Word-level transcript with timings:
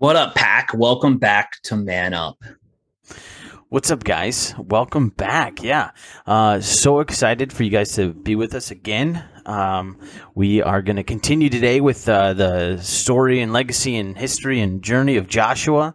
What 0.00 0.16
up, 0.16 0.34
Pack? 0.34 0.70
Welcome 0.72 1.18
back 1.18 1.60
to 1.64 1.76
Man 1.76 2.14
Up. 2.14 2.42
What's 3.68 3.90
up, 3.90 4.02
guys? 4.02 4.54
Welcome 4.56 5.10
back. 5.10 5.62
Yeah. 5.62 5.90
Uh, 6.26 6.60
so 6.60 7.00
excited 7.00 7.52
for 7.52 7.64
you 7.64 7.70
guys 7.70 7.94
to 7.96 8.14
be 8.14 8.34
with 8.34 8.54
us 8.54 8.70
again. 8.70 9.22
Um, 9.44 10.00
we 10.34 10.62
are 10.62 10.80
going 10.80 10.96
to 10.96 11.02
continue 11.02 11.50
today 11.50 11.82
with 11.82 12.08
uh, 12.08 12.32
the 12.32 12.78
story 12.78 13.42
and 13.42 13.52
legacy 13.52 13.94
and 13.98 14.16
history 14.16 14.60
and 14.60 14.82
journey 14.82 15.18
of 15.18 15.28
Joshua. 15.28 15.94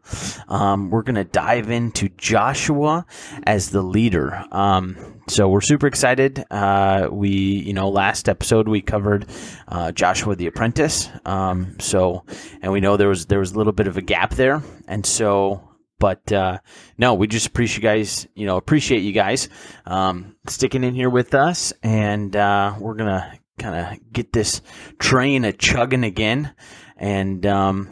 Um, 0.49 0.91
we're 0.91 1.01
going 1.01 1.15
to 1.15 1.23
dive 1.23 1.71
into 1.71 2.09
Joshua 2.09 3.07
as 3.47 3.71
the 3.71 3.81
leader. 3.81 4.45
Um, 4.51 5.14
so 5.27 5.49
we're 5.49 5.61
super 5.61 5.87
excited. 5.87 6.43
Uh, 6.51 7.07
we, 7.11 7.29
you 7.29 7.73
know, 7.73 7.89
last 7.89 8.29
episode 8.29 8.67
we 8.67 8.81
covered 8.81 9.25
uh, 9.67 9.91
Joshua 9.91 10.35
the 10.35 10.47
Apprentice. 10.47 11.09
Um, 11.25 11.77
so, 11.79 12.25
and 12.61 12.71
we 12.71 12.79
know 12.79 12.97
there 12.97 13.09
was 13.09 13.25
there 13.25 13.39
was 13.39 13.53
a 13.53 13.57
little 13.57 13.73
bit 13.73 13.87
of 13.87 13.97
a 13.97 14.01
gap 14.01 14.31
there, 14.31 14.61
and 14.87 15.05
so 15.05 15.75
but 15.99 16.31
uh, 16.31 16.59
no, 16.97 17.13
we 17.13 17.27
just 17.27 17.47
appreciate 17.47 17.77
you 17.77 17.89
guys. 17.89 18.27
You 18.35 18.45
know, 18.45 18.57
appreciate 18.57 18.99
you 18.99 19.13
guys 19.13 19.49
um, 19.85 20.35
sticking 20.47 20.83
in 20.83 20.93
here 20.93 21.09
with 21.09 21.33
us, 21.33 21.73
and 21.81 22.35
uh, 22.35 22.75
we're 22.79 22.95
gonna 22.95 23.39
kind 23.57 23.75
of 23.75 24.13
get 24.13 24.33
this 24.33 24.61
train 24.99 25.45
a 25.45 25.53
chugging 25.53 26.03
again, 26.03 26.53
and 26.97 27.45
um, 27.45 27.89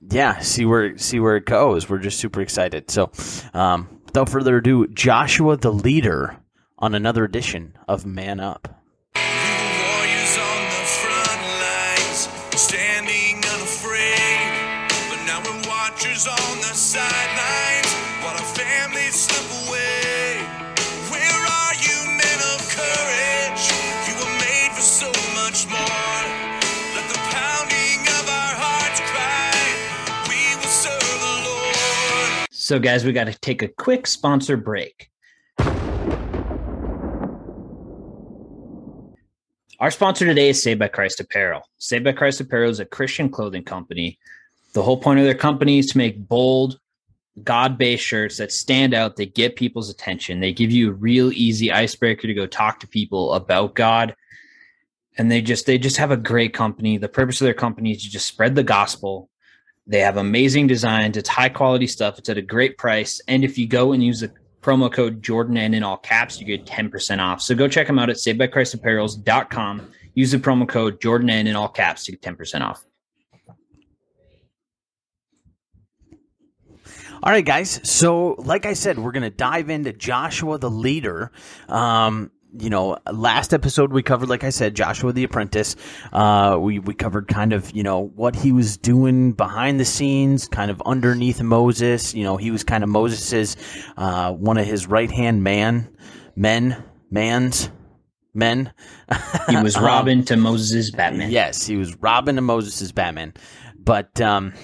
yeah, 0.00 0.38
see 0.40 0.64
where 0.64 0.96
see 0.98 1.20
where 1.20 1.36
it 1.36 1.46
goes. 1.46 1.88
We're 1.88 1.98
just 1.98 2.18
super 2.18 2.40
excited. 2.40 2.90
So, 2.90 3.12
um, 3.52 4.00
without 4.06 4.28
further 4.28 4.56
ado, 4.56 4.86
Joshua 4.88 5.56
the 5.56 5.72
leader 5.72 6.38
on 6.84 6.94
another 6.94 7.24
edition 7.24 7.72
of 7.88 8.04
Man 8.04 8.38
Up. 8.38 8.68
Warriors 9.16 10.36
on 10.36 10.60
the 10.68 10.84
front 11.00 11.40
lines, 11.64 12.28
standing 12.60 13.40
unafraid. 13.40 14.84
But 15.08 15.24
now 15.24 15.40
we're 15.40 15.64
watchers 15.66 16.28
on 16.28 16.56
the 16.60 16.76
sidelines, 16.76 17.88
while 18.20 18.36
our 18.36 18.50
families 18.52 19.16
slip 19.16 19.48
away. 19.64 20.44
Where 21.08 21.40
are 21.56 21.74
you, 21.80 21.96
men 22.20 22.40
of 22.52 22.60
courage? 22.68 23.64
You 24.04 24.20
were 24.20 24.36
made 24.44 24.76
for 24.76 24.84
so 24.84 25.08
much 25.40 25.64
more. 25.72 26.20
Let 27.00 27.08
the 27.08 27.20
pounding 27.32 28.00
of 28.20 28.28
our 28.28 28.54
hearts 28.60 29.00
cry. 29.08 29.56
We 30.28 30.52
will 30.60 30.68
serve 30.68 31.00
the 31.00 31.48
Lord. 31.48 32.46
So, 32.50 32.78
guys, 32.78 33.06
we 33.06 33.12
got 33.12 33.24
to 33.32 33.32
take 33.32 33.62
a 33.62 33.68
quick 33.68 34.06
sponsor 34.06 34.58
break. 34.58 35.08
Our 39.84 39.90
sponsor 39.90 40.24
today 40.24 40.48
is 40.48 40.62
Saved 40.62 40.80
by 40.80 40.88
Christ 40.88 41.20
Apparel. 41.20 41.60
Saved 41.76 42.04
by 42.04 42.12
Christ 42.12 42.40
Apparel 42.40 42.70
is 42.70 42.80
a 42.80 42.86
Christian 42.86 43.28
clothing 43.28 43.64
company. 43.64 44.18
The 44.72 44.82
whole 44.82 44.96
point 44.96 45.18
of 45.18 45.26
their 45.26 45.34
company 45.34 45.78
is 45.78 45.88
to 45.88 45.98
make 45.98 46.26
bold, 46.26 46.78
God 47.42 47.76
based 47.76 48.02
shirts 48.02 48.38
that 48.38 48.50
stand 48.50 48.94
out, 48.94 49.16
that 49.16 49.34
get 49.34 49.56
people's 49.56 49.90
attention. 49.90 50.40
They 50.40 50.54
give 50.54 50.70
you 50.70 50.88
a 50.88 50.94
real 50.94 51.30
easy 51.32 51.70
icebreaker 51.70 52.26
to 52.26 52.32
go 52.32 52.46
talk 52.46 52.80
to 52.80 52.88
people 52.88 53.34
about 53.34 53.74
God. 53.74 54.16
And 55.18 55.30
they 55.30 55.42
just 55.42 55.66
they 55.66 55.76
just 55.76 55.98
have 55.98 56.10
a 56.10 56.16
great 56.16 56.54
company. 56.54 56.96
The 56.96 57.10
purpose 57.10 57.42
of 57.42 57.44
their 57.44 57.52
company 57.52 57.92
is 57.92 58.04
to 58.04 58.10
just 58.10 58.26
spread 58.26 58.54
the 58.54 58.62
gospel. 58.62 59.28
They 59.86 60.00
have 60.00 60.16
amazing 60.16 60.66
designs. 60.66 61.18
It's 61.18 61.28
high 61.28 61.50
quality 61.50 61.88
stuff. 61.88 62.18
It's 62.18 62.30
at 62.30 62.38
a 62.38 62.42
great 62.42 62.78
price. 62.78 63.20
And 63.28 63.44
if 63.44 63.58
you 63.58 63.68
go 63.68 63.92
and 63.92 64.02
use 64.02 64.20
the 64.20 64.32
promo 64.64 64.90
code 64.90 65.22
Jordan 65.22 65.58
N 65.58 65.74
in 65.74 65.82
all 65.82 65.98
caps, 65.98 66.40
you 66.40 66.46
get 66.46 66.64
10% 66.64 67.18
off. 67.20 67.42
So 67.42 67.54
go 67.54 67.68
check 67.68 67.86
them 67.86 67.98
out 67.98 68.08
at 68.08 68.16
savedbychristapparels.com. 68.16 69.90
Use 70.14 70.30
the 70.30 70.38
promo 70.38 70.66
code 70.66 71.00
Jordan 71.00 71.28
N 71.28 71.46
in 71.46 71.54
all 71.54 71.68
caps 71.68 72.04
to 72.06 72.12
get 72.12 72.22
10% 72.22 72.62
off. 72.62 72.84
All 77.22 77.32
right, 77.32 77.44
guys. 77.44 77.80
So, 77.88 78.34
like 78.38 78.66
I 78.66 78.74
said, 78.74 78.98
we're 78.98 79.12
going 79.12 79.22
to 79.22 79.30
dive 79.30 79.70
into 79.70 79.94
Joshua 79.94 80.58
the 80.58 80.70
leader. 80.70 81.32
Um, 81.68 82.30
you 82.58 82.70
know, 82.70 82.96
last 83.12 83.52
episode 83.52 83.92
we 83.92 84.02
covered, 84.02 84.28
like 84.28 84.44
I 84.44 84.50
said, 84.50 84.74
Joshua 84.74 85.12
the 85.12 85.24
apprentice. 85.24 85.76
Uh, 86.12 86.56
we 86.60 86.78
we 86.78 86.94
covered 86.94 87.28
kind 87.28 87.52
of 87.52 87.70
you 87.72 87.82
know 87.82 88.12
what 88.14 88.36
he 88.36 88.52
was 88.52 88.76
doing 88.76 89.32
behind 89.32 89.80
the 89.80 89.84
scenes, 89.84 90.48
kind 90.48 90.70
of 90.70 90.82
underneath 90.86 91.42
Moses. 91.42 92.14
You 92.14 92.24
know, 92.24 92.36
he 92.36 92.50
was 92.50 92.64
kind 92.64 92.84
of 92.84 92.90
Moses's 92.90 93.56
uh, 93.96 94.32
one 94.32 94.58
of 94.58 94.66
his 94.66 94.86
right 94.86 95.10
hand 95.10 95.42
man, 95.42 95.88
men, 96.36 96.82
man's 97.10 97.70
men. 98.34 98.72
He 99.48 99.56
was 99.56 99.76
Um, 99.84 99.84
Robin 99.84 100.24
to 100.26 100.36
Moses' 100.36 100.90
Batman. 100.90 101.30
Yes, 101.30 101.66
he 101.66 101.76
was 101.76 101.96
Robin 101.96 102.36
to 102.36 102.42
Moses' 102.42 102.92
Batman. 102.92 103.34
But 103.78 104.20
um, 104.20 104.54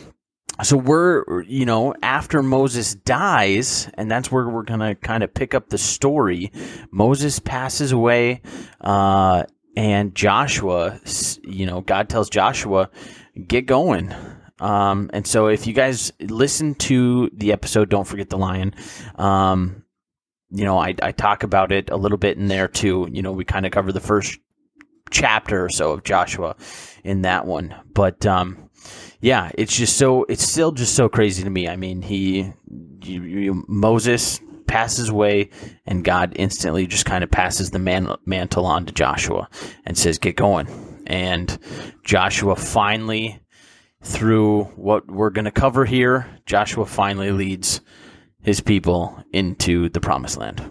so 0.62 0.76
we're 0.76 1.42
you 1.42 1.64
know 1.66 1.94
after 2.02 2.42
Moses 2.42 2.94
dies, 2.94 3.88
and 3.94 4.10
that's 4.10 4.30
where 4.30 4.48
we're 4.48 4.62
gonna 4.62 4.94
kind 4.94 5.22
of 5.22 5.32
pick 5.32 5.54
up 5.54 5.68
the 5.68 5.78
story. 5.78 6.52
Moses 6.90 7.38
passes 7.38 7.92
away, 7.92 8.42
uh, 8.80 9.44
and 9.76 10.14
Joshua, 10.14 11.00
you 11.42 11.66
know, 11.66 11.80
God 11.80 12.08
tells 12.08 12.30
Joshua, 12.30 12.90
get 13.46 13.66
going. 13.66 14.14
Um, 14.58 15.08
and 15.12 15.26
so 15.26 15.46
if 15.46 15.66
you 15.66 15.72
guys 15.72 16.12
listen 16.20 16.74
to 16.76 17.30
the 17.32 17.52
episode, 17.52 17.88
don't 17.88 18.06
forget 18.06 18.28
the 18.28 18.36
lion. 18.36 18.74
Um, 19.16 19.84
you 20.50 20.64
know, 20.64 20.78
I, 20.78 20.94
I 21.02 21.12
talk 21.12 21.42
about 21.44 21.72
it 21.72 21.90
a 21.90 21.96
little 21.96 22.18
bit 22.18 22.36
in 22.36 22.48
there 22.48 22.68
too. 22.68 23.08
You 23.10 23.22
know, 23.22 23.32
we 23.32 23.44
kind 23.44 23.64
of 23.64 23.72
cover 23.72 23.92
the 23.92 24.00
first 24.00 24.38
chapter 25.10 25.64
or 25.64 25.70
so 25.70 25.92
of 25.92 26.04
Joshua 26.04 26.56
in 27.04 27.22
that 27.22 27.46
one. 27.46 27.74
But 27.94 28.26
um, 28.26 28.69
yeah, 29.20 29.50
it's 29.54 29.76
just 29.76 29.96
so 29.96 30.24
it's 30.24 30.46
still 30.46 30.72
just 30.72 30.94
so 30.94 31.08
crazy 31.08 31.42
to 31.42 31.50
me. 31.50 31.68
I 31.68 31.76
mean, 31.76 32.02
he 32.02 32.52
you, 33.02 33.22
you, 33.22 33.64
Moses 33.68 34.40
passes 34.66 35.08
away, 35.08 35.50
and 35.86 36.04
God 36.04 36.32
instantly 36.36 36.86
just 36.86 37.04
kind 37.04 37.22
of 37.22 37.30
passes 37.30 37.70
the 37.70 37.78
man, 37.78 38.14
mantle 38.24 38.64
on 38.64 38.86
to 38.86 38.92
Joshua 38.92 39.48
and 39.84 39.98
says, 39.98 40.18
"Get 40.18 40.36
going." 40.36 40.68
And 41.06 41.58
Joshua 42.04 42.56
finally, 42.56 43.40
through 44.02 44.64
what 44.76 45.10
we're 45.10 45.30
going 45.30 45.44
to 45.44 45.50
cover 45.50 45.84
here, 45.84 46.26
Joshua 46.46 46.86
finally 46.86 47.32
leads 47.32 47.80
his 48.42 48.60
people 48.60 49.22
into 49.32 49.88
the 49.90 50.00
promised 50.00 50.38
land. 50.38 50.64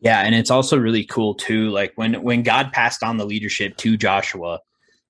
Yeah, 0.00 0.20
and 0.20 0.34
it's 0.34 0.50
also 0.50 0.76
really 0.78 1.04
cool 1.04 1.34
too. 1.34 1.70
Like 1.70 1.92
when 1.96 2.22
when 2.22 2.42
God 2.42 2.72
passed 2.72 3.02
on 3.02 3.16
the 3.16 3.26
leadership 3.26 3.76
to 3.78 3.96
Joshua 3.96 4.60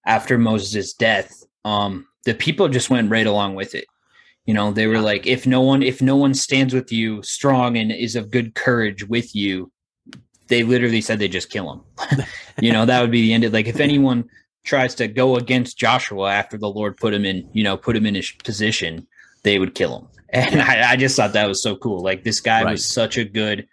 after 0.06 0.38
Moses' 0.38 0.94
death, 0.94 1.44
um, 1.64 2.06
the 2.24 2.34
people 2.34 2.68
just 2.68 2.90
went 2.90 3.10
right 3.10 3.26
along 3.26 3.54
with 3.54 3.74
it. 3.74 3.86
You 4.46 4.54
know, 4.54 4.72
they 4.72 4.86
were 4.86 5.00
like, 5.00 5.26
if 5.26 5.46
no 5.46 5.60
one 5.60 5.82
if 5.82 6.00
no 6.00 6.16
one 6.16 6.34
stands 6.34 6.72
with 6.72 6.90
you 6.90 7.22
strong 7.22 7.76
and 7.76 7.92
is 7.92 8.16
of 8.16 8.30
good 8.30 8.54
courage 8.54 9.06
with 9.06 9.34
you, 9.34 9.70
they 10.48 10.62
literally 10.62 11.00
said 11.02 11.18
they 11.18 11.28
just 11.28 11.50
kill 11.50 11.70
him. 11.72 12.24
you 12.60 12.72
know, 12.72 12.86
that 12.86 13.00
would 13.00 13.10
be 13.10 13.22
the 13.22 13.32
end 13.34 13.44
of 13.44 13.52
like 13.52 13.66
if 13.66 13.80
anyone 13.80 14.24
tries 14.64 14.94
to 14.96 15.08
go 15.08 15.36
against 15.36 15.78
Joshua 15.78 16.30
after 16.32 16.56
the 16.58 16.68
Lord 16.68 16.96
put 16.96 17.14
him 17.14 17.24
in, 17.24 17.48
you 17.52 17.62
know, 17.62 17.76
put 17.76 17.96
him 17.96 18.06
in 18.06 18.14
his 18.14 18.30
position, 18.44 19.06
they 19.42 19.58
would 19.58 19.74
kill 19.74 19.98
him. 19.98 20.08
And 20.30 20.60
I, 20.60 20.92
I 20.92 20.96
just 20.96 21.16
thought 21.16 21.32
that 21.32 21.48
was 21.48 21.62
so 21.62 21.74
cool. 21.76 22.02
Like 22.02 22.22
this 22.22 22.40
guy 22.40 22.62
Right. 22.62 22.72
was 22.72 22.84
such 22.84 23.16
a 23.16 23.24
good, 23.24 23.66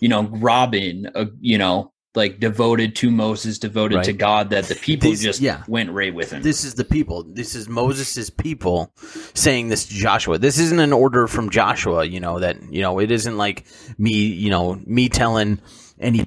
you 0.00 0.08
know, 0.08 0.24
Robin, 0.24 1.08
uh, 1.14 1.26
you 1.40 1.56
know, 1.56 1.92
like 2.14 2.38
devoted 2.38 2.94
to 2.96 3.10
Moses, 3.10 3.58
devoted 3.58 4.04
to 4.04 4.12
God, 4.12 4.50
that 4.50 4.64
the 4.64 4.76
people 4.76 5.10
This- 5.10 5.22
just 5.22 5.40
yeah. 5.40 5.64
went 5.66 5.90
right 5.90 6.14
with 6.14 6.30
him. 6.30 6.42
This 6.42 6.64
is 6.64 6.74
the 6.74 6.84
people. 6.84 7.24
This 7.24 7.54
is 7.54 7.68
Moses' 7.68 8.30
people 8.30 8.92
saying 9.34 9.68
this 9.68 9.86
to 9.86 9.94
Joshua. 9.94 10.38
This 10.38 10.58
isn't 10.58 10.78
an 10.78 10.92
order 10.92 11.26
from 11.26 11.50
Joshua, 11.50 12.04
you 12.04 12.20
know, 12.20 12.38
that, 12.38 12.56
you 12.72 12.82
know, 12.82 12.98
it 13.00 13.10
isn't 13.10 13.36
like 13.36 13.64
me, 13.98 14.12
you 14.12 14.50
know, 14.50 14.80
me 14.86 15.08
telling 15.08 15.60
any 15.98 16.26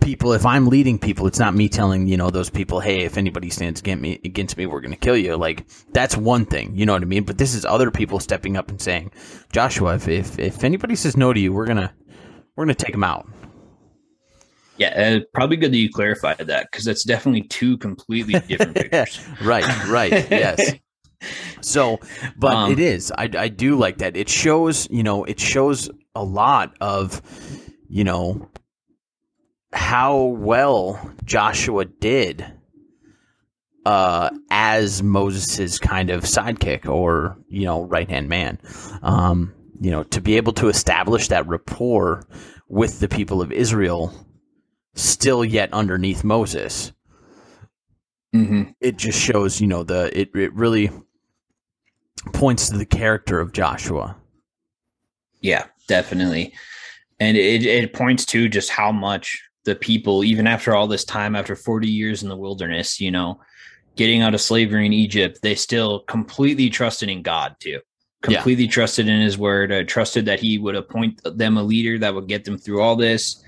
people, 0.00 0.32
if 0.32 0.46
I'm 0.46 0.66
leading 0.68 0.98
people, 0.98 1.26
it's 1.26 1.38
not 1.38 1.54
me 1.54 1.68
telling, 1.68 2.06
you 2.06 2.16
know, 2.16 2.30
those 2.30 2.48
people, 2.48 2.80
hey, 2.80 3.00
if 3.00 3.18
anybody 3.18 3.50
stands 3.50 3.80
against 3.80 4.00
me, 4.02 4.20
against 4.24 4.56
me, 4.56 4.66
we're 4.66 4.80
going 4.80 4.92
to 4.92 4.98
kill 4.98 5.16
you. 5.16 5.36
Like, 5.36 5.66
that's 5.92 6.16
one 6.16 6.46
thing, 6.46 6.74
you 6.74 6.86
know 6.86 6.92
what 6.92 7.02
I 7.02 7.06
mean? 7.06 7.24
But 7.24 7.36
this 7.36 7.54
is 7.54 7.64
other 7.64 7.90
people 7.90 8.20
stepping 8.20 8.56
up 8.56 8.70
and 8.70 8.80
saying, 8.80 9.10
Joshua, 9.52 9.96
if, 9.96 10.08
if, 10.08 10.38
if 10.38 10.64
anybody 10.64 10.94
says 10.94 11.16
no 11.16 11.32
to 11.32 11.40
you, 11.40 11.52
we're 11.52 11.66
going 11.66 11.78
to, 11.78 11.92
we're 12.56 12.64
going 12.64 12.74
to 12.74 12.84
take 12.84 12.92
them 12.92 13.04
out. 13.04 13.28
Yeah, 14.80 15.18
uh, 15.18 15.20
probably 15.34 15.58
good 15.58 15.72
that 15.72 15.76
you 15.76 15.90
clarified 15.90 16.38
that 16.38 16.68
because 16.72 16.86
that's 16.86 17.04
definitely 17.04 17.42
two 17.42 17.76
completely 17.76 18.40
different 18.40 18.74
pictures. 18.74 19.20
right, 19.42 19.86
right, 19.88 20.10
yes. 20.30 20.72
So, 21.60 22.00
but 22.38 22.54
Um, 22.54 22.72
it 22.72 22.80
is. 22.80 23.12
I, 23.12 23.28
I 23.36 23.48
do 23.48 23.76
like 23.76 23.98
that. 23.98 24.16
It 24.16 24.30
shows, 24.30 24.88
you 24.90 25.02
know, 25.02 25.24
it 25.24 25.38
shows 25.38 25.90
a 26.14 26.24
lot 26.24 26.74
of, 26.80 27.20
you 27.90 28.04
know, 28.04 28.48
how 29.74 30.16
well 30.22 31.12
Joshua 31.26 31.84
did 31.84 32.50
uh, 33.84 34.30
as 34.50 35.02
Moses's 35.02 35.78
kind 35.78 36.08
of 36.08 36.24
sidekick 36.24 36.88
or, 36.88 37.36
you 37.48 37.66
know, 37.66 37.84
right 37.84 38.08
hand 38.08 38.30
man. 38.30 38.58
Um, 39.02 39.52
you 39.78 39.90
know, 39.90 40.04
to 40.04 40.22
be 40.22 40.38
able 40.38 40.54
to 40.54 40.68
establish 40.68 41.28
that 41.28 41.46
rapport 41.46 42.26
with 42.68 43.00
the 43.00 43.08
people 43.08 43.42
of 43.42 43.52
Israel 43.52 44.14
still 44.94 45.44
yet 45.44 45.72
underneath 45.72 46.24
Moses 46.24 46.92
hmm 48.32 48.62
it 48.80 48.96
just 48.96 49.18
shows 49.18 49.60
you 49.60 49.66
know 49.66 49.82
the 49.82 50.16
it, 50.18 50.30
it 50.36 50.54
really 50.54 50.88
points 52.32 52.68
to 52.68 52.78
the 52.78 52.86
character 52.86 53.40
of 53.40 53.52
Joshua. 53.52 54.16
Yeah, 55.40 55.66
definitely. 55.88 56.52
And 57.18 57.36
it, 57.36 57.64
it 57.64 57.92
points 57.92 58.24
to 58.26 58.48
just 58.48 58.70
how 58.70 58.92
much 58.92 59.42
the 59.64 59.74
people, 59.74 60.24
even 60.24 60.46
after 60.46 60.74
all 60.74 60.86
this 60.86 61.04
time, 61.04 61.36
after 61.36 61.54
40 61.54 61.88
years 61.88 62.22
in 62.22 62.28
the 62.28 62.36
wilderness, 62.36 63.00
you 63.00 63.10
know, 63.10 63.40
getting 63.96 64.22
out 64.22 64.34
of 64.34 64.40
slavery 64.40 64.86
in 64.86 64.92
Egypt, 64.92 65.40
they 65.42 65.54
still 65.54 66.00
completely 66.00 66.70
trusted 66.70 67.08
in 67.08 67.22
God 67.22 67.56
too. 67.60 67.80
Completely 68.22 68.64
yeah. 68.64 68.70
trusted 68.70 69.08
in 69.08 69.20
his 69.20 69.38
word, 69.38 69.72
uh, 69.72 69.82
trusted 69.84 70.26
that 70.26 70.40
he 70.40 70.58
would 70.58 70.76
appoint 70.76 71.20
them 71.24 71.56
a 71.56 71.62
leader 71.62 71.98
that 71.98 72.14
would 72.14 72.28
get 72.28 72.44
them 72.44 72.58
through 72.58 72.82
all 72.82 72.94
this. 72.94 73.42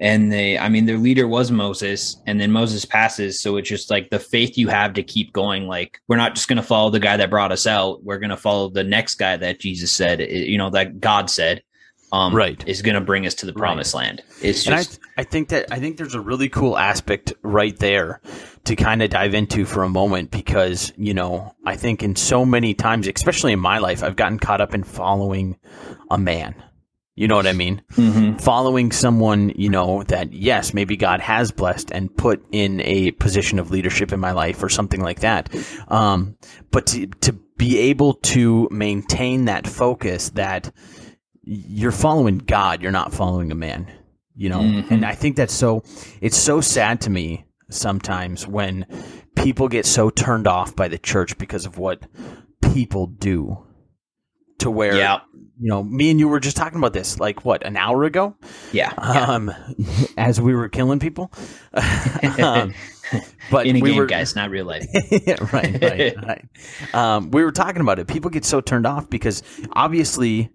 And 0.00 0.30
they, 0.30 0.56
I 0.56 0.68
mean, 0.68 0.86
their 0.86 0.96
leader 0.96 1.26
was 1.26 1.50
Moses, 1.50 2.22
and 2.24 2.40
then 2.40 2.52
Moses 2.52 2.84
passes. 2.84 3.40
So 3.40 3.56
it's 3.56 3.68
just 3.68 3.90
like 3.90 4.10
the 4.10 4.20
faith 4.20 4.56
you 4.56 4.68
have 4.68 4.94
to 4.94 5.02
keep 5.02 5.32
going. 5.32 5.66
Like, 5.66 6.00
we're 6.06 6.16
not 6.16 6.36
just 6.36 6.46
going 6.46 6.58
to 6.58 6.62
follow 6.62 6.90
the 6.90 7.00
guy 7.00 7.16
that 7.16 7.30
brought 7.30 7.50
us 7.50 7.66
out. 7.66 8.04
We're 8.04 8.20
going 8.20 8.30
to 8.30 8.36
follow 8.36 8.68
the 8.68 8.84
next 8.84 9.16
guy 9.16 9.36
that 9.36 9.58
Jesus 9.58 9.90
said, 9.90 10.20
you 10.20 10.56
know, 10.56 10.70
that 10.70 11.00
God 11.00 11.30
said 11.30 11.62
um, 12.12 12.34
right 12.34 12.66
is 12.66 12.82
going 12.82 12.94
to 12.94 13.00
bring 13.00 13.26
us 13.26 13.34
to 13.34 13.46
the 13.46 13.52
promised 13.52 13.94
right. 13.94 14.06
land. 14.06 14.22
It's 14.42 14.64
just, 14.64 14.66
and 14.66 14.74
I, 14.74 14.82
th- 14.82 14.98
I 15.18 15.24
think 15.24 15.48
that 15.50 15.66
I 15.70 15.78
think 15.78 15.96
there's 15.96 16.14
a 16.14 16.20
really 16.20 16.48
cool 16.48 16.78
aspect 16.78 17.32
right 17.42 17.76
there 17.78 18.20
to 18.64 18.76
kind 18.76 19.02
of 19.02 19.10
dive 19.10 19.34
into 19.34 19.64
for 19.64 19.82
a 19.82 19.88
moment 19.88 20.30
because 20.30 20.92
you 20.96 21.14
know 21.14 21.54
I 21.64 21.76
think 21.76 22.02
in 22.02 22.16
so 22.16 22.44
many 22.44 22.74
times, 22.74 23.08
especially 23.08 23.52
in 23.52 23.60
my 23.60 23.78
life, 23.78 24.02
I've 24.02 24.16
gotten 24.16 24.38
caught 24.38 24.60
up 24.60 24.74
in 24.74 24.84
following 24.84 25.58
a 26.10 26.18
man. 26.18 26.54
You 27.18 27.26
know 27.26 27.34
what 27.34 27.48
I 27.48 27.52
mean? 27.52 27.82
Mm-hmm. 27.94 28.36
Following 28.36 28.92
someone, 28.92 29.50
you 29.56 29.68
know, 29.68 30.04
that 30.04 30.32
yes, 30.32 30.72
maybe 30.72 30.96
God 30.96 31.20
has 31.20 31.50
blessed 31.50 31.90
and 31.90 32.16
put 32.16 32.46
in 32.52 32.80
a 32.82 33.10
position 33.12 33.58
of 33.58 33.72
leadership 33.72 34.12
in 34.12 34.20
my 34.20 34.30
life 34.30 34.62
or 34.62 34.68
something 34.68 35.00
like 35.00 35.20
that. 35.20 35.52
Um, 35.88 36.36
but 36.70 36.86
to, 36.88 37.06
to 37.06 37.32
be 37.56 37.76
able 37.78 38.14
to 38.14 38.68
maintain 38.70 39.46
that 39.46 39.66
focus 39.66 40.30
that 40.30 40.72
you're 41.42 41.90
following 41.90 42.38
God, 42.38 42.82
you're 42.82 42.92
not 42.92 43.12
following 43.12 43.50
a 43.50 43.56
man, 43.56 43.90
you 44.36 44.48
know? 44.48 44.60
Mm-hmm. 44.60 44.94
And 44.94 45.04
I 45.04 45.16
think 45.16 45.34
that's 45.34 45.54
so, 45.54 45.82
it's 46.20 46.36
so 46.36 46.60
sad 46.60 47.00
to 47.00 47.10
me 47.10 47.46
sometimes 47.68 48.46
when 48.46 48.86
people 49.34 49.66
get 49.66 49.86
so 49.86 50.08
turned 50.08 50.46
off 50.46 50.76
by 50.76 50.86
the 50.86 50.98
church 50.98 51.36
because 51.36 51.66
of 51.66 51.78
what 51.78 52.06
people 52.72 53.08
do 53.08 53.64
to 54.58 54.70
where, 54.70 54.96
yeah. 54.96 55.20
you 55.32 55.68
know, 55.68 55.82
me 55.82 56.10
and 56.10 56.20
you 56.20 56.28
were 56.28 56.40
just 56.40 56.56
talking 56.56 56.78
about 56.78 56.92
this 56.92 57.20
like 57.20 57.44
what, 57.44 57.64
an 57.64 57.76
hour 57.76 58.04
ago? 58.04 58.36
Yeah. 58.72 58.92
Um, 58.96 59.52
as 60.16 60.40
we 60.40 60.54
were 60.54 60.68
killing 60.68 60.98
people. 60.98 61.32
um, 62.42 62.74
but 63.50 63.66
in 63.66 63.76
a 63.76 63.80
we 63.80 63.90
game, 63.90 63.98
were, 63.98 64.06
guys, 64.06 64.36
not 64.36 64.50
real 64.50 64.66
life. 64.66 64.86
yeah, 65.10 65.36
right, 65.52 65.82
right, 65.82 66.16
right. 66.24 66.94
Um, 66.94 67.30
we 67.30 67.42
were 67.42 67.52
talking 67.52 67.80
about 67.80 67.98
it. 67.98 68.06
People 68.06 68.30
get 68.30 68.44
so 68.44 68.60
turned 68.60 68.86
off 68.86 69.08
because 69.08 69.42
obviously 69.72 70.50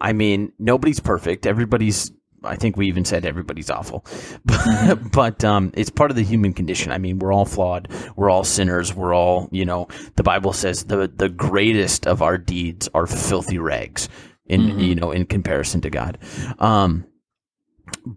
I 0.00 0.12
mean, 0.12 0.52
nobody's 0.58 1.00
perfect. 1.00 1.46
Everybody's 1.46 2.12
I 2.46 2.56
think 2.56 2.76
we 2.76 2.88
even 2.88 3.04
said 3.04 3.26
everybody's 3.26 3.70
awful, 3.70 4.04
but, 4.44 4.58
mm-hmm. 4.60 5.08
but 5.08 5.44
um, 5.44 5.72
it's 5.74 5.90
part 5.90 6.10
of 6.10 6.16
the 6.16 6.22
human 6.22 6.52
condition. 6.52 6.92
I 6.92 6.98
mean, 6.98 7.18
we're 7.18 7.32
all 7.32 7.44
flawed. 7.44 7.88
We're 8.16 8.30
all 8.30 8.44
sinners. 8.44 8.94
We're 8.94 9.14
all, 9.14 9.48
you 9.50 9.64
know, 9.64 9.88
the 10.16 10.22
Bible 10.22 10.52
says 10.52 10.84
the 10.84 11.08
the 11.08 11.28
greatest 11.28 12.06
of 12.06 12.22
our 12.22 12.38
deeds 12.38 12.88
are 12.94 13.06
filthy 13.06 13.58
rags 13.58 14.08
in 14.46 14.62
mm-hmm. 14.62 14.80
you 14.80 14.94
know 14.94 15.10
in 15.10 15.26
comparison 15.26 15.80
to 15.82 15.90
God. 15.90 16.18
Um, 16.58 17.06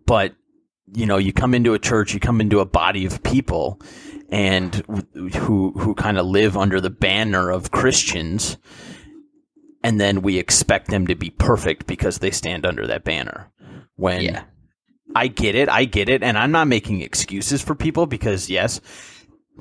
but 0.06 0.36
you 0.94 1.06
know, 1.06 1.18
you 1.18 1.34
come 1.34 1.54
into 1.54 1.74
a 1.74 1.80
church, 1.80 2.14
you 2.14 2.20
come 2.20 2.42
into 2.42 2.60
a 2.60 2.66
body 2.66 3.06
of 3.06 3.22
people, 3.24 3.82
and 4.30 4.76
who 5.36 5.72
who 5.78 5.94
kind 5.96 6.18
of 6.18 6.26
live 6.26 6.58
under 6.58 6.82
the 6.82 6.90
banner 6.90 7.50
of 7.50 7.72
Christians 7.72 8.58
and 9.84 10.00
then 10.00 10.22
we 10.22 10.38
expect 10.38 10.88
them 10.88 11.08
to 11.08 11.16
be 11.16 11.30
perfect 11.30 11.88
because 11.88 12.20
they 12.20 12.32
stand 12.32 12.66
under 12.66 12.88
that 12.88 13.04
banner. 13.04 13.52
When 13.96 14.22
yeah. 14.22 14.44
I 15.16 15.28
get 15.28 15.56
it, 15.56 15.70
I 15.70 15.86
get 15.86 16.10
it, 16.10 16.24
and 16.24 16.38
I'm 16.38 16.52
not 16.52 16.68
making 16.68 17.02
excuses 17.02 17.62
for 17.62 17.76
people 17.76 18.06
because 18.06 18.50
yes, 18.50 18.82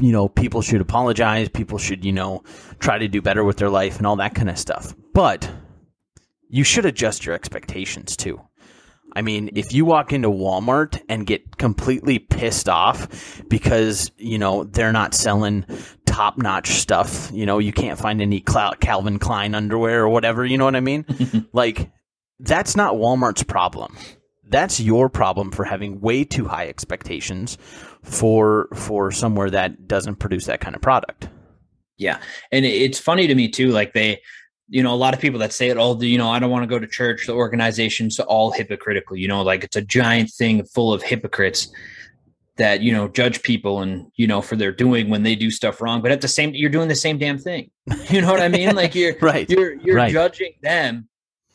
you 0.01 0.13
know, 0.13 0.29
people 0.29 0.63
should 0.63 0.81
apologize, 0.81 1.49
people 1.49 1.79
should, 1.79 2.05
you 2.05 2.13
know, 2.13 2.43
try 2.79 2.99
to 2.99 3.09
do 3.09 3.21
better 3.21 3.45
with 3.45 3.57
their 3.57 3.71
life 3.71 3.99
and 3.99 4.07
all 4.07 4.17
that 4.17 4.35
kind 4.35 4.51
of 4.51 4.59
stuff. 4.59 4.95
But 5.13 5.51
you 6.49 6.65
should 6.65 6.87
adjust 6.87 7.27
your 7.27 7.35
expectations 7.35 8.17
too. 8.17 8.41
I 9.15 9.23
mean, 9.23 9.51
if 9.55 9.73
you 9.73 9.85
walk 9.85 10.13
into 10.13 10.29
Walmart 10.29 11.01
and 11.09 11.27
get 11.27 11.57
completely 11.57 12.19
pissed 12.19 12.69
off 12.69 13.43
because, 13.49 14.11
you 14.19 14.39
know, 14.39 14.65
they're 14.65 14.93
not 14.93 15.15
selling 15.15 15.65
top 16.19 16.37
notch 16.37 16.71
stuff, 16.71 17.31
you 17.33 17.47
know, 17.47 17.61
you 17.61 17.73
can't 17.73 17.97
find 17.97 18.21
any 18.21 18.41
Calvin 18.41 19.21
Klein 19.21 19.55
underwear 19.55 20.03
or 20.03 20.09
whatever, 20.09 20.45
you 20.45 20.59
know 20.59 20.65
what 20.65 20.75
I 20.75 20.81
mean? 20.81 21.07
like, 21.53 21.93
that's 22.41 22.75
not 22.75 22.95
Walmart's 22.95 23.45
problem. 23.45 23.97
That's 24.49 24.81
your 24.81 25.09
problem 25.09 25.53
for 25.53 25.63
having 25.63 26.01
way 26.01 26.25
too 26.25 26.47
high 26.47 26.67
expectations 26.67 27.57
for 28.03 28.69
for 28.75 29.13
somewhere 29.13 29.49
that 29.51 29.87
doesn't 29.87 30.17
produce 30.17 30.47
that 30.47 30.61
kind 30.61 30.75
of 30.75 30.83
product. 30.83 31.29
Yeah. 31.99 32.19
And 32.51 32.65
it's 32.65 32.99
funny 32.99 33.29
to 33.29 33.35
me 33.37 33.49
too 33.49 33.69
like 33.69 33.93
they 33.93 34.21
you 34.71 34.83
know, 34.83 34.93
a 34.93 34.97
lot 34.97 35.15
of 35.15 35.21
people 35.21 35.39
that 35.39 35.53
say 35.53 35.69
it 35.69 35.79
all, 35.79 36.03
you 36.03 36.19
know, 36.19 36.31
I 36.31 36.39
don't 36.39 36.51
want 36.51 36.63
to 36.63 36.67
go 36.67 36.79
to 36.79 36.87
church. 36.87 37.27
The 37.27 37.33
organization's 37.33 38.19
all 38.21 38.51
hypocritical, 38.51 39.17
you 39.17 39.27
know, 39.27 39.43
like 39.43 39.65
it's 39.65 39.77
a 39.77 39.83
giant 39.83 40.31
thing 40.31 40.65
full 40.65 40.93
of 40.93 41.03
hypocrites 41.03 41.69
that, 42.59 42.83
you 42.83 42.93
know, 42.93 43.09
judge 43.09 43.43
people 43.43 43.81
and, 43.81 44.07
you 44.17 44.27
know, 44.27 44.43
for 44.43 44.57
their 44.57 44.73
doing 44.73 45.09
when 45.09 45.23
they 45.23 45.35
do 45.35 45.51
stuff 45.51 45.81
wrong. 45.81 46.03
But 46.03 46.13
at 46.13 46.21
the 46.21 46.29
same, 46.29 46.55
you're 46.55 46.71
doing 46.71 46.89
the 46.89 46.95
same 46.95 47.19
damn 47.19 47.39
thing. 47.39 47.71
You 48.11 48.21
know 48.21 48.31
what 48.31 48.41
I 48.41 48.49
mean? 48.49 48.75
Like 48.75 48.95
you're, 48.95 49.17
right. 49.23 49.49
You're, 49.49 49.75
you're 49.75 49.97
right. 49.97 50.13
judging 50.13 50.55
them, 50.63 51.09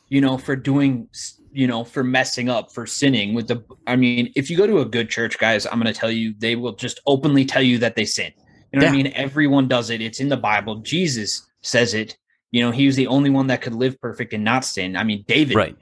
you 0.08 0.20
know, 0.20 0.38
for 0.38 0.56
doing, 0.56 1.08
you 1.52 1.66
know, 1.66 1.84
for 1.84 2.04
messing 2.04 2.48
up, 2.48 2.72
for 2.72 2.86
sinning 2.86 3.34
with 3.34 3.48
the, 3.48 3.64
I 3.86 3.96
mean, 3.96 4.32
if 4.36 4.50
you 4.50 4.56
go 4.56 4.66
to 4.66 4.80
a 4.80 4.84
good 4.84 5.10
church, 5.10 5.38
guys, 5.38 5.66
I'm 5.66 5.80
going 5.80 5.92
to 5.92 5.98
tell 5.98 6.10
you, 6.10 6.34
they 6.38 6.56
will 6.56 6.74
just 6.74 7.00
openly 7.06 7.44
tell 7.44 7.62
you 7.62 7.78
that 7.78 7.96
they 7.96 8.04
sin. 8.04 8.32
You 8.72 8.80
know 8.80 8.86
yeah. 8.86 8.90
what 8.90 9.00
I 9.00 9.02
mean? 9.02 9.12
Everyone 9.14 9.68
does 9.68 9.90
it. 9.90 10.00
It's 10.00 10.20
in 10.20 10.28
the 10.28 10.36
Bible. 10.36 10.76
Jesus 10.76 11.46
says 11.62 11.94
it 11.94 12.16
you 12.54 12.60
know, 12.60 12.70
he 12.70 12.86
was 12.86 12.94
the 12.94 13.08
only 13.08 13.30
one 13.30 13.48
that 13.48 13.62
could 13.62 13.74
live 13.74 14.00
perfect 14.00 14.32
and 14.32 14.44
not 14.44 14.64
sin. 14.64 14.96
I 14.96 15.02
mean, 15.02 15.24
David. 15.26 15.56
Right. 15.56 15.76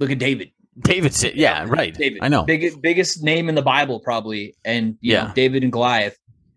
Look 0.00 0.10
at 0.10 0.18
David. 0.18 0.50
David 0.78 1.14
sin. 1.14 1.32
Yeah, 1.34 1.66
right. 1.68 1.94
David. 1.94 2.20
I 2.22 2.28
know. 2.28 2.44
Big, 2.44 2.80
biggest 2.80 3.22
name 3.22 3.48
in 3.48 3.54
the 3.54 3.62
Bible, 3.62 4.00
probably. 4.00 4.56
And 4.64 4.96
yeah, 5.00 5.28
know, 5.28 5.32
David 5.34 5.62
and 5.62 5.72
Goliath. 5.72 6.16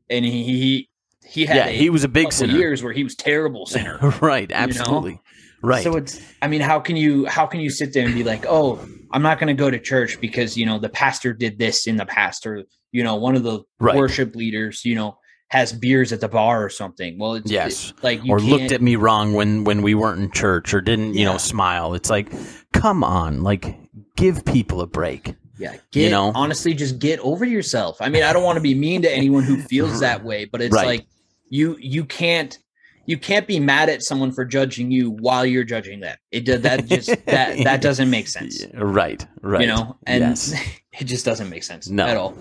And 0.09 0.23
he 0.23 0.43
he 0.43 0.89
he 1.25 1.45
had 1.45 1.57
yeah, 1.57 1.67
he 1.67 1.89
was 1.89 2.03
a 2.03 2.07
big 2.07 2.31
sinner. 2.31 2.53
years 2.53 2.83
where 2.83 2.93
he 2.93 3.03
was 3.03 3.15
terrible 3.15 3.65
sinner. 3.65 3.97
right. 4.21 4.51
Absolutely. 4.51 5.11
You 5.11 5.15
know? 5.15 5.21
Right. 5.63 5.83
So 5.83 5.95
it's 5.95 6.21
I 6.41 6.47
mean, 6.47 6.61
how 6.61 6.79
can 6.79 6.95
you 6.95 7.25
how 7.25 7.45
can 7.47 7.59
you 7.59 7.69
sit 7.69 7.93
there 7.93 8.05
and 8.05 8.13
be 8.13 8.23
like, 8.23 8.45
oh, 8.47 8.79
I'm 9.11 9.21
not 9.21 9.39
going 9.39 9.47
to 9.47 9.59
go 9.59 9.69
to 9.71 9.79
church 9.79 10.19
because 10.21 10.55
you 10.57 10.65
know 10.65 10.77
the 10.77 10.89
pastor 10.89 11.33
did 11.33 11.57
this 11.57 11.87
in 11.87 11.97
the 11.97 12.05
past, 12.05 12.45
or 12.45 12.65
you 12.91 13.03
know 13.03 13.15
one 13.15 13.35
of 13.35 13.43
the 13.43 13.61
right. 13.79 13.95
worship 13.95 14.35
leaders, 14.35 14.85
you 14.85 14.93
know, 14.93 15.17
has 15.47 15.73
beers 15.73 16.11
at 16.11 16.21
the 16.21 16.27
bar 16.27 16.63
or 16.63 16.69
something. 16.69 17.17
Well, 17.17 17.35
it's 17.35 17.49
yes, 17.49 17.91
it's 17.91 18.03
like 18.03 18.21
or 18.27 18.39
looked 18.39 18.71
at 18.71 18.81
me 18.81 18.95
wrong 18.95 19.33
when 19.33 19.63
when 19.63 19.81
we 19.81 19.95
weren't 19.95 20.21
in 20.21 20.31
church 20.31 20.73
or 20.73 20.81
didn't 20.81 21.13
you 21.13 21.21
yeah. 21.21 21.31
know 21.31 21.37
smile. 21.37 21.93
It's 21.93 22.09
like, 22.09 22.31
come 22.73 23.03
on, 23.03 23.41
like 23.41 23.75
give 24.15 24.45
people 24.45 24.81
a 24.81 24.87
break. 24.87 25.35
Yeah, 25.57 25.77
get, 25.91 26.03
you 26.03 26.09
know, 26.09 26.31
honestly, 26.35 26.73
just 26.73 26.99
get 26.99 27.19
over 27.19 27.45
yourself. 27.45 27.97
I 28.01 28.09
mean, 28.09 28.23
I 28.23 28.33
don't 28.33 28.43
want 28.43 28.57
to 28.57 28.61
be 28.61 28.75
mean 28.75 29.01
to 29.03 29.11
anyone 29.11 29.43
who 29.43 29.61
feels 29.61 30.01
that 30.01 30.23
way, 30.23 30.45
but 30.45 30.61
it's 30.61 30.75
right. 30.75 30.85
like 30.85 31.07
you 31.49 31.77
you 31.79 32.03
can't 32.03 32.57
you 33.05 33.17
can't 33.17 33.47
be 33.47 33.59
mad 33.59 33.89
at 33.89 34.03
someone 34.03 34.31
for 34.31 34.45
judging 34.45 34.91
you 34.91 35.11
while 35.11 35.45
you're 35.45 35.63
judging 35.63 35.99
them. 35.99 36.17
It 36.31 36.45
that 36.45 36.85
just 36.87 37.07
that 37.25 37.57
that 37.63 37.81
doesn't 37.81 38.09
make 38.09 38.27
sense. 38.27 38.65
Right, 38.73 39.25
right. 39.41 39.61
You 39.61 39.67
know, 39.67 39.97
and 40.05 40.21
yes. 40.21 40.53
it 40.99 41.05
just 41.05 41.25
doesn't 41.25 41.49
make 41.49 41.63
sense 41.63 41.87
no. 41.87 42.05
at 42.05 42.17
all. 42.17 42.35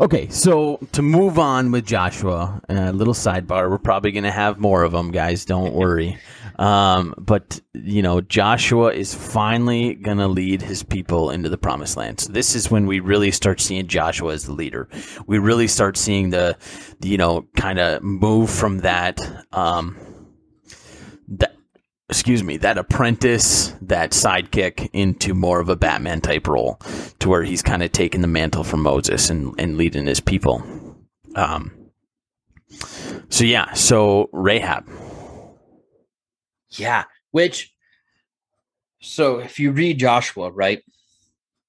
Okay, 0.00 0.28
so 0.30 0.78
to 0.92 1.02
move 1.02 1.38
on 1.38 1.72
with 1.72 1.84
Joshua, 1.84 2.60
a 2.68 2.92
little 2.92 3.14
sidebar. 3.14 3.70
We're 3.70 3.78
probably 3.78 4.12
going 4.12 4.24
to 4.24 4.30
have 4.30 4.58
more 4.58 4.82
of 4.82 4.92
them, 4.92 5.10
guys. 5.10 5.44
Don't 5.44 5.74
worry. 5.74 6.18
Um, 6.60 7.14
but 7.16 7.58
you 7.72 8.02
know, 8.02 8.20
Joshua 8.20 8.92
is 8.92 9.14
finally 9.14 9.94
to 9.96 10.28
lead 10.28 10.60
his 10.60 10.82
people 10.82 11.30
into 11.30 11.48
the 11.48 11.56
promised 11.56 11.96
land. 11.96 12.20
So 12.20 12.32
this 12.32 12.54
is 12.54 12.70
when 12.70 12.86
we 12.86 13.00
really 13.00 13.30
start 13.30 13.60
seeing 13.60 13.86
Joshua 13.86 14.34
as 14.34 14.44
the 14.44 14.52
leader. 14.52 14.86
We 15.26 15.38
really 15.38 15.66
start 15.66 15.96
seeing 15.96 16.30
the, 16.30 16.58
the 17.00 17.08
you 17.08 17.16
know, 17.16 17.46
kind 17.56 17.78
of 17.78 18.02
move 18.02 18.50
from 18.50 18.80
that. 18.80 19.20
Um, 19.52 19.96
that 21.28 21.56
excuse 22.10 22.42
me, 22.42 22.58
that 22.58 22.76
apprentice, 22.76 23.74
that 23.80 24.10
sidekick 24.10 24.90
into 24.92 25.32
more 25.32 25.60
of 25.60 25.70
a 25.70 25.76
Batman 25.76 26.20
type 26.20 26.46
role 26.46 26.74
to 27.20 27.28
where 27.30 27.42
he's 27.42 27.62
kind 27.62 27.82
of 27.82 27.90
taking 27.92 28.20
the 28.20 28.28
mantle 28.28 28.64
from 28.64 28.82
Moses 28.82 29.30
and, 29.30 29.54
and 29.58 29.78
leading 29.78 30.06
his 30.06 30.20
people. 30.20 30.62
Um, 31.36 31.72
so 33.30 33.44
yeah, 33.44 33.72
so 33.72 34.28
Rahab. 34.32 34.86
Yeah, 36.72 37.04
which, 37.30 37.72
so 39.00 39.38
if 39.38 39.58
you 39.58 39.72
read 39.72 39.98
Joshua, 39.98 40.50
right? 40.50 40.82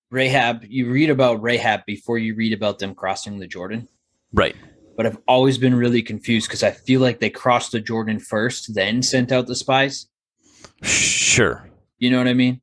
Rahab, 0.09 0.63
you 0.67 0.91
read 0.91 1.09
about 1.09 1.41
Rahab 1.41 1.85
before 1.85 2.17
you 2.17 2.35
read 2.35 2.53
about 2.53 2.79
them 2.79 2.93
crossing 2.93 3.39
the 3.39 3.47
Jordan. 3.47 3.87
Right. 4.33 4.55
but 4.95 5.05
I've 5.05 5.17
always 5.27 5.57
been 5.57 5.75
really 5.75 6.01
confused 6.01 6.47
because 6.47 6.63
I 6.63 6.71
feel 6.71 7.01
like 7.01 7.19
they 7.19 7.29
crossed 7.29 7.71
the 7.71 7.79
Jordan 7.79 8.19
first, 8.19 8.75
then 8.75 9.01
sent 9.01 9.31
out 9.31 9.47
the 9.47 9.55
spies. 9.55 10.07
Sure. 10.83 11.67
You 11.97 12.11
know 12.11 12.17
what 12.17 12.27
I 12.27 12.33
mean? 12.33 12.61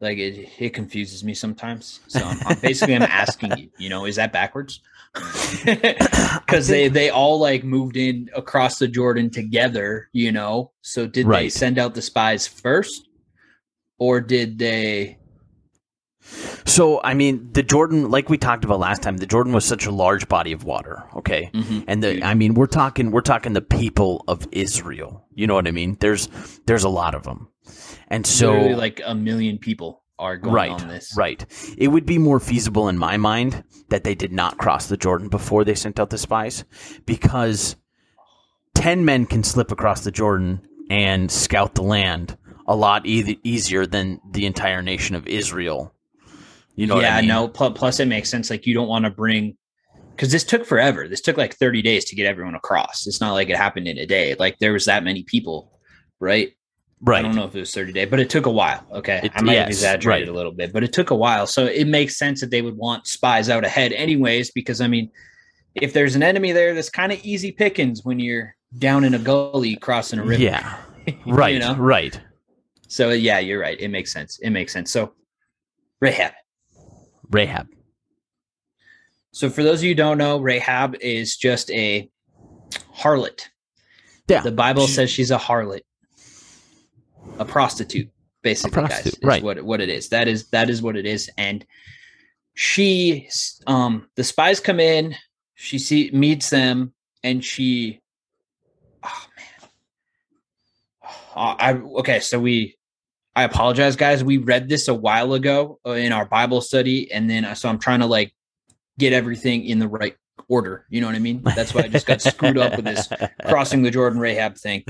Like 0.00 0.18
it, 0.18 0.48
it 0.58 0.70
confuses 0.70 1.22
me 1.22 1.34
sometimes. 1.34 2.00
So 2.08 2.20
I'm, 2.20 2.38
I'm 2.46 2.58
basically 2.58 2.94
I'm 2.96 3.02
asking 3.02 3.56
you, 3.58 3.70
you 3.78 3.88
know, 3.88 4.06
is 4.06 4.16
that 4.16 4.32
backwards? 4.32 4.80
Because 5.64 6.68
they 6.68 6.88
they 6.88 7.10
all 7.10 7.38
like 7.38 7.64
moved 7.64 7.96
in 7.96 8.28
across 8.34 8.78
the 8.78 8.88
Jordan 8.88 9.30
together, 9.30 10.08
you 10.12 10.32
know. 10.32 10.72
So 10.82 11.06
did 11.06 11.28
they 11.28 11.48
send 11.48 11.78
out 11.78 11.94
the 11.94 12.02
spies 12.02 12.46
first, 12.46 13.08
or 13.98 14.20
did 14.20 14.58
they? 14.58 15.18
So, 16.64 17.00
I 17.02 17.14
mean, 17.14 17.50
the 17.52 17.62
Jordan, 17.62 18.10
like 18.10 18.28
we 18.28 18.38
talked 18.38 18.64
about 18.64 18.78
last 18.78 19.02
time, 19.02 19.16
the 19.16 19.26
Jordan 19.26 19.52
was 19.52 19.64
such 19.64 19.86
a 19.86 19.90
large 19.90 20.28
body 20.28 20.52
of 20.52 20.64
water. 20.64 21.04
Okay. 21.16 21.50
Mhm. 21.52 21.84
And 21.88 22.02
the, 22.02 22.22
I 22.22 22.34
mean, 22.34 22.54
we're 22.54 22.66
talking, 22.66 23.10
we're 23.10 23.20
talking 23.20 23.52
the 23.52 23.60
people 23.60 24.24
of 24.28 24.46
Israel. 24.52 25.26
You 25.34 25.46
know 25.46 25.54
what 25.54 25.66
I 25.66 25.72
mean? 25.72 25.96
There's, 26.00 26.28
there's 26.66 26.84
a 26.84 26.88
lot 26.88 27.14
of 27.14 27.24
them. 27.24 27.48
And 28.08 28.26
so, 28.26 28.52
Literally 28.52 28.74
like 28.76 29.00
a 29.04 29.14
million 29.14 29.58
people 29.58 30.01
are 30.22 30.36
going 30.36 30.54
right, 30.54 30.70
on 30.70 30.88
this. 30.88 31.14
right. 31.16 31.44
It 31.76 31.88
would 31.88 32.06
be 32.06 32.18
more 32.18 32.40
feasible 32.40 32.88
in 32.88 32.96
my 32.96 33.16
mind 33.16 33.64
that 33.88 34.04
they 34.04 34.14
did 34.14 34.32
not 34.32 34.58
cross 34.58 34.86
the 34.86 34.96
Jordan 34.96 35.28
before 35.28 35.64
they 35.64 35.74
sent 35.74 36.00
out 36.00 36.10
the 36.10 36.18
spies 36.18 36.64
because 37.04 37.76
10 38.74 39.04
men 39.04 39.26
can 39.26 39.42
slip 39.42 39.70
across 39.70 40.04
the 40.04 40.10
Jordan 40.10 40.66
and 40.88 41.30
scout 41.30 41.74
the 41.74 41.82
land 41.82 42.36
a 42.66 42.76
lot 42.76 43.04
e- 43.04 43.38
easier 43.42 43.86
than 43.86 44.20
the 44.30 44.46
entire 44.46 44.82
nation 44.82 45.14
of 45.14 45.26
Israel. 45.26 45.94
You 46.76 46.86
know 46.86 47.00
yeah, 47.00 47.16
I 47.16 47.20
mean? 47.20 47.28
no. 47.28 47.48
Plus, 47.48 47.72
plus, 47.76 48.00
it 48.00 48.06
makes 48.06 48.30
sense. 48.30 48.48
Like 48.48 48.66
you 48.66 48.74
don't 48.74 48.88
want 48.88 49.04
to 49.04 49.10
bring 49.10 49.56
because 50.10 50.32
this 50.32 50.44
took 50.44 50.64
forever. 50.64 51.08
This 51.08 51.20
took 51.20 51.36
like 51.36 51.54
30 51.54 51.82
days 51.82 52.04
to 52.06 52.16
get 52.16 52.26
everyone 52.26 52.54
across. 52.54 53.06
It's 53.06 53.20
not 53.20 53.32
like 53.32 53.50
it 53.50 53.56
happened 53.56 53.88
in 53.88 53.98
a 53.98 54.06
day. 54.06 54.34
Like 54.38 54.58
there 54.58 54.72
was 54.72 54.86
that 54.86 55.04
many 55.04 55.22
people, 55.22 55.72
right? 56.20 56.52
Right. 57.04 57.18
I 57.18 57.22
don't 57.22 57.34
know 57.34 57.44
if 57.44 57.54
it 57.56 57.60
was 57.60 57.72
30 57.74 57.92
day, 57.92 58.04
but 58.04 58.20
it 58.20 58.30
took 58.30 58.46
a 58.46 58.50
while. 58.50 58.86
Okay. 58.92 59.20
It- 59.24 59.32
I 59.34 59.42
might 59.42 59.56
have 59.56 59.68
yes, 59.68 59.78
exaggerated 59.78 60.28
right. 60.28 60.32
a 60.32 60.36
little 60.36 60.52
bit, 60.52 60.72
but 60.72 60.84
it 60.84 60.92
took 60.92 61.10
a 61.10 61.16
while. 61.16 61.46
So 61.48 61.66
it 61.66 61.86
makes 61.88 62.16
sense 62.16 62.40
that 62.40 62.50
they 62.50 62.62
would 62.62 62.76
want 62.76 63.06
spies 63.08 63.48
out 63.48 63.64
ahead, 63.64 63.92
anyways, 63.92 64.52
because 64.52 64.80
I 64.80 64.86
mean, 64.86 65.10
if 65.74 65.92
there's 65.92 66.14
an 66.14 66.22
enemy 66.22 66.52
there, 66.52 66.74
that's 66.74 66.90
kind 66.90 67.10
of 67.12 67.18
easy 67.24 67.50
pickings 67.50 68.04
when 68.04 68.20
you're 68.20 68.54
down 68.78 69.02
in 69.04 69.14
a 69.14 69.18
gully 69.18 69.74
crossing 69.76 70.18
a 70.20 70.22
river. 70.24 70.42
Yeah. 70.42 70.78
Right. 71.26 71.54
you 71.54 71.58
know? 71.58 71.74
Right. 71.74 72.20
So 72.86 73.10
yeah, 73.10 73.40
you're 73.40 73.58
right. 73.58 73.76
It 73.80 73.88
makes 73.88 74.12
sense. 74.12 74.38
It 74.38 74.50
makes 74.50 74.72
sense. 74.72 74.92
So 74.92 75.14
Rahab. 76.00 76.32
Rahab. 77.30 77.66
So 79.32 79.50
for 79.50 79.64
those 79.64 79.80
of 79.80 79.84
you 79.84 79.90
who 79.90 79.94
don't 79.96 80.18
know, 80.18 80.38
Rahab 80.38 80.94
is 81.00 81.36
just 81.36 81.72
a 81.72 82.08
harlot. 82.96 83.48
Yeah. 84.28 84.42
The 84.42 84.52
Bible 84.52 84.86
She- 84.86 84.92
says 84.92 85.10
she's 85.10 85.32
a 85.32 85.38
harlot, 85.38 85.80
a 87.38 87.44
prostitute, 87.44 88.10
basically, 88.42 88.72
prostitute, 88.72 89.14
guys. 89.14 89.18
Is 89.18 89.22
right. 89.22 89.42
What 89.42 89.62
what 89.62 89.80
it 89.80 89.88
is. 89.88 90.08
That 90.10 90.28
is 90.28 90.48
that 90.48 90.70
is 90.70 90.82
what 90.82 90.96
it 90.96 91.06
is. 91.06 91.30
And 91.38 91.64
she, 92.54 93.28
um, 93.66 94.08
the 94.16 94.24
spies 94.24 94.60
come 94.60 94.80
in. 94.80 95.14
She 95.54 95.78
see 95.78 96.10
meets 96.12 96.50
them, 96.50 96.92
and 97.22 97.44
she, 97.44 98.00
oh 99.04 99.26
man, 99.36 99.70
Uh, 101.34 101.56
I 101.58 101.72
okay. 102.00 102.20
So 102.20 102.40
we, 102.40 102.76
I 103.36 103.44
apologize, 103.44 103.96
guys. 103.96 104.24
We 104.24 104.38
read 104.38 104.68
this 104.68 104.88
a 104.88 104.94
while 104.94 105.34
ago 105.34 105.78
uh, 105.86 105.92
in 105.92 106.12
our 106.12 106.26
Bible 106.26 106.60
study, 106.60 107.10
and 107.12 107.30
then 107.30 107.44
uh, 107.44 107.54
so 107.54 107.68
I'm 107.68 107.78
trying 107.78 108.00
to 108.00 108.06
like 108.06 108.34
get 108.98 109.12
everything 109.12 109.64
in 109.64 109.78
the 109.78 109.88
right 109.88 110.16
order. 110.48 110.84
You 110.90 111.00
know 111.00 111.06
what 111.06 111.16
I 111.16 111.20
mean? 111.20 111.42
That's 111.42 111.74
why 111.74 111.82
I 111.82 111.88
just 111.88 112.06
got 112.06 112.20
screwed 112.20 112.58
up 112.58 112.76
with 112.76 112.84
this 112.84 113.08
crossing 113.46 113.82
the 113.82 113.90
Jordan 113.90 114.18
Rahab 114.18 114.56
thing. 114.56 114.84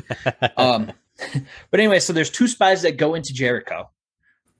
Um, 0.56 0.92
but 1.70 1.80
anyway, 1.80 2.00
so 2.00 2.12
there's 2.12 2.30
two 2.30 2.48
spies 2.48 2.82
that 2.82 2.96
go 2.96 3.14
into 3.14 3.32
Jericho, 3.32 3.90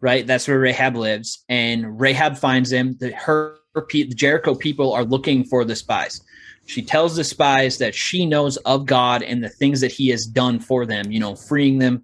right? 0.01 0.27
That's 0.27 0.47
where 0.49 0.59
Rahab 0.59 0.97
lives, 0.97 1.45
and 1.49 2.01
Rahab 2.01 2.37
finds 2.39 2.71
them. 2.71 2.97
The 3.01 3.11
her, 3.13 3.57
her 3.75 3.83
pe- 3.83 4.05
the 4.05 4.15
Jericho 4.15 4.55
people 4.55 4.93
are 4.93 5.05
looking 5.05 5.45
for 5.45 5.65
the 5.65 5.77
spies. 5.77 6.21
She 6.67 6.83
tells 6.83 7.17
the 7.17 7.25
spies 7.25 7.79
that 7.79 7.95
she 7.95 8.25
knows 8.27 8.57
of 8.59 8.87
God 8.87 9.23
and 9.23 9.43
the 9.43 9.49
things 9.49 9.81
that 9.81 9.91
He 9.93 10.09
has 10.11 10.27
done 10.27 10.61
for 10.61 10.87
them. 10.87 11.11
You 11.11 11.19
know, 11.21 11.35
freeing 11.35 11.79
them 11.79 12.03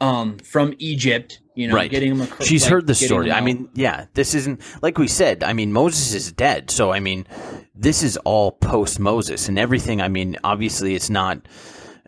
um, 0.00 0.38
from 0.38 0.74
Egypt. 0.78 1.40
You 1.54 1.66
know, 1.66 1.74
Right. 1.74 1.90
getting 1.90 2.10
them. 2.16 2.22
acro- 2.28 2.44
She's 2.46 2.62
like, 2.62 2.70
heard 2.70 2.86
the 2.86 2.94
story. 2.94 3.32
I 3.32 3.40
mean, 3.40 3.68
yeah, 3.74 4.06
this 4.14 4.32
isn't 4.34 4.60
like 4.80 4.96
we 4.96 5.08
said. 5.08 5.42
I 5.42 5.52
mean, 5.54 5.72
Moses 5.72 6.14
is 6.14 6.30
dead, 6.30 6.70
so 6.70 6.92
I 6.92 7.00
mean, 7.00 7.26
this 7.74 8.04
is 8.04 8.16
all 8.18 8.52
post 8.52 9.00
Moses 9.00 9.48
and 9.48 9.58
everything. 9.58 10.00
I 10.00 10.06
mean, 10.06 10.36
obviously, 10.44 10.94
it's 10.94 11.10
not. 11.10 11.40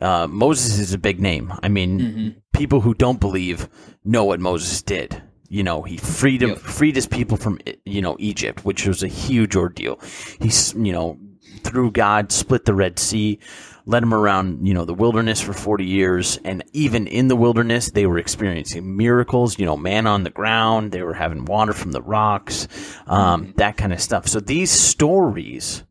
Uh, 0.01 0.27
Moses 0.29 0.79
is 0.79 0.93
a 0.95 0.99
big 0.99 1.21
name. 1.21 1.53
I 1.63 1.69
mean, 1.69 2.01
Mhm. 2.01 2.35
people 2.53 2.81
who 2.81 2.95
don't 2.95 3.21
believe 3.21 3.69
know 4.05 4.25
what 4.25 4.41
Moses 4.41 4.83
did. 4.83 5.23
You 5.49 5.63
know, 5.65 5.83
he 5.83 5.97
freed 5.97 6.43
him, 6.43 6.51
Yep. 6.51 6.59
freed 6.59 6.95
his 6.97 7.07
people 7.07 7.37
from 7.37 7.59
you 7.85 8.01
know 8.01 8.17
Egypt, 8.19 8.65
which 8.65 8.87
was 8.87 9.03
a 9.03 9.09
huge 9.09 9.57
ordeal. 9.57 9.99
He's 10.41 10.75
you 10.75 10.93
know 10.93 11.19
through 11.65 11.91
God 11.91 12.31
split 12.33 12.65
the 12.65 12.73
Red 12.75 12.99
Sea, 13.01 13.39
led 13.85 14.03
them 14.05 14.15
around 14.15 14.67
you 14.67 14.73
know 14.73 14.85
the 14.85 14.95
wilderness 14.95 15.41
for 15.41 15.53
forty 15.53 15.85
years, 15.85 16.39
and 16.45 16.63
even 16.73 17.07
in 17.09 17.27
the 17.29 17.35
wilderness 17.37 17.91
they 17.91 18.07
were 18.07 18.17
experiencing 18.19 18.97
miracles. 18.97 19.59
You 19.59 19.67
know, 19.67 19.77
manna 19.77 20.11
on 20.11 20.23
the 20.23 20.31
ground, 20.31 20.93
they 20.93 21.03
were 21.03 21.15
having 21.15 21.45
water 21.45 21.73
from 21.73 21.91
the 21.91 22.01
rocks, 22.03 22.69
um, 23.09 23.53
that 23.57 23.77
kind 23.77 23.93
of 23.93 24.01
stuff. 24.01 24.29
So 24.29 24.39
these 24.39 24.71
stories 24.71 25.83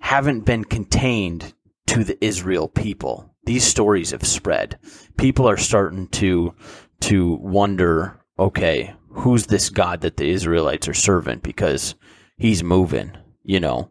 haven't 0.00 0.44
been 0.44 0.64
contained 0.64 1.52
to 1.86 2.04
the 2.04 2.22
Israel 2.24 2.68
people. 2.68 3.34
These 3.44 3.64
stories 3.64 4.10
have 4.10 4.26
spread. 4.26 4.78
People 5.16 5.48
are 5.48 5.56
starting 5.56 6.08
to 6.08 6.54
to 7.00 7.34
wonder, 7.34 8.20
okay, 8.38 8.94
who's 9.10 9.46
this 9.46 9.70
God 9.70 10.00
that 10.00 10.16
the 10.16 10.28
Israelites 10.28 10.88
are 10.88 10.94
serving 10.94 11.40
because 11.40 11.94
he's 12.36 12.62
moving, 12.62 13.12
you 13.44 13.60
know. 13.60 13.90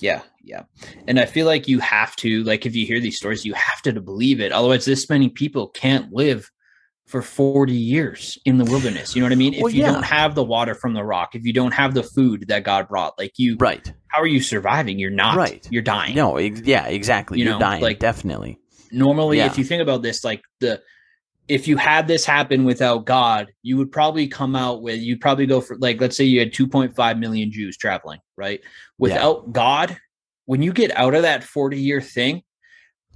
Yeah, 0.00 0.22
yeah. 0.42 0.62
And 1.08 1.18
I 1.18 1.26
feel 1.26 1.46
like 1.46 1.68
you 1.68 1.80
have 1.80 2.14
to, 2.16 2.44
like, 2.44 2.66
if 2.66 2.76
you 2.76 2.86
hear 2.86 3.00
these 3.00 3.16
stories, 3.16 3.44
you 3.44 3.54
have 3.54 3.82
to, 3.82 3.92
to 3.92 4.00
believe 4.00 4.40
it. 4.40 4.52
Otherwise, 4.52 4.84
this 4.84 5.08
many 5.08 5.28
people 5.28 5.68
can't 5.68 6.12
live 6.12 6.50
for 7.06 7.20
40 7.22 7.72
years 7.72 8.38
in 8.44 8.56
the 8.58 8.64
wilderness. 8.64 9.14
You 9.14 9.20
know 9.20 9.26
what 9.26 9.32
I 9.32 9.36
mean? 9.36 9.54
Well, 9.58 9.66
if 9.66 9.74
you 9.74 9.82
yeah. 9.82 9.92
don't 9.92 10.04
have 10.04 10.34
the 10.34 10.42
water 10.42 10.74
from 10.74 10.94
the 10.94 11.04
rock, 11.04 11.34
if 11.34 11.44
you 11.44 11.52
don't 11.52 11.74
have 11.74 11.94
the 11.94 12.02
food 12.02 12.46
that 12.48 12.64
God 12.64 12.88
brought, 12.88 13.18
like 13.18 13.32
you, 13.38 13.56
Right. 13.60 13.92
how 14.08 14.20
are 14.22 14.26
you 14.26 14.40
surviving? 14.40 14.98
You're 14.98 15.10
not. 15.10 15.36
Right. 15.36 15.66
You're 15.70 15.82
dying. 15.82 16.14
No, 16.14 16.38
ex- 16.38 16.62
yeah, 16.64 16.86
exactly. 16.86 17.38
You 17.38 17.44
You're 17.44 17.54
know, 17.54 17.60
dying, 17.60 17.82
like- 17.82 17.98
definitely. 17.98 18.58
Normally, 18.90 19.38
Yeah. 19.38 19.46
if 19.46 19.58
you 19.58 19.64
think 19.64 19.82
about 19.82 20.02
this, 20.02 20.24
like 20.24 20.40
the, 20.60 20.80
if 21.46 21.68
you 21.68 21.76
had 21.76 22.08
this 22.08 22.24
happen 22.24 22.64
without 22.64 23.04
God, 23.04 23.48
you 23.62 23.76
would 23.76 23.92
probably 23.92 24.26
come 24.26 24.56
out 24.56 24.80
with, 24.80 25.00
you'd 25.00 25.20
probably 25.20 25.44
go 25.44 25.60
for, 25.60 25.76
like, 25.78 26.00
let's 26.00 26.16
say 26.16 26.24
you 26.24 26.40
had 26.40 26.54
2.5 26.54 27.18
million 27.18 27.52
Jews 27.52 27.76
traveling, 27.76 28.20
right? 28.38 28.60
Without 28.98 29.52
God, 29.52 29.94
when 30.46 30.62
you 30.62 30.72
get 30.72 30.96
out 30.96 31.14
of 31.14 31.20
that 31.22 31.44
40 31.44 31.78
year 31.78 32.00
thing, 32.00 32.42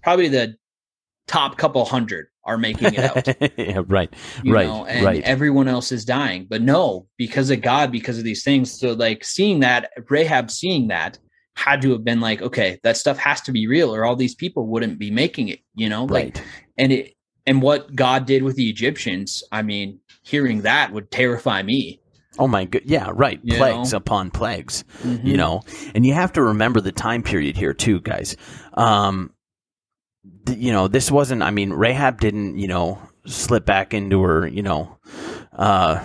probably 0.03 0.29
the 0.29 0.57
top 1.29 1.57
couple 1.59 1.85
hundred 1.85 2.27
are 2.45 2.59
making 2.59 2.95
it 2.95 2.99
out. 3.01 3.29
yeah, 3.59 3.83
right. 3.87 4.13
you 4.43 4.53
Right, 4.55 4.67
know, 4.67 4.87
and 4.87 5.05
right. 5.05 5.23
everyone 5.23 5.69
else 5.69 5.93
is 5.93 6.05
dying. 6.05 6.47
But 6.49 6.63
no, 6.63 7.07
because 7.19 7.51
of 7.51 7.61
God, 7.61 7.93
because 7.93 8.19
of 8.19 8.25
these 8.25 8.43
things. 8.43 8.73
So 8.73 8.95
like 8.95 9.23
seeing 9.23 9.61
that, 9.61 9.91
Rahab 10.09 10.51
seeing 10.51 10.89
that 10.89 11.19
had 11.57 11.83
to 11.83 11.91
have 11.93 12.05
been 12.05 12.21
like, 12.21 12.41
okay, 12.41 12.79
that 12.85 12.97
stuff 12.97 13.19
has 13.19 13.41
to 13.43 13.53
be 13.53 13.67
real, 13.67 13.95
or 13.95 14.05
all 14.05 14.17
these 14.17 14.35
people 14.35 14.67
wouldn't 14.67 14.99
be 14.99 15.11
making 15.11 15.49
it, 15.49 15.61
you 15.75 15.89
know? 15.89 16.05
Like 16.05 16.37
Right. 16.37 16.43
and 16.79 16.93
it 16.93 17.15
and 17.47 17.63
what 17.63 17.95
God 17.95 18.27
did 18.27 18.43
with 18.43 18.57
the 18.57 18.69
Egyptians, 18.69 19.43
I 19.53 19.63
mean, 19.63 20.01
hearing 20.23 20.63
that 20.63 20.93
would 20.93 21.11
terrify 21.11 21.63
me. 21.63 22.01
Oh 22.39 22.47
my 22.47 22.65
good. 22.67 22.83
Yeah, 22.87 23.11
right. 23.13 23.41
You 23.43 23.57
plagues 23.57 23.93
know? 23.93 23.97
upon 23.99 24.31
plagues. 24.31 24.85
Mhm. 25.03 25.25
you 25.25 25.37
know 25.37 25.63
and 25.95 26.07
you 26.07 26.15
have 26.15 26.33
to 26.35 26.43
remember 26.43 26.81
the 26.81 26.93
time 26.93 27.23
period 27.23 27.57
here 27.57 27.75
too 27.75 28.01
guys 28.01 28.37
um 28.75 29.31
you 30.49 30.73
know 30.73 30.89
this 30.89 31.11
wasn't 31.11 31.43
i 31.43 31.51
mean 31.51 31.73
rahab 31.73 32.21
didn't 32.21 32.59
you 32.59 32.69
know 32.69 32.99
slip 33.27 33.67
back 33.67 33.93
into 33.93 34.23
her 34.23 34.47
you 34.47 34.63
know 34.63 34.99
uh 35.53 36.03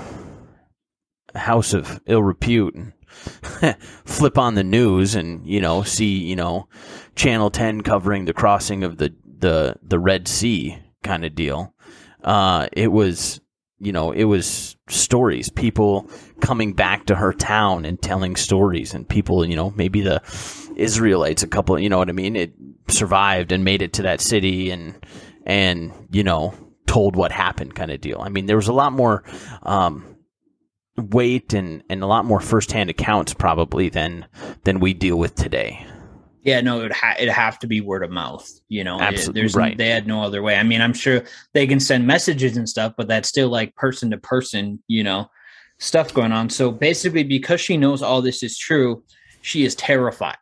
house 1.36 1.74
of 1.74 2.02
ill 2.06 2.24
repute 2.24 2.76
and 2.76 2.94
flip 4.06 4.38
on 4.38 4.56
the 4.56 4.64
news 4.64 5.16
and 5.16 5.46
you 5.48 5.62
know 5.62 5.84
see 5.84 6.18
you 6.18 6.36
know 6.36 6.68
channel 7.16 7.50
10 7.50 7.82
covering 7.82 8.26
the 8.26 8.34
crossing 8.34 8.84
of 8.84 8.98
the 8.98 9.14
the 9.40 9.76
the 9.84 10.00
red 10.00 10.28
sea 10.28 10.78
kind 11.04 11.26
of 11.26 11.36
deal. 11.36 11.74
Uh 12.24 12.68
it 12.72 12.92
was 12.92 13.42
you 13.80 13.92
know 13.92 14.12
it 14.12 14.24
was 14.24 14.76
stories 14.88 15.50
people 15.50 16.10
coming 16.42 16.74
back 16.74 17.06
to 17.06 17.16
her 17.16 17.34
town 17.34 17.86
and 17.86 18.02
telling 18.02 18.36
stories 18.36 18.94
and 18.94 19.08
people 19.08 19.46
you 19.46 19.56
know 19.56 19.72
maybe 19.72 20.02
the 20.02 20.22
israelites 20.76 21.44
a 21.44 21.48
couple 21.48 21.78
you 21.80 21.90
know 21.90 21.98
what 21.98 22.10
i 22.10 22.14
mean? 22.14 22.36
It 22.36 22.54
survived 22.88 23.52
and 23.52 23.64
made 23.64 23.82
it 23.82 23.94
to 23.94 24.02
that 24.02 24.22
city 24.22 24.70
and 24.72 24.94
and 25.46 25.92
you 26.12 26.24
know 26.24 26.54
told 26.88 27.16
what 27.16 27.32
happened 27.32 27.74
kind 27.76 27.92
of 27.92 28.02
deal 28.02 28.20
i 28.22 28.30
mean 28.30 28.46
there 28.46 28.56
was 28.58 28.68
a 28.68 28.74
lot 28.74 28.92
more 28.94 29.24
um 29.64 30.16
weight 30.98 31.54
and 31.54 31.84
and 31.90 32.04
a 32.04 32.06
lot 32.08 32.26
more 32.26 32.40
firsthand 32.40 32.90
accounts 32.90 33.34
probably 33.34 33.90
than 33.90 34.26
than 34.64 34.80
we 34.80 34.94
deal 34.94 35.18
with 35.18 35.34
today 35.36 35.84
Yeah, 36.44 36.60
no, 36.62 36.80
it 36.80 36.84
would 36.84 36.92
ha- 36.92 37.16
it'd 37.18 37.34
have 37.34 37.58
to 37.60 37.68
be 37.68 37.80
word 37.80 38.04
of 38.04 38.12
mouth. 38.12 38.46
You 38.68 38.84
know, 38.84 38.98
It- 38.98 39.02
Absolutely, 39.04 39.42
there's 39.42 39.56
right. 39.56 39.78
they 39.78 39.88
had 39.90 40.06
no 40.08 40.22
other 40.22 40.42
way. 40.44 40.56
I 40.58 40.64
mean, 40.64 40.82
I'm 40.82 40.94
sure 40.94 41.24
they 41.54 41.66
can 41.66 41.80
send 41.80 42.06
messages 42.06 42.58
and 42.58 42.68
stuff, 42.68 42.94
but 42.98 43.08
that's 43.08 43.30
still 43.30 43.48
like 43.48 43.74
person 43.78 44.12
to 44.12 44.18
person. 44.18 44.84
You 44.88 45.04
know, 45.06 45.30
stuff 45.80 46.14
going 46.14 46.34
on. 46.34 46.50
So 46.50 46.70
basically, 46.70 47.24
because 47.24 47.62
she 47.62 47.78
knows 47.78 48.02
all 48.02 48.22
this 48.22 48.44
is 48.44 48.58
true, 48.58 49.04
she 49.42 49.64
is 49.64 49.74
terrified. 49.74 50.36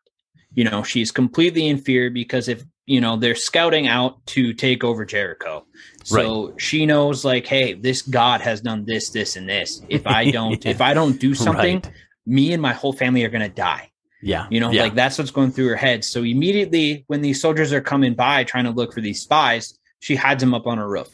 You 0.53 0.65
know, 0.65 0.83
she's 0.83 1.11
completely 1.11 1.67
in 1.67 1.77
fear 1.77 2.09
because 2.09 2.47
if 2.49 2.63
you 2.85 2.99
know 2.99 3.15
they're 3.15 3.35
scouting 3.35 3.87
out 3.87 4.25
to 4.27 4.53
take 4.53 4.83
over 4.83 5.05
Jericho, 5.05 5.65
so 6.03 6.53
she 6.57 6.85
knows 6.85 7.23
like, 7.23 7.45
hey, 7.47 7.73
this 7.73 8.01
God 8.01 8.41
has 8.41 8.59
done 8.61 8.85
this, 8.85 9.09
this, 9.11 9.35
and 9.37 9.47
this. 9.47 9.81
If 9.87 10.05
I 10.07 10.29
don't, 10.31 10.63
Yeah. 10.63 10.71
if 10.71 10.81
I 10.81 10.93
don't 10.93 11.19
do 11.19 11.33
something, 11.33 11.75
Right. 11.77 11.91
me 12.25 12.51
and 12.53 12.61
my 12.61 12.73
whole 12.73 12.93
family 12.93 13.23
are 13.23 13.29
gonna 13.29 13.49
die. 13.49 13.91
Yeah. 14.21 14.45
You 14.51 14.59
know, 14.59 14.71
yeah. 14.71 14.83
like 14.83 14.95
that's 14.95 15.17
what's 15.17 15.31
going 15.31 15.51
through 15.51 15.69
her 15.69 15.75
head. 15.75 16.03
So 16.03 16.23
immediately 16.23 17.05
when 17.07 17.21
these 17.21 17.41
soldiers 17.41 17.71
are 17.73 17.81
coming 17.81 18.13
by 18.13 18.43
trying 18.43 18.65
to 18.65 18.71
look 18.71 18.93
for 18.93 19.01
these 19.01 19.21
spies, 19.21 19.77
she 19.99 20.15
hides 20.15 20.41
them 20.43 20.53
up 20.53 20.67
on 20.67 20.77
her 20.77 20.87
roof. 20.87 21.07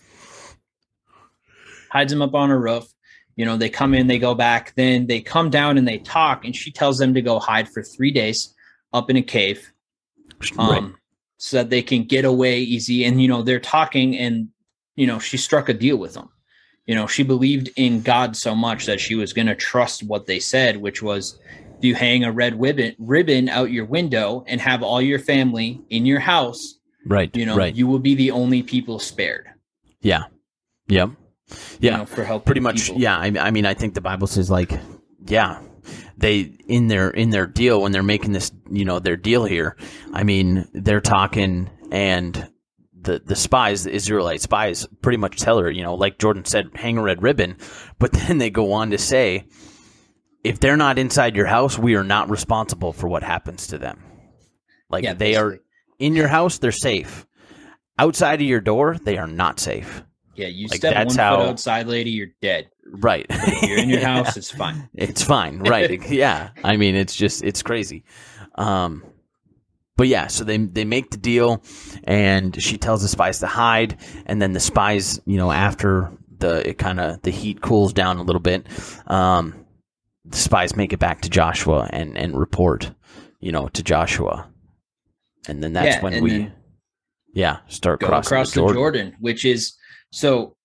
Hides 1.91 2.11
them 2.11 2.21
up 2.21 2.33
on 2.35 2.49
her 2.49 2.59
roof. 2.59 2.85
You 3.35 3.45
know, 3.45 3.55
they 3.55 3.69
come 3.69 3.93
in, 3.93 4.07
they 4.07 4.17
go 4.19 4.33
back, 4.33 4.73
then 4.75 5.05
they 5.07 5.21
come 5.21 5.49
down 5.51 5.77
and 5.77 5.87
they 5.87 5.99
talk, 5.99 6.43
and 6.43 6.55
she 6.55 6.71
tells 6.71 6.97
them 6.97 7.13
to 7.13 7.21
go 7.21 7.37
hide 7.39 7.69
for 7.69 7.83
three 7.83 8.11
days 8.11 8.53
up 8.97 9.09
in 9.09 9.17
a 9.17 9.21
cave. 9.21 9.71
Um, 10.57 10.69
Right. 10.69 10.83
so 11.37 11.57
that 11.57 11.69
they 11.69 11.81
can 11.81 12.03
get 12.03 12.25
away 12.25 12.59
easy. 12.59 13.05
And 13.05 13.21
you 13.21 13.27
know, 13.27 13.41
they're 13.41 13.59
talking 13.59 14.17
and 14.17 14.49
you 14.95 15.05
know, 15.07 15.19
she 15.19 15.37
struck 15.37 15.69
a 15.69 15.73
deal 15.73 15.97
with 15.97 16.13
them. 16.15 16.29
You 16.87 16.95
know, 16.95 17.05
she 17.07 17.21
believed 17.23 17.69
in 17.75 18.01
God 18.01 18.35
so 18.35 18.55
much 18.55 18.85
that 18.87 18.99
she 18.99 19.15
was 19.15 19.33
gonna 19.33 19.55
trust 19.55 20.03
what 20.03 20.25
they 20.25 20.39
said, 20.39 20.77
which 20.77 21.01
was 21.01 21.39
if 21.77 21.83
you 21.85 21.95
hang 21.95 22.23
a 22.23 22.31
red 22.31 22.59
ribbon 22.59 22.95
ribbon 22.99 23.49
out 23.49 23.71
your 23.71 23.85
window 23.85 24.43
and 24.47 24.59
have 24.61 24.81
all 24.83 25.01
your 25.01 25.19
family 25.19 25.81
in 25.89 26.05
your 26.05 26.19
house, 26.19 26.79
Right. 27.05 27.35
you 27.35 27.45
know, 27.45 27.55
right. 27.55 27.75
you 27.75 27.87
will 27.87 27.99
be 27.99 28.15
the 28.15 28.31
only 28.31 28.63
people 28.63 28.99
spared. 28.99 29.45
yeah. 30.01 30.23
Yep. 30.89 31.09
you 31.09 31.55
Yeah. 31.81 31.97
know, 31.97 32.05
for 32.05 32.23
helping 32.23 32.45
pretty 32.45 32.61
much 32.61 32.85
people. 32.85 33.01
yeah 33.01 33.17
I, 33.17 33.27
I 33.47 33.51
mean 33.51 33.65
i 33.65 33.73
think 33.73 33.93
the 33.93 34.01
bible 34.01 34.27
says 34.27 34.49
like 34.49 34.71
yeah 35.27 35.59
they 36.17 36.39
in 36.67 36.87
their 36.87 37.09
in 37.09 37.29
their 37.29 37.47
deal 37.47 37.81
when 37.81 37.91
they're 37.91 38.03
making 38.03 38.31
this 38.31 38.51
you 38.71 38.85
know 38.85 38.99
their 38.99 39.17
deal 39.17 39.45
here 39.45 39.75
i 40.13 40.23
mean 40.23 40.67
they're 40.73 41.01
talking 41.01 41.69
and 41.91 42.49
the 42.99 43.19
the 43.25 43.35
spies 43.35 43.83
the 43.83 43.91
israelite 43.93 44.41
spies 44.41 44.85
pretty 45.01 45.17
much 45.17 45.37
tell 45.37 45.59
her 45.59 45.69
you 45.71 45.83
know 45.83 45.95
like 45.95 46.17
jordan 46.19 46.43
said 46.45 46.69
hang 46.75 46.97
a 46.97 47.01
red 47.01 47.21
ribbon. 47.23 47.55
But 47.99 48.11
then 48.11 48.37
they 48.37 48.49
go 48.51 48.73
on 48.73 48.91
to 48.91 48.97
say 48.99 49.45
if 50.43 50.59
they're 50.59 50.77
not 50.77 50.99
inside 50.99 51.35
your 51.35 51.47
house 51.47 51.77
we 51.79 51.95
are 51.95 52.03
not 52.03 52.29
responsible 52.29 52.93
for 52.93 53.07
what 53.07 53.23
happens 53.23 53.67
to 53.67 53.77
them. 53.77 54.03
Like 54.89 55.03
Yeah, 55.03 55.13
they 55.13 55.35
are 55.35 55.57
in 55.99 56.15
your 56.15 56.27
house 56.27 56.57
they're 56.59 56.71
safe. 56.71 57.25
Outside 57.99 58.41
of 58.41 58.47
your 58.47 58.61
door 58.61 58.97
they 59.03 59.17
are 59.17 59.27
not 59.27 59.59
safe. 59.59 60.03
Yeah, 60.35 60.47
you 60.47 60.67
Like, 60.67 60.77
step 60.77 60.93
one 60.93 61.03
that's 61.07 61.15
foot 61.15 61.21
how- 61.21 61.41
outside, 61.41 61.87
lady, 61.87 62.11
you're 62.11 62.27
dead. 62.43 62.69
Right 62.91 63.25
you're 63.61 63.79
in 63.79 63.89
your 63.89 63.99
Yeah. 64.01 64.07
house, 64.07 64.37
it's 64.37 64.51
fine. 64.51 64.89
It's 64.93 65.23
fine, 65.23 65.59
right? 65.59 65.91
yeah, 66.09 66.49
I 66.63 66.77
mean, 66.77 66.95
it's 66.95 67.15
just 67.15 67.43
it's 67.43 67.61
crazy. 67.61 68.03
Um, 68.55 69.03
but 69.97 70.07
yeah, 70.07 70.27
so 70.27 70.43
they 70.43 70.57
they 70.57 70.85
make 70.85 71.11
the 71.11 71.17
deal, 71.17 71.63
and 72.03 72.61
she 72.61 72.77
tells 72.77 73.01
the 73.01 73.07
spies 73.07 73.39
to 73.39 73.47
hide, 73.47 73.97
and 74.25 74.41
then 74.41 74.53
the 74.53 74.59
spies, 74.59 75.19
you 75.25 75.37
know, 75.37 75.51
after 75.51 76.11
the 76.39 76.67
it 76.69 76.77
kind 76.77 76.99
of 76.99 77.21
the 77.23 77.31
heat 77.31 77.61
cools 77.61 77.93
down 77.93 78.17
a 78.17 78.23
little 78.23 78.39
bit, 78.41 78.67
um, 79.07 79.65
the 80.25 80.37
spies 80.37 80.75
make 80.75 80.93
it 80.93 80.99
back 80.99 81.21
to 81.21 81.29
Joshua 81.29 81.89
and 81.91 82.17
and 82.17 82.37
report, 82.39 82.91
you 83.39 83.51
know, 83.51 83.69
to 83.69 83.81
Joshua, 83.83 84.47
and 85.47 85.63
then 85.63 85.73
that's 85.73 85.95
Yeah, 85.95 86.03
when 86.03 86.21
we, 86.23 86.51
yeah, 87.33 87.59
start 87.67 88.01
crossing 88.01 88.27
across 88.35 88.51
the 88.51 88.55
the 88.55 88.61
Jordan. 88.61 88.75
Jordan. 88.75 89.15
which 89.19 89.45
is 89.45 89.73
so 90.11 90.56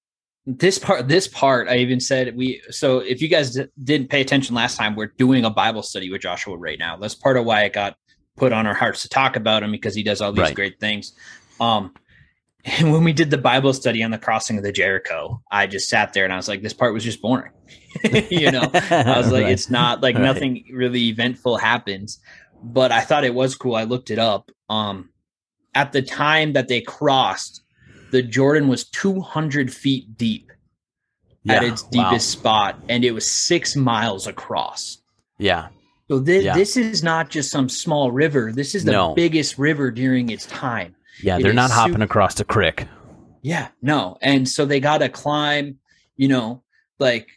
this 0.46 0.78
part 0.78 1.06
this 1.08 1.28
part 1.28 1.68
I 1.68 1.76
even 1.76 2.00
said 2.00 2.36
we 2.36 2.60
so 2.70 2.98
if 2.98 3.22
you 3.22 3.28
guys 3.28 3.54
d- 3.54 3.66
didn't 3.82 4.10
pay 4.10 4.20
attention 4.20 4.54
last 4.56 4.76
time 4.76 4.96
we're 4.96 5.12
doing 5.16 5.44
a 5.44 5.50
Bible 5.50 5.82
study 5.82 6.10
with 6.10 6.22
Joshua 6.22 6.56
right 6.56 6.78
now. 6.78 6.96
That's 6.96 7.14
part 7.14 7.36
of 7.36 7.44
why 7.44 7.62
it 7.64 7.72
got 7.72 7.96
put 8.36 8.52
on 8.52 8.66
our 8.66 8.74
hearts 8.74 9.02
to 9.02 9.08
talk 9.08 9.36
about 9.36 9.62
him 9.62 9.70
because 9.70 9.94
he 9.94 10.02
does 10.02 10.20
all 10.20 10.32
these 10.32 10.42
Right. 10.42 10.54
great 10.54 10.80
things. 10.80 11.12
Um 11.60 11.94
and 12.64 12.92
when 12.92 13.02
we 13.04 13.12
did 13.12 13.30
the 13.30 13.38
Bible 13.38 13.72
study 13.72 14.02
on 14.02 14.10
the 14.10 14.18
crossing 14.18 14.56
of 14.58 14.64
the 14.64 14.72
Jericho, 14.72 15.42
I 15.50 15.66
just 15.66 15.88
sat 15.88 16.12
there 16.12 16.24
and 16.24 16.32
I 16.32 16.36
was 16.36 16.48
like 16.48 16.62
this 16.62 16.72
part 16.74 16.92
was 16.94 17.04
just 17.04 17.20
boring. 17.22 17.52
you 18.30 18.50
know, 18.50 18.70
I 18.72 19.18
was 19.18 19.30
like, 19.32 19.44
Right. 19.44 19.52
it's 19.52 19.68
not 19.70 20.00
like 20.02 20.14
Right. 20.16 20.22
nothing 20.24 20.64
really 20.72 21.08
eventful 21.08 21.56
happens. 21.58 22.20
But 22.64 22.92
I 22.92 23.00
thought 23.00 23.24
it 23.24 23.34
was 23.34 23.56
cool. 23.56 23.74
I 23.74 23.82
looked 23.84 24.10
it 24.10 24.18
up. 24.20 24.50
Um, 24.68 25.10
at 25.74 25.90
the 25.92 26.02
time 26.02 26.52
that 26.52 26.68
they 26.68 26.80
crossed, 26.80 27.61
the 28.12 28.22
Jordan 28.22 28.68
was 28.68 28.84
200 28.84 29.72
feet 29.74 30.16
deep 30.16 30.52
at 31.48 31.62
Yeah, 31.62 31.68
its 31.72 31.82
wow. 31.84 31.88
deepest 31.90 32.30
spot, 32.30 32.78
and 32.88 33.04
it 33.04 33.10
was 33.12 33.28
six 33.28 33.74
miles 33.74 34.26
across. 34.28 34.98
Yeah, 35.38 35.68
So 36.08 36.18
this, 36.18 36.44
Yeah. 36.44 36.54
this 36.54 36.76
is 36.76 37.02
not 37.02 37.30
just 37.30 37.50
some 37.50 37.68
small 37.70 38.10
river. 38.12 38.52
This 38.52 38.74
is 38.74 38.84
the 38.84 38.92
No. 38.92 39.14
biggest 39.14 39.56
river 39.58 39.90
during 39.90 40.28
its 40.28 40.44
time. 40.46 40.94
yeah, 41.22 41.38
It 41.38 41.42
they're 41.42 41.52
not 41.54 41.70
hopping 41.70 41.94
super- 41.94 42.04
across 42.04 42.34
the 42.34 42.44
creek. 42.44 42.86
Yeah, 43.40 43.68
no. 43.80 44.18
And 44.20 44.46
so 44.48 44.64
they 44.66 44.78
got 44.78 44.98
to 44.98 45.08
climb, 45.08 45.78
you 46.16 46.28
know, 46.28 46.62
like 46.98 47.28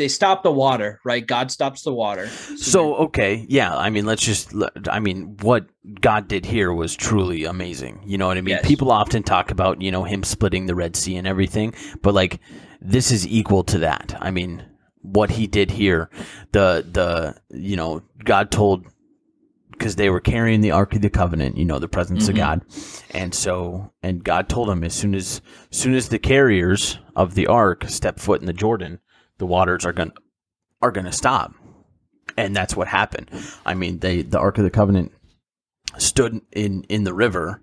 they 0.00 0.08
stop 0.08 0.42
the 0.42 0.50
water, 0.50 0.98
right? 1.04 1.26
God 1.26 1.50
stops 1.50 1.82
the 1.82 1.92
water. 1.92 2.26
So 2.56 2.94
okay, 2.96 3.44
yeah. 3.50 3.76
I 3.76 3.90
mean, 3.90 4.06
let's 4.06 4.22
just. 4.22 4.54
I 4.90 4.98
mean, 4.98 5.36
what 5.42 5.66
God 6.00 6.26
did 6.26 6.46
here 6.46 6.72
was 6.72 6.96
truly 6.96 7.44
amazing. 7.44 8.02
You 8.06 8.16
know 8.16 8.26
what 8.26 8.38
I 8.38 8.40
mean? 8.40 8.56
Yes. 8.56 8.66
People 8.66 8.90
often 8.90 9.22
talk 9.22 9.50
about 9.50 9.82
you 9.82 9.90
know 9.92 10.04
him 10.04 10.22
splitting 10.24 10.64
the 10.64 10.74
Red 10.74 10.96
Sea 10.96 11.16
and 11.16 11.26
everything, 11.26 11.74
but 12.00 12.14
like 12.14 12.40
this 12.80 13.10
is 13.10 13.28
equal 13.28 13.62
to 13.64 13.78
that. 13.80 14.16
I 14.18 14.30
mean, 14.30 14.64
what 15.02 15.32
he 15.32 15.46
did 15.46 15.70
here, 15.70 16.08
the 16.52 16.82
the 16.90 17.36
you 17.56 17.76
know 17.76 18.00
God 18.24 18.50
told 18.50 18.86
because 19.72 19.96
they 19.96 20.08
were 20.08 20.20
carrying 20.20 20.62
the 20.62 20.70
Ark 20.72 20.94
of 20.94 21.02
the 21.02 21.10
Covenant, 21.10 21.56
you 21.58 21.64
know, 21.66 21.78
the 21.78 21.88
presence 21.88 22.28
of 22.28 22.34
Mhm. 22.34 22.38
God, 22.38 22.62
and 23.12 23.34
so 23.34 23.92
and 24.02 24.24
God 24.24 24.48
told 24.48 24.70
him 24.70 24.82
as 24.82 24.94
soon 24.94 25.14
as, 25.14 25.42
as 25.70 25.76
soon 25.78 25.94
as 25.94 26.08
the 26.08 26.18
carriers 26.18 26.98
of 27.14 27.34
the 27.34 27.46
Ark 27.46 27.84
step 27.88 28.18
foot 28.18 28.40
in 28.40 28.46
the 28.46 28.52
Jordan, 28.54 28.98
the 29.40 29.46
waters 29.46 29.84
are 29.84 29.92
going 29.92 30.12
are 30.80 30.92
going 30.92 31.06
to 31.06 31.12
stop, 31.12 31.52
and 32.36 32.54
that's 32.54 32.76
what 32.76 32.86
happened. 32.86 33.28
I 33.66 33.74
mean, 33.74 33.98
they 33.98 34.22
the 34.22 34.38
Ark 34.38 34.58
of 34.58 34.64
the 34.64 34.70
Covenant 34.70 35.10
stood 35.98 36.40
in 36.52 36.84
in 36.84 37.02
the 37.02 37.14
river. 37.14 37.60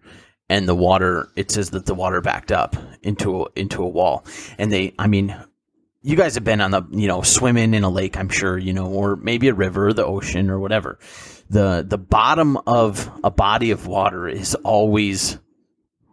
And 0.49 0.65
the 0.65 0.75
water, 0.75 1.27
it 1.35 1.51
says 1.51 1.71
that 1.71 1.87
the 1.87 1.93
water 1.93 2.21
backed 2.21 2.53
up 2.53 2.77
into 3.03 3.41
a, 3.41 3.47
into 3.57 3.83
a 3.83 3.87
wall, 3.89 4.23
and 4.57 4.71
they, 4.71 4.93
I 4.97 5.07
mean, 5.07 5.35
you 6.01 6.15
guys 6.15 6.35
have 6.35 6.45
been 6.45 6.61
on 6.61 6.71
the, 6.71 6.83
you 6.89 7.05
know, 7.05 7.21
swimming 7.21 7.73
in 7.73 7.83
a 7.83 7.89
lake, 7.89 8.15
I'm 8.17 8.29
sure, 8.29 8.57
you 8.57 8.71
know, 8.71 8.87
or 8.87 9.17
maybe 9.17 9.49
a 9.49 9.53
river, 9.53 9.91
the 9.91 10.05
ocean, 10.05 10.49
or 10.49 10.57
whatever 10.57 10.99
the 11.49 11.85
the 11.87 11.97
bottom 11.97 12.57
of 12.67 13.09
a 13.23 13.31
body 13.31 13.71
of 13.71 13.87
water 13.87 14.27
is 14.27 14.55
always 14.55 15.39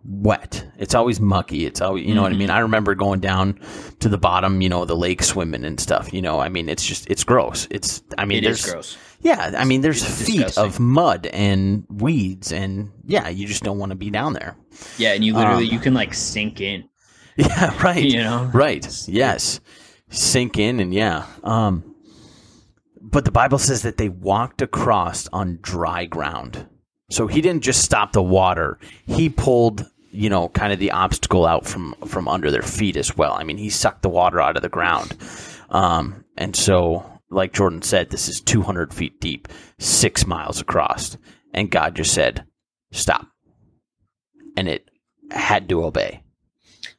wet. 0.04 0.66
It's 0.78 0.94
always 0.94 1.20
mucky. 1.20 1.64
It's 1.66 1.80
always 1.80 2.04
you 2.06 2.14
know 2.14 2.22
what 2.22 2.32
I 2.32 2.36
mean. 2.36 2.50
I 2.50 2.58
remember 2.60 2.94
going 2.94 3.20
down 3.20 3.58
to 4.00 4.08
the 4.08 4.18
bottom, 4.18 4.60
you 4.60 4.68
know, 4.68 4.84
the 4.84 4.96
lake 4.96 5.22
swimming 5.22 5.64
and 5.64 5.80
stuff. 5.80 6.12
You 6.12 6.22
know, 6.22 6.40
I 6.40 6.48
mean, 6.48 6.68
it's 6.68 6.84
just 6.84 7.08
it's 7.10 7.24
gross. 7.24 7.66
It's 7.70 8.02
I 8.18 8.24
mean, 8.24 8.38
it 8.38 8.42
there's 8.44 8.66
is 8.66 8.72
gross. 8.72 8.98
yeah, 9.20 9.52
I 9.56 9.64
mean, 9.64 9.80
there's 9.80 10.02
It's 10.02 10.26
feet 10.26 10.36
disgusting. 10.46 10.64
of 10.64 10.80
mud 10.80 11.26
and 11.26 11.84
weeds, 11.88 12.52
and 12.52 12.90
yeah, 13.06 13.28
you 13.28 13.46
just 13.46 13.62
don't 13.62 13.78
want 13.78 13.90
to 13.90 13.96
be 13.96 14.10
down 14.10 14.32
there. 14.34 14.56
Yeah, 14.98 15.12
and 15.14 15.24
you 15.24 15.34
literally 15.34 15.66
Um, 15.68 15.72
you 15.72 15.78
can 15.78 15.94
like 15.94 16.14
sink 16.14 16.60
in. 16.60 16.88
Yeah, 17.36 17.82
right. 17.82 18.04
You 18.04 18.18
know, 18.22 18.50
Right. 18.54 18.86
Yes. 19.08 19.58
Sink 20.08 20.56
in 20.58 20.78
and 20.80 20.94
yeah. 20.94 21.26
Um 21.42 21.82
but 23.00 23.24
the 23.24 23.32
Bible 23.32 23.58
says 23.58 23.82
that 23.82 23.96
they 23.96 24.08
walked 24.08 24.62
across 24.62 25.28
on 25.32 25.58
dry 25.60 26.04
ground. 26.06 26.66
So 27.10 27.26
he 27.26 27.40
didn't 27.40 27.62
just 27.64 27.82
stop 27.82 28.12
the 28.12 28.22
water. 28.22 28.78
He 29.06 29.28
pulled, 29.28 29.86
you 30.14 30.30
know, 30.30 30.48
kind 30.50 30.72
of 30.72 30.78
the 30.78 30.90
obstacle 30.92 31.46
out 31.46 31.66
from 31.66 31.94
from 32.06 32.28
under 32.28 32.50
their 32.50 32.62
feet 32.62 32.96
as 32.96 33.16
well. 33.16 33.32
I 33.34 33.44
mean, 33.44 33.56
he 33.58 33.70
sucked 33.70 34.02
the 34.02 34.08
water 34.08 34.40
out 34.40 34.56
of 34.56 34.62
the 34.62 34.68
ground. 34.68 35.16
Um 35.70 36.24
and 36.36 36.54
so 36.56 37.04
like 37.30 37.52
Jordan 37.52 37.82
said, 37.82 38.10
this 38.10 38.28
is 38.28 38.40
200 38.40 38.94
feet 38.94 39.20
deep, 39.20 39.48
6 39.78 40.26
miles 40.26 40.60
across, 40.60 41.16
and 41.52 41.70
God 41.70 41.96
just 41.96 42.14
said, 42.14 42.44
"Stop." 42.92 43.26
And 44.56 44.68
it 44.68 44.88
had 45.32 45.68
to 45.70 45.84
obey. 45.84 46.22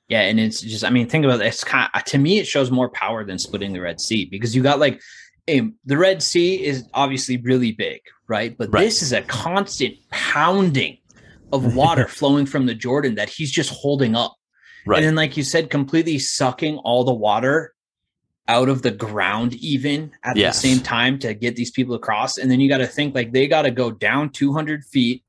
Yeah, 0.10 0.22
and 0.22 0.40
it's 0.40 0.62
just 0.62 0.84
I 0.84 0.90
mean, 0.90 1.08
think 1.08 1.26
about 1.26 1.42
it. 1.42 1.48
It's 1.48 1.64
kind 1.64 1.90
to 2.06 2.18
me 2.18 2.40
it 2.40 2.48
shows 2.48 2.70
more 2.70 2.90
power 2.90 3.24
than 3.24 3.40
splitting 3.40 3.74
the 3.74 3.82
Red 3.82 4.02
Sea 4.02 4.26
because 4.30 4.56
you 4.56 4.62
got 4.62 4.80
like 4.80 5.02
the 5.48 5.98
Red 5.98 6.22
Sea 6.24 6.64
is 6.64 6.84
obviously 6.94 7.38
really 7.38 7.72
big, 7.72 8.02
right? 8.28 8.58
But 8.58 8.74
Right. 8.74 8.82
this 8.84 9.02
is 9.02 9.14
a 9.14 9.22
constant 9.22 9.96
pounding 10.12 10.98
of 11.52 11.76
water 11.82 12.08
flowing 12.08 12.46
from 12.46 12.66
the 12.66 12.76
Jordan 12.76 13.16
that 13.16 13.30
he's 13.30 13.52
just 13.52 13.70
holding 13.70 14.16
up. 14.16 14.36
Right. 14.86 14.98
And 14.98 15.06
then 15.06 15.16
like 15.16 15.36
you 15.38 15.44
said 15.44 15.70
completely 15.70 16.20
sucking 16.20 16.78
all 16.80 17.04
the 17.04 17.14
water 17.14 17.74
out 18.48 18.70
of 18.70 18.84
the 18.84 18.92
ground 18.92 19.56
even 19.56 20.12
at 20.24 20.38
Yes. 20.38 20.62
the 20.62 20.68
same 20.68 20.80
time 20.84 21.18
to 21.20 21.34
get 21.34 21.56
these 21.56 21.72
people 21.72 21.96
across 21.96 22.38
and 22.38 22.52
then 22.52 22.60
you 22.60 22.70
got 22.70 22.78
to 22.78 22.86
think 22.88 23.16
like 23.16 23.32
they 23.34 23.48
got 23.48 23.64
to 23.64 23.72
go 23.72 23.90
down 23.90 24.30
200 24.30 24.86
feet 24.86 25.24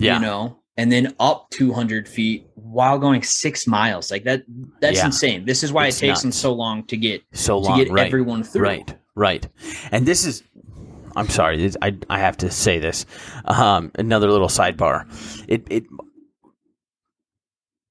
Yeah. 0.00 0.14
you 0.16 0.22
know, 0.22 0.58
and 0.76 0.90
then 0.90 1.14
up 1.20 1.48
200 1.50 2.08
feet 2.08 2.48
while 2.56 2.98
going 2.98 3.22
six 3.22 3.66
miles. 3.68 4.10
Like 4.10 4.24
that, 4.24 4.42
that's 4.80 4.96
Yeah. 4.98 5.06
insane. 5.06 5.44
This 5.44 5.62
is 5.62 5.72
why 5.72 5.86
It's 5.86 5.98
it 6.02 6.06
takes 6.08 6.22
them 6.22 6.32
so 6.32 6.52
long 6.52 6.82
to 6.86 6.96
get 6.96 7.22
so 7.32 7.58
long 7.58 7.78
to 7.78 7.84
get 7.84 7.92
right? 7.92 8.06
everyone 8.08 8.42
through. 8.42 8.62
Right, 8.64 8.96
right. 9.14 9.46
And 9.92 10.04
this 10.06 10.24
is, 10.24 10.42
I'm 11.16 11.28
sorry, 11.28 11.70
I 11.80 11.96
I 12.08 12.18
have 12.18 12.38
to 12.38 12.50
say 12.50 12.78
this. 12.78 13.06
Um, 13.44 13.92
another 13.96 14.30
little 14.30 14.48
sidebar. 14.48 15.06
It 15.48 15.66
it 15.70 15.84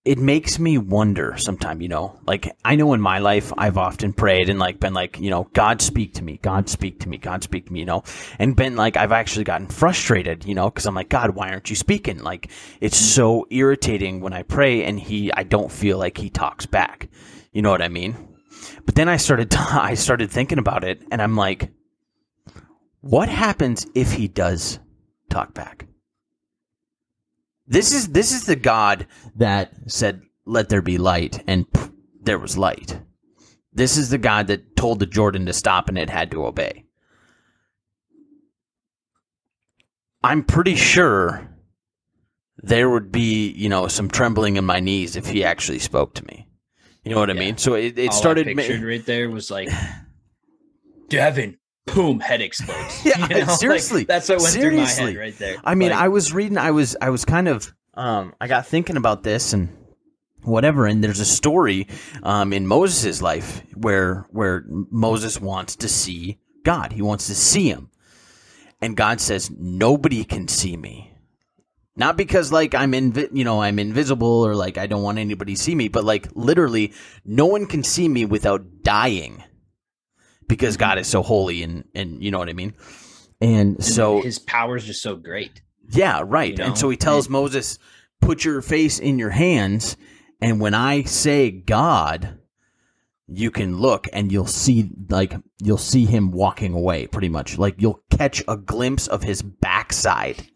it 0.04 0.18
makes 0.18 0.58
me 0.58 0.80
wonder 0.80 1.36
sometimes, 1.38 1.82
you 1.84 1.88
know, 1.88 2.20
like 2.26 2.52
I 2.66 2.76
know 2.76 2.94
in 2.94 3.02
my 3.02 3.20
life 3.20 3.54
I've 3.56 3.78
often 3.78 4.14
prayed 4.14 4.50
and 4.50 4.58
like 4.58 4.80
been 4.80 4.96
like, 4.96 5.20
you 5.20 5.30
know, 5.30 5.48
God 5.54 5.80
speak 5.80 6.16
to 6.16 6.24
me, 6.24 6.40
God 6.42 6.70
speak 6.70 7.02
to 7.02 7.10
me, 7.10 7.18
God 7.18 7.44
speak 7.44 7.68
to 7.68 7.74
me, 7.74 7.82
you 7.82 7.86
know, 7.86 8.04
and 8.40 8.56
been 8.56 8.76
like 8.76 8.98
I've 8.98 9.12
actually 9.12 9.44
gotten 9.44 9.68
frustrated, 9.68 10.46
you 10.46 10.56
know, 10.56 10.72
because 10.72 10.88
I'm 10.88 10.96
like, 10.96 11.10
God, 11.10 11.36
why 11.36 11.52
aren't 11.52 11.70
you 11.70 11.76
speaking? 11.76 12.24
Like 12.24 12.50
it's 12.80 12.98
so 12.98 13.46
irritating 13.52 14.22
when 14.22 14.34
I 14.34 14.42
pray 14.42 14.84
and 14.86 15.00
he, 15.00 15.32
I 15.34 15.44
don't 15.44 15.72
feel 15.72 16.00
like 16.00 16.18
he 16.18 16.32
talks 16.32 16.66
back. 16.66 17.08
You 17.52 17.62
know 17.62 17.70
what 17.70 17.84
I 17.84 17.90
mean? 17.90 18.16
But 18.86 18.96
then 18.96 19.08
I 19.08 19.18
started 19.18 19.54
I 19.56 19.94
started 19.94 20.32
thinking 20.32 20.58
about 20.58 20.84
it 20.84 21.04
and 21.12 21.22
I'm 21.22 21.36
like 21.36 21.70
what 23.02 23.30
happens 23.30 23.86
if 23.94 24.14
he 24.14 24.28
does 24.28 24.80
talk 25.30 25.54
back? 25.54 25.88
This 27.68 27.94
is 27.94 28.10
this 28.10 28.32
is 28.32 28.46
the 28.46 28.56
God 28.56 29.08
that 29.36 29.72
said 29.88 30.22
let 30.46 30.70
there 30.70 30.82
be 30.82 30.98
light 30.98 31.44
and 31.48 31.70
pff, 31.72 31.92
there 32.22 32.40
was 32.40 32.58
light. 32.58 33.00
This 33.74 33.98
is 33.98 34.10
the 34.10 34.18
God 34.18 34.48
that 34.48 34.76
told 34.76 35.00
the 35.00 35.06
Jordan 35.06 35.46
to 35.46 35.54
stop 35.54 35.88
and 35.88 35.98
it 35.98 36.10
had 36.10 36.32
to 36.32 36.46
obey. 36.46 36.86
I'm 40.24 40.44
pretty 40.44 40.76
sure 40.76 41.50
there 42.58 42.90
would 42.90 43.12
be, 43.12 43.50
you 43.52 43.70
know, 43.70 43.88
some 43.88 44.10
trembling 44.10 44.58
in 44.58 44.66
my 44.66 44.80
knees 44.80 45.16
if 45.16 45.28
he 45.28 45.44
actually 45.44 45.80
spoke 45.80 46.14
to 46.16 46.26
me. 46.26 46.48
You 47.04 47.12
know 47.12 47.20
what 47.20 47.32
I 47.32 47.34
mean? 47.34 47.58
So 47.58 47.74
it, 47.74 47.98
it 47.98 48.10
All 48.10 48.16
I 48.16 48.20
started. 48.20 48.48
ma- 48.48 48.62
pictured 48.62 48.84
right 48.84 49.04
there 49.06 49.30
was 49.30 49.50
like 49.50 49.70
Devin, 51.10 51.58
boom, 51.88 52.20
head 52.20 52.42
explodes. 52.42 53.02
Yeah, 53.06 53.28
You 53.28 53.40
know, 53.42 53.46
like, 53.46 53.60
seriously. 53.60 54.04
that's 54.06 54.30
what 54.30 54.40
went 54.42 54.54
through 54.54 54.76
my 54.78 54.86
head 54.86 55.16
right 55.16 55.38
there. 55.38 55.58
I 55.64 55.76
mean, 55.76 55.90
Like, 55.92 56.00
I 56.00 56.08
was 56.10 56.34
reading. 56.34 56.58
I 56.58 56.72
was. 56.72 56.96
I 57.02 57.10
was 57.10 57.26
kind 57.26 57.48
of. 57.48 57.74
Um, 57.94 58.34
I 58.40 58.48
got 58.48 58.66
thinking 58.68 58.98
about 58.98 59.24
this 59.24 59.54
and 59.54 59.70
whatever. 60.44 60.86
And 60.86 61.04
there's 61.04 61.20
a 61.20 61.26
story 61.26 61.88
um, 62.24 62.54
in 62.54 62.66
Moses' 62.68 63.22
life 63.22 63.64
where 63.76 64.26
where 64.32 64.64
Moses 64.68 65.40
wants 65.42 65.76
to 65.78 65.90
see 65.90 66.40
God. 66.64 66.94
He 66.94 67.02
wants 67.02 67.28
to 67.28 67.36
see 67.36 67.68
Him, 67.70 67.90
and 68.82 68.96
God 68.96 69.20
says, 69.20 69.52
"Nobody 69.52 70.24
can 70.24 70.48
see 70.48 70.78
me." 70.78 71.08
Not 71.98 72.16
because 72.16 72.52
like 72.54 72.74
I'm 72.74 72.94
invi- 72.94 73.30
you 73.34 73.44
know 73.44 73.62
I'm 73.62 73.78
invisible 73.78 74.46
or 74.46 74.56
like 74.56 74.78
I 74.78 74.88
don't 74.88 75.04
want 75.04 75.18
anybody 75.18 75.56
to 75.56 75.62
see 75.62 75.76
me, 75.76 75.90
but 75.90 76.06
like 76.06 76.30
literally, 76.34 76.94
no 77.26 77.46
one 77.48 77.66
can 77.66 77.84
see 77.84 78.08
me 78.08 78.24
without 78.26 78.84
dying, 78.84 79.44
because 80.52 80.76
God 80.76 81.00
is 81.00 81.08
so 81.08 81.24
holy 81.24 81.64
and 81.64 81.86
and 81.96 82.22
you 82.22 82.30
know 82.30 82.38
what 82.38 82.50
I 82.50 82.54
mean. 82.54 82.74
And 83.40 83.78
and 83.78 83.86
so 83.86 84.22
his 84.22 84.38
power 84.38 84.76
is 84.76 84.84
just 84.84 85.02
so 85.02 85.16
great. 85.16 85.62
yeah, 85.94 86.22
right. 86.26 86.52
You 86.52 86.58
know? 86.58 86.66
And 86.66 86.78
so 86.78 86.90
he 86.90 86.98
tells 86.98 87.30
Moses, 87.30 87.80
"Put 88.20 88.44
your 88.44 88.62
face 88.62 89.00
in 89.00 89.18
your 89.18 89.30
hands, 89.30 89.96
and 90.42 90.60
when 90.60 90.74
I 90.74 91.04
say 91.04 91.52
God, 91.52 92.38
you 93.28 93.50
can 93.50 93.78
look 93.78 94.10
and 94.12 94.30
you'll 94.30 94.46
see 94.46 94.92
like 95.10 95.34
you'll 95.64 95.78
see 95.78 96.06
him 96.06 96.32
walking 96.32 96.74
away 96.74 97.08
pretty 97.08 97.30
much. 97.30 97.58
Like 97.58 97.82
you'll 97.82 98.04
catch 98.12 98.44
a 98.48 98.58
glimpse 98.58 99.08
of 99.08 99.24
his 99.24 99.42
backside." 99.42 100.48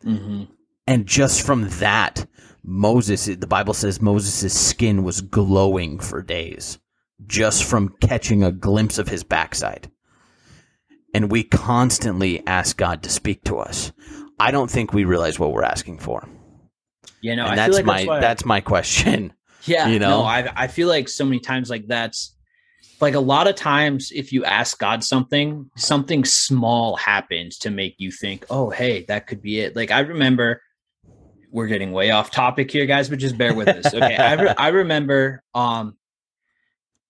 hmm 0.00 0.44
And 0.86 1.06
just 1.06 1.44
from 1.44 1.68
that, 1.80 2.28
Moses, 2.62 3.26
the 3.26 3.46
Bible 3.48 3.74
says 3.74 4.00
Moses' 4.00 4.56
skin 4.56 5.02
was 5.02 5.22
glowing 5.22 5.98
for 5.98 6.22
days 6.22 6.78
just 7.24 7.64
from 7.64 7.94
catching 8.00 8.42
a 8.42 8.52
glimpse 8.52 8.98
of 8.98 9.08
his 9.08 9.24
backside. 9.24 9.90
And 11.14 11.30
we 11.30 11.44
constantly 11.44 12.46
ask 12.46 12.76
God 12.76 13.02
to 13.04 13.08
speak 13.08 13.44
to 13.44 13.58
us. 13.58 13.92
I 14.38 14.50
don't 14.50 14.70
think 14.70 14.92
we 14.92 15.04
realize 15.04 15.38
what 15.38 15.52
we're 15.52 15.62
asking 15.62 15.98
for. 16.00 16.28
You 17.22 17.36
know, 17.36 17.46
and 17.46 17.52
I 17.52 17.56
that's 17.56 17.78
feel 17.78 17.86
like 17.86 18.06
my 18.06 18.14
that's, 18.14 18.24
that's 18.24 18.44
my 18.44 18.60
question. 18.60 19.32
yeah. 19.64 19.88
you 19.88 19.98
know? 19.98 20.20
no, 20.20 20.22
I 20.22 20.52
I 20.54 20.66
feel 20.66 20.88
like 20.88 21.08
so 21.08 21.24
many 21.24 21.40
times 21.40 21.70
like 21.70 21.86
that's 21.86 22.36
like 23.00 23.14
a 23.14 23.20
lot 23.20 23.46
of 23.46 23.54
times 23.54 24.12
if 24.14 24.32
you 24.32 24.44
ask 24.44 24.78
God 24.78 25.02
something, 25.02 25.70
something 25.76 26.24
small 26.24 26.96
happens 26.96 27.58
to 27.58 27.70
make 27.70 27.94
you 27.98 28.10
think, 28.12 28.44
oh 28.50 28.70
hey, 28.70 29.04
that 29.08 29.26
could 29.26 29.40
be 29.40 29.60
it. 29.60 29.76
Like 29.76 29.90
I 29.90 30.00
remember. 30.00 30.62
We're 31.52 31.68
getting 31.68 31.92
way 31.92 32.10
off 32.10 32.30
topic 32.30 32.70
here, 32.70 32.84
guys, 32.84 33.08
but 33.08 33.18
just 33.18 33.38
bear 33.38 33.54
with 33.54 33.68
us. 33.68 33.94
Okay, 33.94 34.16
I, 34.16 34.32
re- 34.34 34.54
I 34.58 34.68
remember 34.68 35.42
um 35.54 35.96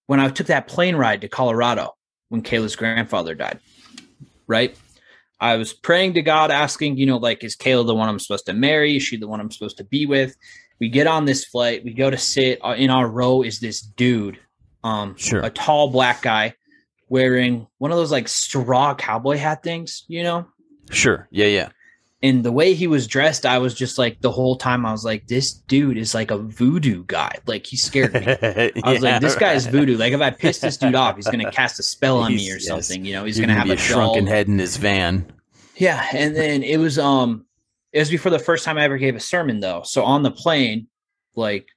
when 0.07 0.21
I 0.21 0.29
took 0.29 0.47
that 0.49 0.69
plane 0.69 0.97
ride 0.97 1.21
to 1.23 1.29
Colorado 1.29 1.95
when 2.29 2.43
Kayla's 2.43 2.77
grandfather 2.77 3.35
died. 3.35 3.61
Right, 4.49 4.77
I 5.41 5.57
was 5.57 5.73
praying 5.73 6.15
to 6.15 6.23
God, 6.23 6.51
asking, 6.51 6.97
you 6.99 7.07
know, 7.07 7.17
like, 7.17 7.43
is 7.43 7.57
Kayla 7.57 7.87
the 7.87 7.95
one 7.95 8.09
I'm 8.09 8.19
supposed 8.19 8.47
to 8.47 8.53
marry? 8.53 8.97
Is 8.97 9.03
she 9.03 9.17
the 9.17 9.27
one 9.29 9.41
I'm 9.41 9.51
supposed 9.51 9.77
to 9.79 9.85
be 9.85 10.07
with? 10.07 10.37
We 10.79 10.89
get 10.89 11.07
on 11.07 11.25
this 11.25 11.45
flight. 11.45 11.85
We 11.85 11.93
go 11.93 12.11
to 12.11 12.19
sit 12.19 12.61
uh, 12.65 12.75
in 12.77 12.91
our 12.91 13.09
row. 13.09 13.43
Is 13.43 13.61
this 13.61 13.81
dude, 13.81 14.39
um, 14.85 15.17
Sure. 15.17 15.41
a 15.41 15.51
tall 15.51 15.91
black 15.91 16.23
guy, 16.23 16.55
wearing 17.09 17.67
one 17.79 17.91
of 17.91 17.97
those 17.97 18.13
like 18.13 18.29
straw 18.29 18.95
cowboy 18.95 19.37
hat 19.37 19.63
things, 19.63 20.05
you 20.09 20.23
know? 20.23 20.47
Sure. 20.91 21.29
Yeah, 21.31 21.47
yeah. 21.47 21.69
And 22.27 22.43
the 22.43 22.51
way 22.51 22.75
he 22.75 22.89
was 22.89 23.07
dressed, 23.07 23.47
I 23.47 23.59
was 23.59 23.73
just 23.73 23.99
like 23.99 24.21
the 24.21 24.33
whole 24.33 24.57
time. 24.57 24.85
I 24.85 24.91
was 24.91 25.05
like, 25.05 25.29
this 25.29 25.53
dude 25.53 25.97
is 25.97 26.13
like 26.13 26.33
a 26.33 26.39
voodoo 26.39 27.05
guy. 27.05 27.37
Like 27.47 27.65
he 27.65 27.77
scared 27.77 28.15
me. 28.15 28.27
I 28.27 28.73
was 28.85 29.01
like, 29.01 29.21
this 29.21 29.37
guy's 29.37 29.67
voodoo. 29.67 29.97
Like 29.97 30.13
if 30.13 30.21
I 30.21 30.31
piss 30.31 30.59
this 30.59 30.77
dude 30.77 30.97
off, 30.97 31.15
he's 31.15 31.29
gonna 31.29 31.51
cast 31.53 31.79
a 31.79 31.85
spell 31.85 32.19
on 32.19 32.35
me 32.35 32.51
or 32.51 32.55
yes. 32.55 32.67
something. 32.67 33.05
You 33.05 33.13
know, 33.13 33.25
he's 33.25 33.37
He's 33.37 33.47
gonna 33.47 33.57
have 33.57 33.71
a, 33.71 33.75
a 33.75 33.77
shrunken 33.77 34.25
dull- 34.25 34.35
head 34.35 34.49
in 34.49 34.59
his 34.59 34.77
van. 34.77 35.33
Yeah, 35.77 36.05
and 36.13 36.35
then 36.35 36.65
it 36.65 36.79
was 36.79 36.99
um 36.99 37.47
it 37.93 38.01
was 38.01 38.11
before 38.11 38.31
the 38.31 38.41
first 38.41 38.65
time 38.65 38.77
I 38.77 38.83
ever 38.83 38.99
gave 38.99 39.15
a 39.15 39.21
sermon 39.21 39.61
though. 39.61 39.83
So 39.85 40.03
on 40.03 40.25
the 40.25 40.33
plane, 40.33 40.89
like 41.37 41.69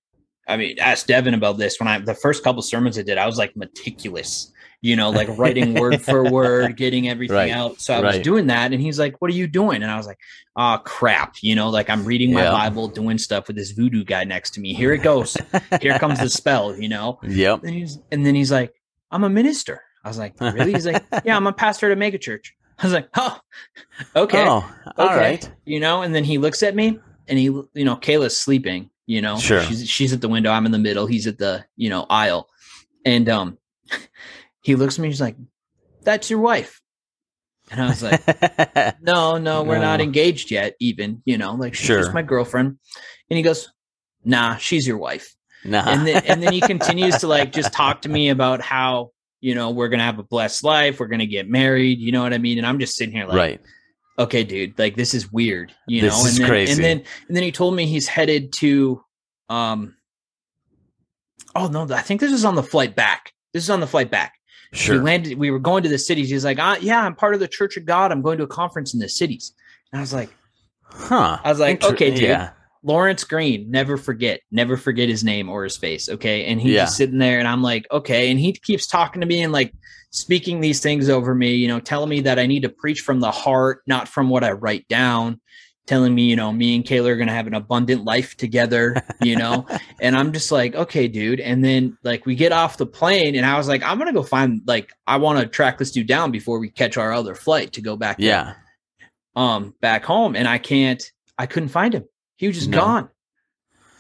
I 0.48 0.58
mean, 0.58 0.80
ask 0.80 1.06
Devin 1.06 1.36
about 1.36 1.60
this. 1.60 1.80
When 1.80 1.88
I 1.88 2.00
the 2.00 2.16
first 2.16 2.44
couple 2.44 2.64
sermons 2.64 2.98
I 2.98 3.04
did, 3.04 3.20
I 3.20 3.28
was 3.28 3.38
like 3.38 3.56
meticulous, 3.56 4.52
you 4.82 4.96
know, 4.96 5.10
like 5.10 5.28
writing 5.38 5.74
word 5.74 6.02
for 6.06 6.30
word, 6.32 6.78
getting 6.78 7.10
everything 7.10 7.36
Right, 7.36 7.52
out. 7.52 7.80
So 7.82 7.94
I 7.94 8.00
was 8.02 8.20
doing 8.20 8.48
that, 8.48 8.72
and 8.72 8.82
he's 8.82 8.98
like, 9.00 9.22
"What 9.22 9.30
are 9.32 9.34
you 9.34 9.48
doing?" 9.48 9.82
And 9.84 9.92
I 9.92 9.98
was 9.98 10.08
like, 10.08 10.20
"Ah, 10.56 10.78
crap," 10.78 11.36
you 11.42 11.56
know, 11.56 11.70
like 11.70 11.90
I'm 11.90 12.06
reading 12.06 12.34
my 12.34 12.44
Yeah. 12.44 12.52
Bible, 12.52 12.88
doing 12.88 13.18
stuff 13.18 13.48
with 13.48 13.56
this 13.56 13.72
voodoo 13.72 14.04
guy 14.04 14.24
next 14.24 14.52
to 14.56 14.62
me. 14.62 14.74
Here 14.74 14.94
it 14.94 15.00
goes. 15.04 15.36
Here 15.82 16.00
comes 16.00 16.20
the 16.20 16.30
spell, 16.30 16.76
you 16.76 16.88
know. 16.90 17.20
Yep. 17.24 17.64
And 17.64 17.74
he's 17.74 18.00
and 18.12 18.26
then 18.26 18.36
he's 18.36 18.52
like, 18.52 18.74
I'm 19.12 19.24
a 19.24 19.30
minister. 19.30 19.82
I 20.04 20.08
was 20.08 20.18
like, 20.18 20.40
really? 20.40 20.72
He's 20.74 20.86
like, 20.86 21.04
yeah, 21.26 21.36
I'm 21.36 21.46
a 21.48 21.52
pastor 21.54 21.88
at 21.88 21.92
a 21.92 21.96
mega 21.98 22.18
church. 22.18 22.56
I 22.82 22.86
was 22.86 22.94
like, 22.94 23.10
oh, 23.18 23.38
okay, 24.16 24.46
Oh, 24.48 24.74
all 24.98 25.06
okay. 25.08 25.16
right. 25.18 25.52
You 25.66 25.82
know, 25.82 26.02
and 26.04 26.16
then 26.16 26.24
he 26.24 26.38
looks 26.38 26.64
at 26.64 26.74
me 26.74 26.98
and 27.28 27.38
he, 27.38 27.44
you 27.46 27.68
know, 27.76 27.98
Kayla's 27.98 28.40
sleeping, 28.40 28.90
you 29.08 29.22
know, 29.22 29.38
Sure. 29.38 29.62
she's, 29.64 29.90
she's 29.90 30.14
at 30.14 30.22
the 30.22 30.30
window. 30.30 30.52
I'm 30.52 30.66
in 30.66 30.72
the 30.72 30.78
middle. 30.80 31.06
He's 31.06 31.28
at 31.28 31.38
the, 31.38 31.66
you 31.76 31.90
know, 31.90 32.06
aisle. 32.10 32.48
And, 33.04 33.28
um, 33.28 33.58
he 34.62 34.76
looks 34.76 34.98
at 34.98 35.02
me. 35.02 35.08
He's 35.10 35.22
like, 35.22 35.36
that's 36.04 36.30
your 36.30 36.40
wife. 36.40 36.82
And 37.72 37.82
I 37.82 37.90
was 37.90 38.02
like, 38.02 39.02
no, 39.02 39.38
no, 39.38 39.64
we're 39.64 39.80
not 39.80 40.02
engaged 40.02 40.50
yet. 40.52 40.76
Even, 40.80 41.22
you 41.26 41.38
know, 41.38 41.54
like 41.56 41.76
she's 41.76 41.86
Sure. 41.88 42.00
just 42.00 42.14
my 42.14 42.24
girlfriend. 42.24 42.78
And 43.30 43.38
he 43.38 43.44
goes, 43.44 43.72
nah, 44.24 44.56
she's 44.58 44.88
your 44.88 44.98
wife 44.98 45.36
nah. 45.66 45.84
and 45.88 46.08
then 46.08 46.24
and 46.26 46.42
then 46.42 46.54
he 46.54 46.62
continues 46.62 47.18
to 47.18 47.28
like 47.28 47.52
just 47.52 47.74
talk 47.74 48.02
to 48.02 48.10
me 48.10 48.30
about 48.36 48.62
how 48.62 49.12
you 49.42 49.56
know 49.56 49.72
we're 49.72 49.90
gonna 49.90 50.04
have 50.04 50.20
a 50.20 50.24
blessed 50.24 50.64
life 50.64 51.00
we're 51.00 51.08
gonna 51.08 51.26
get 51.26 51.50
married 51.50 52.00
you 52.00 52.12
know 52.12 52.22
what 52.22 52.34
i 52.34 52.38
mean 52.38 52.58
and 52.58 52.68
i'm 52.68 52.80
just 52.80 52.96
sitting 52.96 53.14
here 53.14 53.26
like 53.26 53.36
right. 53.38 53.62
okay 54.18 54.44
dude 54.44 54.78
like 54.80 54.96
this 54.96 55.14
is 55.14 55.32
weird 55.32 55.74
you 55.88 56.02
This 56.02 56.14
know 56.18 56.28
and 56.30 56.38
then 56.38 56.48
crazy. 56.48 56.72
and 56.74 56.84
then 56.84 57.04
and 57.28 57.36
then 57.38 57.44
he 57.44 57.52
told 57.52 57.76
me 57.76 57.86
he's 57.86 58.08
headed 58.08 58.54
to 58.54 59.04
um 59.50 59.96
oh 61.56 61.68
no 61.68 61.88
i 61.94 62.02
think 62.02 62.22
this 62.22 62.32
is 62.32 62.46
on 62.46 62.56
the 62.56 62.64
flight 62.64 62.96
back 62.96 63.34
this 63.54 63.64
is 63.64 63.70
on 63.70 63.80
the 63.80 63.88
flight 63.88 64.12
back 64.12 64.39
we 64.88 65.00
landed 65.00 65.38
we 65.38 65.50
were 65.52 65.60
going 65.60 65.82
to 65.84 65.90
the 65.90 65.98
cities 65.98 66.30
he's 66.30 66.46
like 66.46 66.60
ah, 66.60 66.78
yeah 66.82 67.04
i'm 67.06 67.16
part 67.16 67.34
of 67.34 67.40
the 67.40 67.48
church 67.48 67.76
of 67.78 67.86
god 67.86 68.12
i'm 68.12 68.22
going 68.22 68.38
to 68.38 68.44
a 68.44 68.48
conference 68.48 68.94
in 68.94 69.00
the 69.00 69.10
cities 69.10 69.54
and 69.92 70.00
i 70.00 70.02
was 70.02 70.14
like 70.14 70.30
Huh. 70.92 71.38
I 71.44 71.50
was 71.50 71.60
like, 71.60 71.84
Inter- 71.84 71.94
okay, 71.94 72.10
dude. 72.10 72.22
Yeah. 72.22 72.50
Lawrence 72.82 73.24
Green, 73.24 73.70
never 73.70 73.96
forget, 73.96 74.42
never 74.52 74.76
forget 74.76 75.08
his 75.08 75.24
name 75.24 75.48
or 75.48 75.64
his 75.64 75.78
face. 75.78 76.10
Okay. 76.10 76.46
And 76.46 76.60
he's 76.60 76.72
Yeah. 76.74 76.86
just 76.86 76.98
sitting 76.98 77.20
there 77.20 77.38
and 77.38 77.48
I'm 77.48 77.62
like, 77.62 77.86
okay. 77.92 78.32
And 78.32 78.40
he 78.40 78.54
keeps 78.54 78.88
talking 78.88 79.22
to 79.22 79.28
me 79.28 79.44
and 79.44 79.54
like 79.54 79.72
speaking 80.10 80.62
these 80.62 80.80
things 80.80 81.08
over 81.08 81.36
me, 81.36 81.54
you 81.54 81.68
know, 81.68 81.80
telling 81.80 82.10
me 82.10 82.22
that 82.22 82.40
I 82.40 82.48
need 82.48 82.62
to 82.64 82.70
preach 82.70 83.02
from 83.02 83.20
the 83.20 83.30
heart, 83.30 83.84
not 83.86 84.08
from 84.08 84.30
what 84.30 84.44
I 84.44 84.54
write 84.54 84.88
down, 84.88 85.40
telling 85.90 86.14
me, 86.14 86.24
you 86.24 86.36
know, 86.36 86.54
me 86.54 86.76
and 86.76 86.86
Kayla 86.86 87.08
are 87.10 87.16
going 87.16 87.28
to 87.28 87.34
have 87.34 87.48
an 87.48 87.56
abundant 87.56 88.06
life 88.06 88.38
together, 88.38 88.96
you 89.22 89.36
know? 89.36 89.66
and 90.00 90.16
I'm 90.16 90.32
just 90.32 90.52
like, 90.52 90.76
okay, 90.76 91.08
dude. 91.08 91.40
And 91.40 91.66
then 91.66 91.98
like 92.04 92.28
we 92.28 92.36
get 92.36 92.52
off 92.52 92.78
the 92.78 92.86
plane 92.86 93.36
and 93.36 93.44
I 93.46 93.58
was 93.58 93.68
like, 93.68 93.82
I'm 93.82 93.98
going 93.98 94.08
to 94.08 94.14
go 94.14 94.22
find, 94.24 94.62
like, 94.68 94.94
I 95.08 95.18
want 95.18 95.40
to 95.40 95.48
track 95.48 95.80
this 95.80 95.92
dude 95.92 96.08
down 96.08 96.30
before 96.32 96.60
we 96.60 96.70
catch 96.70 96.96
our 96.98 97.12
other 97.12 97.34
flight 97.34 97.74
to 97.74 97.82
go 97.82 97.98
back 97.98 98.18
Yeah. 98.20 98.54
um 99.36 99.74
back 99.82 100.06
home 100.06 100.36
and 100.36 100.48
I 100.48 100.58
can't 100.60 101.04
I 101.38 101.48
couldn't 101.48 101.70
find 101.70 101.94
him. 101.94 102.06
He 102.38 102.48
was 102.48 102.56
just 102.58 102.70
No. 102.70 102.78
gone, 102.80 103.10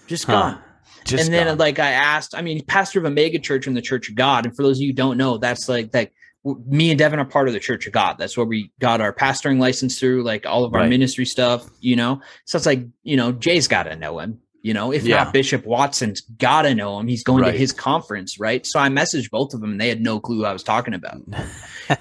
just 0.08 0.26
Huh. 0.26 0.32
gone. 0.34 0.62
Just 1.06 1.26
and 1.26 1.34
then 1.34 1.48
gone. 1.48 1.58
like 1.58 1.80
I 1.80 1.92
asked, 1.92 2.36
I 2.36 2.42
mean, 2.44 2.64
pastor 2.66 3.00
of 3.00 3.06
a 3.06 3.10
mega 3.10 3.40
church 3.40 3.66
in 3.66 3.74
the 3.74 3.82
Church 3.82 4.10
of 4.10 4.16
God, 4.16 4.46
and 4.46 4.56
for 4.56 4.62
those 4.64 4.78
of 4.78 4.82
you 4.82 4.90
who 4.90 4.94
don't 4.94 5.18
know, 5.18 5.38
that's 5.38 5.68
like 5.68 5.92
that. 5.94 6.12
Me 6.46 6.90
and 6.90 6.98
Devin 6.98 7.20
are 7.20 7.26
part 7.26 7.48
of 7.48 7.54
the 7.54 7.60
Church 7.60 7.86
of 7.86 7.94
God. 7.94 8.16
That's 8.18 8.38
where 8.38 8.46
we 8.46 8.72
got 8.80 9.02
our 9.02 9.12
pastoring 9.14 9.60
license 9.60 10.00
through, 10.00 10.24
like 10.24 10.46
all 10.46 10.64
of 10.64 10.74
our 10.74 10.82
Right. 10.82 10.90
ministry 10.90 11.26
stuff. 11.26 11.70
You 11.82 11.96
know, 11.96 12.22
so 12.46 12.58
it's 12.58 12.66
like 12.66 12.86
you 13.04 13.18
know, 13.18 13.32
Jay's 13.34 13.68
got 13.68 13.84
to 13.84 13.96
know 13.96 14.20
him. 14.20 14.40
You 14.62 14.74
know, 14.74 14.92
if 14.92 15.04
Yeah. 15.06 15.24
not 15.24 15.34
Bishop 15.34 15.66
Watson's 15.66 16.22
got 16.22 16.64
to 16.64 16.76
know 16.76 17.00
him. 17.00 17.08
He's 17.08 17.24
going 17.24 17.44
Right. 17.44 17.52
to 17.52 17.58
his 17.58 17.72
conference, 17.72 18.40
right? 18.40 18.66
So 18.66 18.80
I 18.80 18.90
messaged 18.90 19.30
both 19.32 19.54
of 19.54 19.62
them, 19.62 19.72
and 19.72 19.80
they 19.82 19.88
had 19.90 20.02
no 20.02 20.20
clue 20.20 20.38
who 20.40 20.46
I 20.46 20.54
was 20.54 20.64
talking 20.64 20.94
about. 20.94 21.18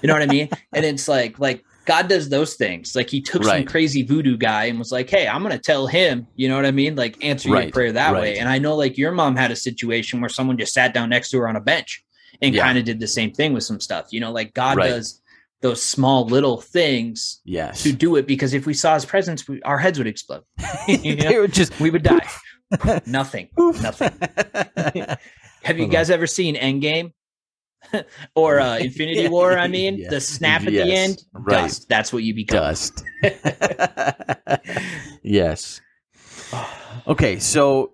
You 0.03 0.07
know 0.07 0.13
what 0.13 0.21
I 0.21 0.27
mean? 0.27 0.49
And 0.71 0.85
it's 0.85 1.07
like 1.07 1.39
like 1.39 1.63
God 1.85 2.07
does 2.07 2.29
those 2.29 2.53
things. 2.53 2.95
Like 2.95 3.09
he 3.09 3.19
took 3.21 3.43
some 3.43 3.65
crazy 3.65 4.03
voodoo 4.03 4.37
guy 4.37 4.65
and 4.65 4.77
was 4.77 4.91
like, 4.91 5.09
"Hey, 5.09 5.27
I'm 5.27 5.41
going 5.41 5.51
to 5.55 5.57
tell 5.57 5.87
him." 5.87 6.27
You 6.35 6.47
know 6.47 6.55
what 6.55 6.67
I 6.67 6.71
mean? 6.71 6.95
Like 6.95 7.17
answer 7.23 7.49
your 7.49 7.71
prayer 7.71 7.91
that 7.93 8.13
right. 8.13 8.21
way. 8.21 8.37
And 8.37 8.47
I 8.47 8.59
know 8.59 8.75
like 8.75 8.99
your 8.99 9.11
mom 9.11 9.35
had 9.35 9.49
a 9.49 9.55
situation 9.55 10.21
where 10.21 10.29
someone 10.29 10.59
just 10.59 10.73
sat 10.73 10.93
down 10.93 11.09
next 11.09 11.31
to 11.31 11.39
her 11.39 11.49
on 11.49 11.55
a 11.55 11.59
bench 11.61 12.03
and 12.41 12.53
Yeah. 12.55 12.63
kind 12.63 12.77
of 12.77 12.85
did 12.85 12.99
the 12.99 13.07
same 13.07 13.31
thing 13.31 13.53
with 13.53 13.63
some 13.63 13.79
stuff. 13.79 14.07
You 14.11 14.19
know, 14.19 14.31
like 14.31 14.53
God 14.53 14.77
Right. 14.77 14.89
does 14.89 15.21
those 15.61 15.81
small 15.83 16.25
little 16.25 16.61
things 16.61 17.41
yes. 17.43 17.83
to 17.83 17.91
do 17.91 18.15
it 18.15 18.25
because 18.25 18.53
if 18.53 18.65
we 18.65 18.73
saw 18.73 18.93
his 18.95 19.05
presence, 19.05 19.45
we, 19.47 19.61
our 19.63 19.77
heads 19.77 19.97
would 19.97 20.07
explode. 20.07 20.43
You 20.87 21.15
know? 21.17 21.29
They 21.29 21.37
were 21.37 21.47
just 21.47 21.77
we 21.79 21.89
would 21.89 22.03
die. 22.03 22.27
Nothing. 23.05 23.49
Nothing. 23.57 24.11
Have 25.63 25.77
you 25.77 25.87
guys 25.87 26.09
ever 26.09 26.27
seen 26.27 26.55
Endgame 26.55 27.11
or 28.35 28.59
uh, 28.61 28.77
Infinity 28.77 29.27
War? 29.27 29.57
I 29.57 29.67
mean, 29.67 29.97
yeah. 29.97 30.09
the 30.09 30.21
snap 30.21 30.61
at 30.61 30.71
Yes, 30.71 30.87
the 30.87 30.93
end, 30.95 31.23
right. 31.33 31.63
dust. 31.63 31.89
That's 31.89 32.13
what 32.13 32.23
you 32.23 32.33
become. 32.33 32.59
dust. 32.59 33.03
yes. 35.23 35.81
Okay, 37.07 37.39
so 37.39 37.93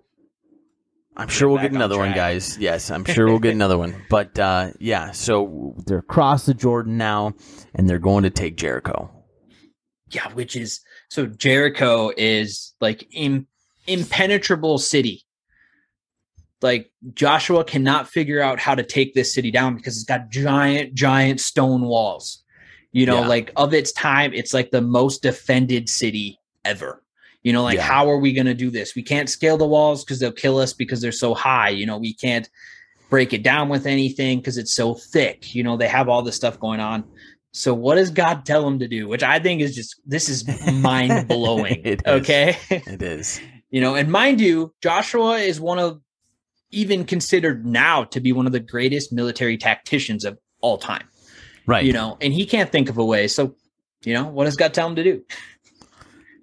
I'm 1.18 1.28
sure 1.28 1.48
we'll 1.48 1.58
get 1.62 1.70
on 1.70 1.76
another 1.76 1.96
one, 1.98 2.12
guys. 2.12 2.58
Yes, 2.58 2.90
I'm 2.90 3.04
sure 3.06 3.26
we'll 3.26 3.38
get 3.38 3.52
another 3.54 3.78
one. 3.78 3.94
But 4.10 4.38
uh, 4.38 4.72
yeah, 4.78 5.12
so 5.12 5.74
they're 5.86 5.98
across 5.98 6.46
the 6.46 6.54
Jordan 6.54 6.98
now, 6.98 7.32
and 7.74 7.88
they're 7.88 7.98
going 7.98 8.24
to 8.24 8.30
take 8.30 8.56
Jericho. 8.56 9.10
Yeah, 10.10 10.30
which 10.34 10.54
is 10.56 10.80
so 11.08 11.26
Jericho 11.26 12.12
is 12.16 12.74
like 12.80 13.08
Im- 13.12 13.46
impenetrable 13.86 14.78
city. 14.78 15.22
Like 16.62 16.90
Joshua 17.14 17.64
cannot 17.64 18.08
figure 18.08 18.40
out 18.40 18.58
how 18.58 18.74
to 18.74 18.82
take 18.82 19.14
this 19.14 19.34
city 19.34 19.50
down 19.50 19.76
because 19.76 19.96
it's 19.96 20.04
got 20.06 20.30
giant, 20.30 20.94
giant 20.94 21.40
stone 21.40 21.82
walls. 21.82 22.42
You 22.92 23.04
know, 23.06 23.20
Yeah. 23.20 23.26
like 23.28 23.52
of 23.56 23.74
its 23.74 23.92
time, 23.92 24.32
it's 24.32 24.54
like 24.54 24.70
the 24.70 24.80
most 24.80 25.22
defended 25.22 25.88
city 25.88 26.38
ever. 26.64 27.02
You 27.46 27.52
know, 27.52 27.62
like 27.62 27.76
Yeah. 27.76 27.82
how 27.82 28.10
are 28.10 28.18
we 28.18 28.32
going 28.32 28.46
to 28.48 28.54
do 28.54 28.70
this? 28.72 28.96
We 28.96 29.04
can't 29.04 29.30
scale 29.30 29.56
the 29.56 29.68
walls 29.68 30.04
because 30.04 30.18
they'll 30.18 30.32
kill 30.32 30.58
us 30.58 30.72
because 30.72 31.00
they're 31.00 31.12
so 31.12 31.32
high. 31.32 31.68
You 31.68 31.86
know, 31.86 31.96
we 31.96 32.12
can't 32.12 32.50
break 33.08 33.32
it 33.32 33.44
down 33.44 33.68
with 33.68 33.86
anything 33.86 34.40
because 34.40 34.58
it's 34.58 34.74
so 34.74 34.94
thick. 34.94 35.54
You 35.54 35.62
know, 35.62 35.76
they 35.76 35.86
have 35.86 36.08
all 36.08 36.22
this 36.22 36.34
stuff 36.34 36.58
going 36.58 36.80
on. 36.80 37.04
So 37.52 37.72
what 37.72 37.94
does 37.94 38.10
God 38.10 38.44
tell 38.46 38.64
them 38.64 38.80
to 38.80 38.88
do? 38.88 39.06
Which 39.06 39.22
I 39.22 39.38
think 39.38 39.60
is 39.60 39.76
just 39.76 39.94
this 40.04 40.28
is 40.28 40.44
mind 40.72 41.28
blowing. 41.28 41.76
Is. 41.84 42.00
okay. 42.04 42.58
It 42.68 43.00
is. 43.00 43.40
you 43.70 43.80
know, 43.80 43.94
and 43.94 44.10
mind 44.10 44.40
you, 44.40 44.74
Joshua 44.82 45.36
is 45.38 45.60
one 45.60 45.78
of 45.78 46.00
even 46.72 47.04
considered 47.04 47.64
now 47.64 48.02
to 48.06 48.18
be 48.18 48.32
one 48.32 48.46
of 48.46 48.52
the 48.52 48.58
greatest 48.58 49.12
military 49.12 49.56
tacticians 49.56 50.24
of 50.24 50.36
all 50.62 50.78
time. 50.78 51.06
Right. 51.64 51.84
You 51.84 51.92
know, 51.92 52.18
and 52.20 52.32
he 52.34 52.44
can't 52.44 52.72
think 52.72 52.88
of 52.88 52.98
a 52.98 53.04
way. 53.04 53.28
So, 53.28 53.54
you 54.04 54.14
know, 54.14 54.26
what 54.26 54.46
does 54.46 54.56
God 54.56 54.74
tell 54.74 54.88
him 54.88 54.96
to 54.96 55.04
do? 55.04 55.22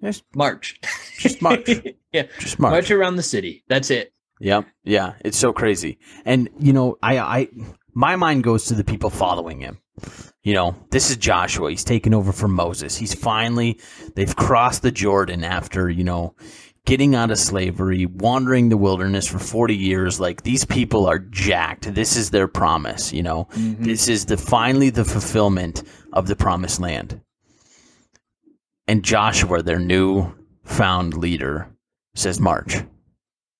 Just- 0.04 0.24
March. 0.34 0.80
just 1.18 1.40
march. 1.42 1.68
yeah. 2.12 2.24
Just 2.38 2.58
March. 2.58 2.72
march. 2.72 2.90
around 2.90 3.16
the 3.16 3.22
city. 3.22 3.64
That's 3.68 3.90
it. 3.90 4.12
Yep. 4.40 4.66
Yeah. 4.84 5.14
It's 5.24 5.38
so 5.38 5.52
crazy. 5.52 5.98
And 6.24 6.48
you 6.58 6.72
know, 6.72 6.96
I 7.02 7.18
I 7.18 7.48
my 7.94 8.16
mind 8.16 8.44
goes 8.44 8.66
to 8.66 8.74
the 8.74 8.84
people 8.84 9.10
following 9.10 9.60
him. 9.60 9.78
You 10.42 10.54
know, 10.54 10.76
this 10.90 11.10
is 11.10 11.16
Joshua. 11.16 11.70
He's 11.70 11.84
taken 11.84 12.12
over 12.12 12.32
from 12.32 12.52
Moses. 12.52 12.96
He's 12.96 13.14
finally 13.14 13.80
they've 14.16 14.34
crossed 14.36 14.82
the 14.82 14.90
Jordan 14.90 15.44
after, 15.44 15.88
you 15.88 16.04
know, 16.04 16.34
getting 16.84 17.14
out 17.14 17.30
of 17.30 17.38
slavery, 17.38 18.04
wandering 18.04 18.68
the 18.68 18.76
wilderness 18.76 19.26
for 19.26 19.38
40 19.38 19.74
years. 19.74 20.20
Like 20.20 20.42
these 20.42 20.64
people 20.66 21.06
are 21.06 21.18
jacked. 21.20 21.94
This 21.94 22.16
is 22.16 22.30
their 22.30 22.48
promise, 22.48 23.12
you 23.12 23.22
know. 23.22 23.46
Mhm. 23.52 23.84
This 23.84 24.08
is 24.08 24.26
the 24.26 24.36
finally 24.36 24.90
the 24.90 25.04
fulfillment 25.04 25.82
of 26.12 26.26
the 26.26 26.36
promised 26.36 26.80
land. 26.80 27.20
And 28.86 29.02
Joshua, 29.04 29.62
their 29.62 29.78
new 29.78 30.32
found 30.64 31.14
leader, 31.16 31.68
says 32.14 32.40
march. 32.40 32.76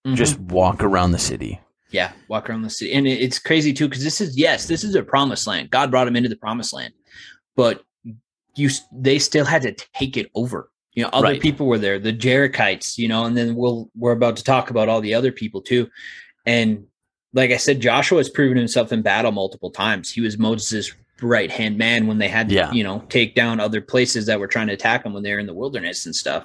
Mhm. 0.06 0.16
Just 0.16 0.38
walk 0.38 0.82
around 0.82 1.12
the 1.12 1.18
city. 1.18 1.60
Yeah, 1.90 2.12
walk 2.28 2.50
around 2.50 2.62
the 2.62 2.70
city, 2.70 2.92
and 2.92 3.06
it's 3.06 3.38
crazy 3.38 3.72
too 3.72 3.88
because 3.88 4.02
this 4.04 4.20
is 4.20 4.36
yes, 4.36 4.66
this 4.66 4.82
is 4.84 4.94
a 4.94 5.02
promised 5.02 5.46
land. 5.46 5.70
God 5.70 5.90
brought 5.90 6.06
them 6.06 6.16
into 6.16 6.28
the 6.28 6.36
promised 6.36 6.72
land, 6.72 6.92
but 7.56 7.82
you 8.56 8.68
they 8.92 9.18
still 9.18 9.44
had 9.44 9.62
to 9.62 9.72
take 9.94 10.16
it 10.16 10.28
over. 10.34 10.70
You 10.94 11.04
know, 11.04 11.10
other 11.12 11.28
Right. 11.28 11.40
people 11.40 11.66
were 11.66 11.78
there, 11.78 11.98
the 11.98 12.12
Jerichites. 12.12 12.98
You 12.98 13.08
know, 13.08 13.24
and 13.24 13.36
then 13.36 13.54
we'll 13.54 13.90
we're 13.96 14.12
about 14.12 14.36
to 14.38 14.44
talk 14.44 14.70
about 14.70 14.88
all 14.88 15.00
the 15.00 15.14
other 15.14 15.30
people 15.32 15.62
too. 15.62 15.88
And 16.44 16.84
like 17.32 17.50
I 17.52 17.56
said, 17.58 17.80
Joshua 17.80 18.18
has 18.18 18.28
proven 18.28 18.56
himself 18.58 18.92
in 18.92 19.02
battle 19.02 19.32
multiple 19.32 19.70
times. 19.70 20.12
He 20.12 20.20
was 20.20 20.36
Moses' 20.36 20.92
right 21.22 21.50
hand 21.50 21.78
man 21.78 22.06
when 22.06 22.18
they 22.18 22.28
had 22.28 22.48
to, 22.48 22.54
Yeah. 22.54 22.72
you 22.72 22.82
know, 22.84 23.04
take 23.08 23.34
down 23.34 23.60
other 23.60 23.80
places 23.80 24.26
that 24.26 24.38
were 24.40 24.48
trying 24.48 24.66
to 24.66 24.72
attack 24.72 25.04
them 25.04 25.12
when 25.12 25.22
they 25.22 25.32
were 25.32 25.38
in 25.38 25.46
the 25.46 25.54
wilderness 25.54 26.06
and 26.06 26.14
stuff. 26.14 26.44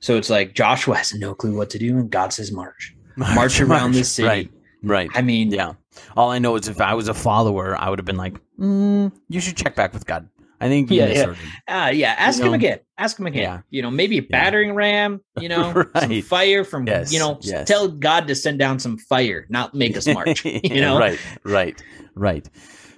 So 0.00 0.16
it's 0.16 0.30
like 0.30 0.54
Joshua 0.54 0.96
has 0.96 1.12
no 1.14 1.34
clue 1.34 1.56
what 1.56 1.70
to 1.70 1.78
do, 1.78 1.96
and 1.98 2.10
God 2.10 2.32
says, 2.32 2.50
"March, 2.52 2.94
march 3.16 3.60
around 3.60 3.92
the 3.92 4.04
city." 4.04 4.26
Right. 4.28 4.50
Right. 4.82 5.10
I 5.14 5.22
mean, 5.22 5.50
Yeah. 5.50 5.72
All 6.16 6.30
I 6.30 6.38
know 6.38 6.54
is 6.56 6.68
if 6.68 6.80
I 6.80 6.92
was 6.94 7.08
a 7.08 7.14
follower, 7.14 7.74
I 7.80 7.88
would 7.88 7.98
have 7.98 8.04
been 8.06 8.18
like, 8.18 8.38
mm, 8.58 9.10
you 9.28 9.40
should 9.40 9.56
check 9.56 9.74
back 9.74 9.92
with 9.94 10.06
God. 10.06 10.28
I 10.60 10.68
think 10.68 10.90
Yeah, 10.90 11.06
yeah. 11.08 11.34
Ah, 11.68 11.88
yeah. 11.88 12.14
Ask 12.18 12.38
You 12.38 12.44
him 12.46 12.50
know? 12.52 12.56
again. 12.56 12.78
Ask 12.98 13.18
him 13.18 13.26
again. 13.26 13.42
Yeah. 13.42 13.60
You 13.70 13.82
know, 13.82 13.90
maybe 13.90 14.18
a 14.18 14.22
battering 14.22 14.74
ram. 14.74 15.20
You 15.40 15.48
know, 15.52 15.72
some 15.72 16.10
Right. 16.10 16.24
fire 16.24 16.64
from. 16.64 16.86
Yes, 16.86 17.12
You 17.12 17.18
know, 17.18 17.38
yes. 17.42 17.66
tell 17.66 17.88
God 17.88 18.26
to 18.28 18.34
send 18.34 18.58
down 18.58 18.78
some 18.78 18.96
fire, 18.98 19.46
not 19.50 19.74
make 19.74 19.96
us 19.96 20.06
march. 20.06 20.44
you 20.44 20.80
know, 20.80 20.98
right, 20.98 21.18
right, 21.44 21.82
right. 22.14 22.48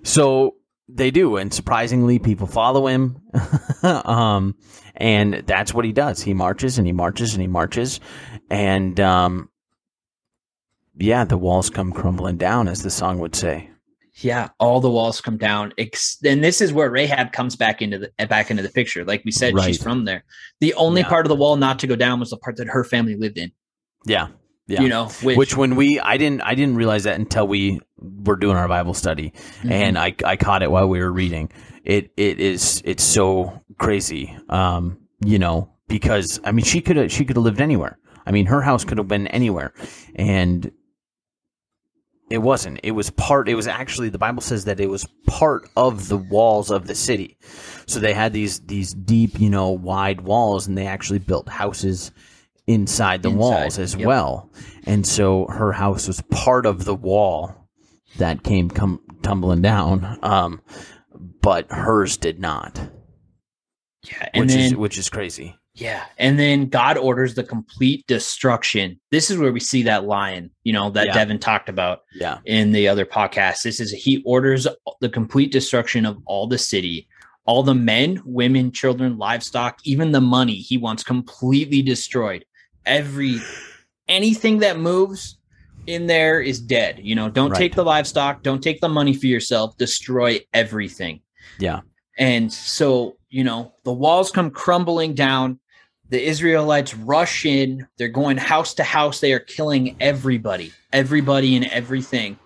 So 0.02 0.54
they 0.88 1.10
do, 1.10 1.36
and 1.36 1.52
surprisingly, 1.52 2.18
people 2.18 2.46
follow 2.46 2.86
him. 2.86 3.20
um, 3.82 4.54
and 4.94 5.44
that's 5.46 5.72
what 5.74 5.84
he 5.84 5.92
does. 5.92 6.22
He 6.22 6.34
marches 6.34 6.78
and 6.78 6.86
he 6.86 6.92
marches 6.92 7.34
and 7.34 7.42
he 7.42 7.46
marches, 7.48 8.00
and 8.50 8.98
um, 8.98 9.50
yeah, 10.96 11.24
the 11.24 11.38
walls 11.38 11.70
come 11.70 11.92
crumbling 11.92 12.36
down, 12.36 12.68
as 12.68 12.82
the 12.82 12.90
song 12.90 13.18
would 13.18 13.34
say. 13.36 13.70
Yeah, 14.20 14.48
all 14.58 14.80
the 14.80 14.90
walls 14.90 15.20
come 15.20 15.36
down. 15.36 15.72
And 15.78 16.42
this 16.42 16.60
is 16.60 16.72
where 16.72 16.90
Rahab 16.90 17.30
comes 17.30 17.54
back 17.54 17.80
into 17.80 17.98
the 17.98 18.26
back 18.26 18.50
into 18.50 18.64
the 18.64 18.68
picture. 18.68 19.04
Like 19.04 19.22
we 19.24 19.30
said, 19.30 19.54
she's 19.60 19.80
from 19.80 20.06
there. 20.06 20.24
The 20.60 20.74
only 20.74 21.02
Yeah. 21.02 21.08
part 21.08 21.24
of 21.24 21.28
the 21.28 21.36
wall 21.36 21.54
not 21.56 21.78
to 21.80 21.86
go 21.86 21.94
down 21.94 22.18
was 22.18 22.30
the 22.30 22.36
part 22.36 22.56
that 22.56 22.66
her 22.66 22.82
family 22.82 23.14
lived 23.14 23.38
in. 23.38 23.52
Yeah, 24.04 24.28
yeah. 24.68 24.82
You 24.82 24.88
know, 24.88 25.06
which, 25.22 25.36
Which 25.36 25.56
when 25.56 25.74
we, 25.76 25.98
I 25.98 26.16
didn't, 26.18 26.42
I 26.42 26.54
didn't 26.54 26.76
realize 26.76 27.04
that 27.04 27.18
until 27.18 27.48
we 27.48 27.80
were 27.98 28.36
doing 28.36 28.56
our 28.56 28.68
Bible 28.68 28.94
study, 28.94 29.32
Mhm. 29.62 29.70
and 29.70 29.98
I, 29.98 30.14
I 30.24 30.36
caught 30.36 30.62
it 30.62 30.70
while 30.70 30.86
we 30.88 31.00
were 31.00 31.10
reading. 31.10 31.50
It, 31.84 32.12
it 32.16 32.38
is, 32.38 32.82
it's 32.84 33.02
so 33.02 33.62
crazy. 33.78 34.36
Um, 34.48 34.98
you 35.24 35.38
know, 35.38 35.72
because 35.88 36.38
I 36.44 36.52
mean, 36.52 36.64
she 36.64 36.80
could 36.82 36.96
have, 36.96 37.10
she 37.10 37.24
could 37.24 37.36
have 37.36 37.44
lived 37.44 37.60
anywhere. 37.60 37.98
I 38.26 38.30
mean, 38.30 38.46
her 38.46 38.60
house 38.60 38.84
could 38.84 38.98
have 38.98 39.08
been 39.08 39.26
anywhere, 39.28 39.72
and 40.14 40.70
it 42.30 42.38
wasn't. 42.38 42.80
It 42.82 42.90
was 42.90 43.08
part. 43.08 43.48
It 43.48 43.54
was 43.54 43.66
actually 43.66 44.10
the 44.10 44.18
Bible 44.18 44.42
says 44.42 44.66
that 44.66 44.80
it 44.80 44.90
was 44.90 45.06
part 45.26 45.66
of 45.76 46.08
the 46.08 46.18
walls 46.18 46.70
of 46.70 46.86
the 46.86 46.94
city. 46.94 47.38
So 47.86 48.00
they 48.00 48.12
had 48.12 48.34
these 48.34 48.60
these 48.60 48.92
deep, 48.92 49.40
you 49.40 49.48
know, 49.48 49.70
wide 49.70 50.20
walls, 50.20 50.66
and 50.66 50.76
they 50.76 50.86
actually 50.86 51.20
built 51.20 51.48
houses 51.48 52.12
inside 52.68 53.22
the 53.22 53.30
Inside, 53.30 53.40
walls 53.40 53.78
as 53.78 53.94
yep. 53.96 54.06
well. 54.06 54.50
And 54.84 55.06
so 55.06 55.46
her 55.46 55.72
house 55.72 56.06
was 56.06 56.20
part 56.30 56.66
of 56.66 56.84
the 56.84 56.94
wall 56.94 57.68
that 58.18 58.44
came 58.44 58.70
come 58.70 59.00
tumbling 59.22 59.62
down, 59.62 60.18
um, 60.22 60.60
but 61.42 61.70
hers 61.70 62.16
did 62.16 62.38
not, 62.38 62.78
yeah, 64.04 64.28
and 64.32 64.44
which 64.44 64.54
then 64.54 64.60
is 64.60 64.76
which 64.76 64.98
is 64.98 65.10
crazy. 65.10 65.56
Yeah. 65.74 66.04
And 66.18 66.40
then 66.40 66.68
God 66.68 66.98
orders 66.98 67.36
the 67.36 67.44
complete 67.44 68.04
destruction. 68.08 68.98
This 69.12 69.30
is 69.30 69.38
where 69.38 69.52
we 69.52 69.60
see 69.60 69.84
that 69.84 70.06
lion, 70.06 70.50
you 70.64 70.72
know, 70.72 70.90
that 70.90 71.06
Yeah. 71.06 71.14
Devin 71.14 71.38
talked 71.38 71.68
about 71.68 72.00
Yeah, 72.14 72.38
in 72.44 72.72
the 72.72 72.88
other 72.88 73.06
podcast. 73.06 73.62
This 73.62 73.78
is 73.78 73.92
he 73.92 74.20
orders 74.26 74.66
the 75.00 75.08
complete 75.08 75.52
destruction 75.52 76.04
of 76.04 76.18
all 76.26 76.48
the 76.48 76.58
city, 76.58 77.06
all 77.44 77.62
the 77.62 77.76
men, 77.76 78.20
women, 78.24 78.72
children, 78.72 79.18
livestock, 79.18 79.78
even 79.84 80.10
the 80.10 80.20
money 80.20 80.56
he 80.56 80.76
wants 80.76 81.04
completely 81.04 81.80
destroyed. 81.80 82.44
Every 82.88 83.40
anything 84.08 84.58
that 84.60 84.78
moves 84.78 85.38
in 85.86 86.06
there 86.06 86.40
is 86.40 86.58
dead. 86.60 87.00
You 87.02 87.14
know, 87.14 87.28
don't 87.28 87.50
Right. 87.50 87.58
take 87.58 87.74
the 87.74 87.84
livestock, 87.84 88.42
don't 88.42 88.62
take 88.62 88.80
the 88.80 88.88
money 88.88 89.14
for 89.14 89.26
yourself, 89.26 89.76
destroy 89.78 90.40
everything. 90.52 91.20
yeah, 91.60 91.80
And 92.18 92.52
so, 92.52 93.16
you 93.30 93.42
know, 93.44 93.72
the 93.84 93.92
walls 93.92 94.30
come 94.30 94.50
crumbling 94.50 95.14
down. 95.14 95.60
the 96.10 96.26
Israelites 96.26 96.94
rush 96.94 97.44
in. 97.44 97.86
They're 97.98 98.08
going 98.08 98.38
house 98.38 98.72
to 98.74 98.82
house. 98.82 99.20
They 99.20 99.34
are 99.34 99.38
killing 99.40 99.94
everybody, 100.00 100.72
everybody, 100.90 101.54
and 101.54 101.66
everything. 101.66 102.38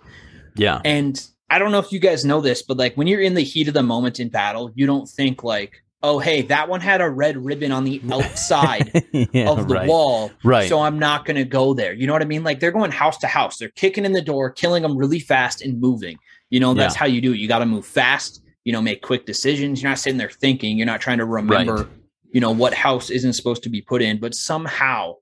Yeah. 0.57 0.81
And 0.85 1.25
I 1.49 1.61
don't 1.61 1.71
know 1.71 1.79
if 1.79 1.93
you 1.93 2.01
guys 2.01 2.25
know 2.25 2.41
this, 2.41 2.63
but 2.63 2.77
like 2.77 2.97
when 2.97 3.07
you're 3.07 3.21
in 3.21 3.35
the 3.35 3.45
heat 3.45 3.69
of 3.69 3.75
the 3.75 3.83
moment 3.85 4.19
in 4.19 4.31
battle, 4.31 4.73
you 4.75 4.85
don't 4.85 5.09
think 5.09 5.45
like, 5.45 5.85
oh, 6.03 6.19
hey, 6.19 6.43
that 6.43 6.69
one 6.69 6.81
had 6.81 7.01
a 7.01 7.09
red 7.09 7.37
ribbon 7.45 7.71
on 7.73 7.85
the 7.85 8.01
outside 8.13 8.91
yeah, 9.33 9.49
of 9.51 9.69
the 9.69 9.75
right. 9.75 9.89
wall. 9.89 10.33
Right. 10.45 10.69
So 10.69 10.81
I'm 10.81 10.99
not 10.99 11.25
going 11.25 11.37
to 11.37 11.45
go 11.45 11.75
there. 11.75 11.93
You 11.93 12.07
know 12.07 12.13
what 12.13 12.23
I 12.23 12.27
mean? 12.27 12.43
Like 12.45 12.61
they're 12.61 12.73
going 12.73 12.91
house 12.91 13.19
to 13.19 13.27
house. 13.27 13.57
They're 13.59 13.69
kicking 13.71 14.05
in 14.05 14.13
the 14.13 14.23
door, 14.23 14.51
killing 14.51 14.83
them 14.83 14.97
really 14.97 15.21
fast 15.21 15.63
and 15.63 15.81
moving. 15.81 16.19
You 16.51 16.61
know, 16.61 16.75
that's 16.75 16.95
Yeah. 16.95 16.99
how 17.01 17.07
you 17.07 17.21
do 17.21 17.33
it. 17.33 17.39
You 17.39 17.49
got 17.49 17.61
to 17.61 17.67
move 17.67 17.87
fast, 17.87 18.43
you 18.65 18.73
know, 18.73 18.83
make 18.83 19.03
quick 19.03 19.27
decisions. 19.27 19.81
You're 19.83 19.91
not 19.91 19.99
sitting 19.99 20.19
there 20.19 20.29
thinking, 20.31 20.77
you're 20.77 20.87
not 20.87 21.01
trying 21.01 21.19
to 21.19 21.25
remember, 21.25 21.75
Right. 21.75 21.87
you 22.33 22.41
know, 22.41 22.51
what 22.51 22.75
house 22.75 23.09
isn't 23.11 23.33
supposed 23.35 23.63
to 23.63 23.69
be 23.71 23.81
put 23.81 24.03
in. 24.03 24.19
But 24.19 24.35
somehow, 24.35 25.15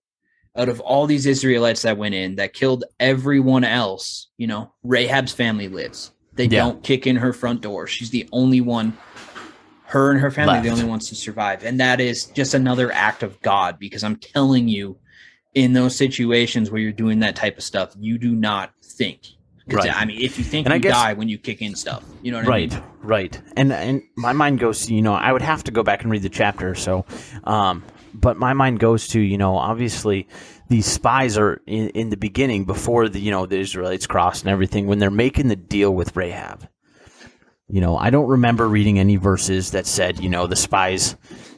out 0.57 0.69
of 0.69 0.81
all 0.81 1.07
these 1.07 1.27
Israelites 1.27 1.83
that 1.83 1.97
went 1.97 2.15
in 2.15 2.37
that 2.37 2.53
killed 2.55 2.85
everyone 2.99 3.63
else, 3.65 4.29
you 4.39 4.47
know, 4.47 4.73
Rahab's 4.83 5.33
family 5.33 5.69
lives. 5.69 6.11
They 6.35 6.45
Yeah. 6.45 6.61
don't 6.65 6.83
kick 6.83 7.07
in 7.07 7.17
her 7.17 7.33
front 7.33 7.61
door. 7.61 7.87
She's 7.87 8.11
the 8.11 8.29
only 8.33 8.61
one, 8.61 8.97
her 9.91 10.11
and 10.11 10.21
her 10.21 10.31
family, 10.31 10.59
are 10.59 10.63
the 10.63 10.71
only 10.71 10.85
ones 10.85 11.09
to 11.09 11.15
survive. 11.15 11.65
And 11.65 11.81
that 11.81 12.01
is 12.01 12.27
just 12.27 12.55
another 12.55 12.91
act 12.93 13.23
of 13.23 13.41
God 13.43 13.79
because 13.79 14.03
I'm 14.05 14.17
telling 14.17 14.69
you, 14.69 14.97
in 15.55 15.73
those 15.73 15.97
situations 15.97 16.71
where 16.71 16.81
you're 16.81 16.93
doing 16.93 17.19
that 17.21 17.35
type 17.37 17.59
of 17.59 17.65
stuff, 17.65 17.93
you 17.99 18.19
do 18.19 18.33
not 18.35 18.73
think. 18.85 19.23
Right. 19.67 19.95
I 19.95 20.05
mean, 20.05 20.21
if 20.21 20.39
you 20.39 20.45
think 20.45 20.67
And 20.67 20.73
I 20.73 20.77
you 20.77 20.83
guess- 20.83 20.95
die 20.95 21.13
when 21.13 21.29
you 21.29 21.39
kick 21.39 21.61
in 21.63 21.75
stuff, 21.77 22.03
you 22.23 22.31
know 22.33 22.39
what 22.39 22.47
I 22.47 22.49
right 22.49 22.71
mean? 22.73 22.83
right 23.03 23.41
and 23.57 23.73
and 23.73 24.03
my 24.17 24.33
mind 24.33 24.59
goes 24.59 24.85
to 24.87 24.95
you 24.95 25.01
know 25.01 25.15
i 25.15 25.33
would 25.33 25.41
have 25.41 25.65
to 25.65 25.71
go 25.71 25.83
back 25.83 26.03
and 26.03 26.13
read 26.13 26.21
the 26.21 26.29
chapter 26.29 26.75
so 26.75 27.07
um 27.45 27.83
but 28.13 28.37
my 28.37 28.53
mind 28.53 28.79
goes 28.79 29.09
to 29.09 29.19
you 29.21 29.39
know 29.39 29.57
obviously 29.57 30.29
these 30.69 30.85
spies 30.85 31.39
are 31.39 31.63
in, 31.67 31.89
in 31.91 32.11
the 32.11 32.17
beginning 32.19 32.67
before 32.67 33.09
the 33.09 33.19
you 33.19 33.31
know 33.31 33.47
the 33.47 33.59
israelites 33.59 34.07
crossed 34.07 34.43
and 34.45 34.51
everything 34.53 34.87
when 34.87 34.99
they're 34.99 35.11
making 35.11 35.49
the 35.49 35.57
deal 35.57 35.95
with 35.95 36.15
rahab 36.15 36.69
you 37.71 37.81
know 37.81 37.97
i 37.97 38.11
don't 38.11 38.29
remember 38.29 38.69
reading 38.69 38.99
any 38.99 39.17
verses 39.17 39.71
that 39.71 39.87
said 39.87 40.21
you 40.21 40.29
know 40.29 40.47
the 40.47 40.57
spies 40.57 41.17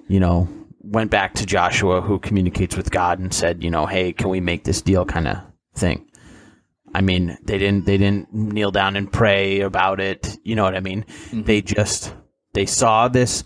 you 0.09 0.20
know 0.20 0.48
went 0.81 1.11
back 1.11 1.35
to 1.35 1.46
joshua 1.46 2.01
who 2.01 2.18
communicates 2.18 2.77
with 2.77 2.90
god 2.90 3.18
and 3.18 3.33
said 3.33 3.62
you 3.62 3.70
know 3.70 3.87
hey 3.87 4.12
can 4.12 4.29
we 4.29 4.40
make 4.40 4.64
this 4.64 4.83
deal 4.83 5.05
kind 5.05 5.29
of 5.29 5.38
thing 5.75 6.07
I 6.94 7.01
mean, 7.01 7.38
they 7.42 7.59
didn't 7.59 7.87
they 7.87 7.96
didn't 7.96 8.33
kneel 8.33 8.70
down 8.70 8.96
and 8.96 9.11
pray 9.11 9.61
about 9.61 10.01
it. 10.01 10.37
You 10.44 10.55
know 10.55 10.64
what 10.64 10.77
I 10.77 10.81
mean? 10.81 11.07
They 11.33 11.62
just 11.62 12.14
they 12.53 12.66
saw 12.66 13.09
this 13.09 13.44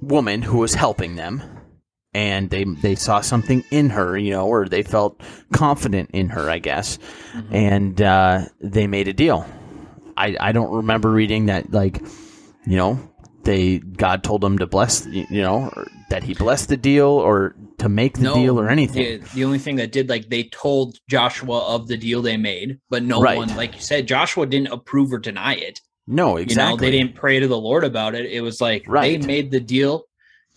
woman 0.00 0.42
who 0.42 0.58
was 0.58 0.74
helping 0.74 1.16
them 1.16 1.42
and 2.12 2.50
they 2.50 2.64
they 2.64 2.96
saw 2.96 3.20
something 3.20 3.64
in 3.70 3.90
her, 3.90 4.18
you 4.18 4.30
know, 4.32 4.46
or 4.46 4.68
they 4.68 4.82
felt 4.82 5.20
confident 5.52 6.10
in 6.12 6.30
her, 6.30 6.50
I 6.50 6.58
guess. 6.58 6.98
And 7.50 8.00
uh, 8.02 8.46
they 8.60 8.86
made 8.86 9.08
a 9.08 9.12
deal. 9.12 9.46
I 10.18 10.36
I 10.40 10.52
don't 10.52 10.70
remember 10.70 11.10
reading 11.10 11.46
that 11.46 11.72
like, 11.72 12.02
you 12.66 12.76
know, 12.76 12.98
they 13.44 13.78
God 13.78 14.22
told 14.24 14.40
them 14.40 14.58
to 14.58 14.66
bless, 14.66 15.06
you 15.06 15.26
know, 15.42 15.70
or 15.74 15.86
that 16.10 16.22
he 16.22 16.34
blessed 16.34 16.68
the 16.68 16.76
deal 16.76 17.06
or 17.08 17.54
to 17.78 17.88
make 17.88 18.18
the 18.18 18.30
deal 18.32 18.58
or 18.58 18.68
anything. 18.68 19.20
The, 19.20 19.28
the 19.34 19.44
only 19.44 19.58
thing 19.58 19.76
that 19.76 19.92
did, 19.92 20.08
like, 20.08 20.28
they 20.28 20.44
told 20.44 20.98
Joshua 21.08 21.60
of 21.66 21.86
the 21.86 21.96
deal 21.96 22.22
they 22.22 22.36
made, 22.36 22.80
but 22.90 23.02
no 23.02 23.20
Right. 23.20 23.36
one, 23.36 23.54
like 23.54 23.74
you 23.74 23.80
said, 23.80 24.08
Joshua 24.08 24.46
didn't 24.46 24.72
approve 24.72 25.12
or 25.12 25.18
deny 25.18 25.54
it. 25.54 25.80
No, 26.06 26.36
exactly. 26.38 26.52
You 26.52 26.56
know, 26.56 26.76
they 26.76 26.90
didn't 26.90 27.14
pray 27.14 27.38
to 27.38 27.46
the 27.46 27.58
Lord 27.58 27.84
about 27.84 28.14
it. 28.14 28.26
It 28.26 28.40
was 28.40 28.60
like 28.60 28.84
Right. 28.88 29.20
they 29.20 29.26
made 29.26 29.50
the 29.50 29.60
deal. 29.60 30.04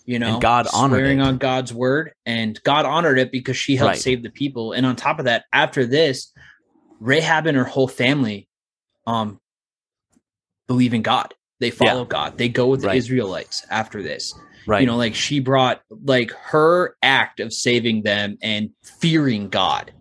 You 0.06 0.18
know, 0.18 0.34
And 0.36 0.42
God 0.42 0.68
honored 0.74 1.00
swearing 1.02 1.20
it. 1.20 1.24
on 1.24 1.38
God's 1.38 1.74
word, 1.74 2.14
and 2.26 2.60
God 2.64 2.86
honored 2.86 3.20
it 3.20 3.32
because 3.32 3.56
she 3.58 3.76
helped 3.76 3.96
Right. 3.96 4.02
save 4.02 4.24
the 4.24 4.32
people. 4.32 4.72
And 4.72 4.86
on 4.86 4.96
top 4.96 5.20
of 5.20 5.26
that, 5.26 5.46
after 5.54 5.86
this, 5.86 6.32
Rahab 7.00 7.46
and 7.46 7.58
her 7.58 7.66
whole 7.66 7.88
family, 7.88 8.48
um, 9.06 9.40
believe 10.72 10.94
in 10.94 11.02
God. 11.02 11.34
They 11.60 11.70
follow 11.72 12.06
God. 12.06 12.38
They 12.38 12.50
go 12.50 12.66
with 12.68 12.82
the 12.82 12.88
Right. 12.88 12.98
Israelites 12.98 13.66
after 13.70 14.02
this. 14.02 14.34
right. 14.68 14.82
You 14.82 14.88
know, 14.88 14.96
like 15.06 15.16
she 15.16 15.40
brought 15.40 15.82
like 16.16 16.32
her 16.54 16.96
act 17.04 17.40
of 17.40 17.52
saving 17.52 18.04
them 18.04 18.38
and 18.42 18.70
fearing 19.00 19.50
God. 19.50 19.92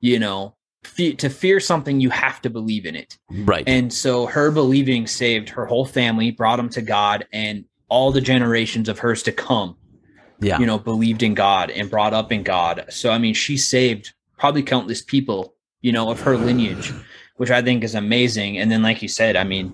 You 0.00 0.18
know, 0.18 0.56
fe- 0.84 1.14
to 1.22 1.28
fear 1.30 1.60
something, 1.60 2.00
you 2.00 2.10
have 2.10 2.42
to 2.42 2.50
believe 2.50 2.84
in 2.86 2.96
it. 2.96 3.16
right. 3.30 3.64
And 3.66 3.92
so 3.92 4.26
her 4.26 4.50
believing 4.50 5.06
saved 5.06 5.48
her 5.50 5.66
whole 5.66 5.86
family, 5.86 6.30
brought 6.30 6.56
them 6.56 6.68
to 6.70 6.82
God, 6.82 7.26
and 7.32 7.64
all 7.88 8.10
the 8.12 8.20
generations 8.20 8.88
of 8.88 8.98
hers 8.98 9.22
to 9.24 9.32
come, 9.32 9.76
yeah. 10.40 10.58
you 10.58 10.66
know, 10.66 10.78
believed 10.78 11.22
in 11.22 11.34
God 11.34 11.70
and 11.70 11.88
brought 11.90 12.12
up 12.14 12.32
in 12.32 12.42
God. 12.42 12.84
So, 12.90 13.10
I 13.10 13.18
mean, 13.18 13.34
she 13.34 13.56
saved 13.56 14.12
probably 14.38 14.62
countless 14.62 15.02
people, 15.02 15.54
you 15.82 15.92
know, 15.92 16.10
of 16.10 16.20
her 16.22 16.36
lineage, 16.36 16.92
which 17.36 17.50
I 17.50 17.60
think 17.62 17.84
is 17.84 17.94
amazing. 17.94 18.58
And 18.58 18.70
then, 18.70 18.82
like 18.82 19.02
you 19.02 19.08
said, 19.08 19.36
I 19.36 19.44
mean, 19.44 19.72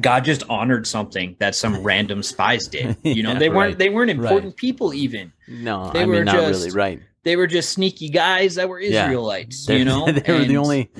God 0.00 0.24
just 0.24 0.42
honored 0.48 0.86
something 0.86 1.36
that 1.38 1.54
some 1.54 1.82
random 1.82 2.22
spies 2.22 2.66
did. 2.68 2.96
You 3.04 3.22
know, 3.22 3.32
Yeah, 3.32 3.38
they 3.38 3.48
weren't 3.48 3.70
right, 3.72 3.78
they 3.78 3.88
weren't 3.90 4.10
important 4.10 4.46
right. 4.52 4.56
people 4.56 4.92
even. 4.94 5.32
no, 5.48 5.90
they 5.92 6.02
I 6.02 6.04
were 6.06 6.14
mean 6.14 6.24
not 6.24 6.34
just- 6.36 6.64
really 6.64 6.74
right. 6.76 7.00
They 7.22 7.36
were 7.36 7.46
just 7.46 7.70
sneaky 7.70 8.10
guys 8.10 8.56
that 8.56 8.68
were 8.68 8.78
Israelites, 8.78 9.64
They- 9.66 9.78
you 9.78 9.84
know. 9.86 10.04
they 10.10 10.32
were 10.32 10.44
the 10.44 10.58
only 10.58 10.90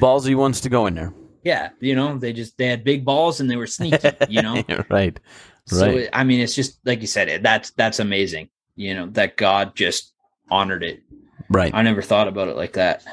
ballsy 0.00 0.34
ones 0.34 0.60
to 0.62 0.68
go 0.68 0.86
in 0.86 0.94
there. 0.94 1.12
yeah, 1.44 1.70
you 1.80 1.94
know, 1.94 2.18
they 2.18 2.32
just 2.32 2.58
they 2.58 2.66
had 2.66 2.82
big 2.84 3.04
balls 3.04 3.40
and 3.40 3.48
they 3.50 3.56
were 3.56 3.68
sneaky, 3.68 4.10
you 4.28 4.42
know. 4.42 4.62
right. 4.90 5.18
So 5.66 5.86
Right. 5.86 6.08
I 6.12 6.24
mean, 6.24 6.40
it's 6.40 6.54
just 6.56 6.80
like 6.84 7.00
you 7.00 7.06
said, 7.06 7.28
it 7.28 7.42
that's 7.42 7.70
that's 7.72 8.00
amazing. 8.00 8.48
You 8.74 8.94
know 8.94 9.06
that 9.10 9.36
God 9.36 9.76
just 9.76 10.12
honored 10.50 10.82
it. 10.82 11.02
Right. 11.48 11.72
I 11.74 11.82
never 11.82 12.02
thought 12.02 12.26
about 12.28 12.48
it 12.48 12.56
like 12.56 12.72
that. 12.72 13.04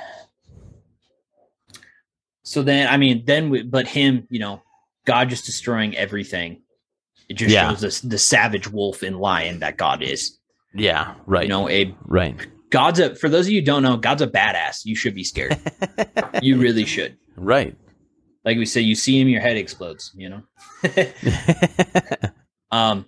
So 2.43 2.63
then, 2.63 2.87
I 2.87 2.97
mean, 2.97 3.23
then 3.25 3.49
we, 3.49 3.63
but 3.63 3.87
him, 3.87 4.25
you 4.29 4.39
know, 4.39 4.61
God 5.07 5.29
just 5.29 5.45
destroying 5.45 5.97
everything. 5.97 6.61
It 7.29 7.33
just 7.37 7.51
Yeah. 7.51 7.69
shows 7.69 7.83
us 7.83 8.01
the 8.01 8.17
savage 8.19 8.67
wolf 8.69 9.01
and 9.01 9.17
lion 9.19 9.59
that 9.61 9.77
God 9.77 10.03
is. 10.03 10.37
Yeah. 10.75 11.15
Right. 11.25 11.43
You 11.43 11.49
know, 11.49 11.67
a 11.69 11.95
right. 12.05 12.35
God's 12.69 12.99
a 12.99 13.15
for 13.15 13.29
those 13.29 13.47
of 13.47 13.53
you 13.53 13.61
who 13.61 13.65
don't 13.65 13.81
know, 13.83 13.97
God's 13.97 14.21
a 14.21 14.27
badass. 14.27 14.81
You 14.85 14.95
should 14.95 15.15
be 15.15 15.23
scared. 15.23 15.57
you 16.43 16.57
really 16.57 16.85
should. 16.85 17.17
Right. 17.35 17.75
Like 18.45 18.57
we 18.57 18.65
say, 18.65 18.81
you 18.81 18.95
see 18.95 19.19
him, 19.19 19.27
your 19.29 19.41
head 19.41 19.57
explodes. 19.57 20.11
You 20.15 20.29
know. 20.29 20.43
Um, 22.71 23.05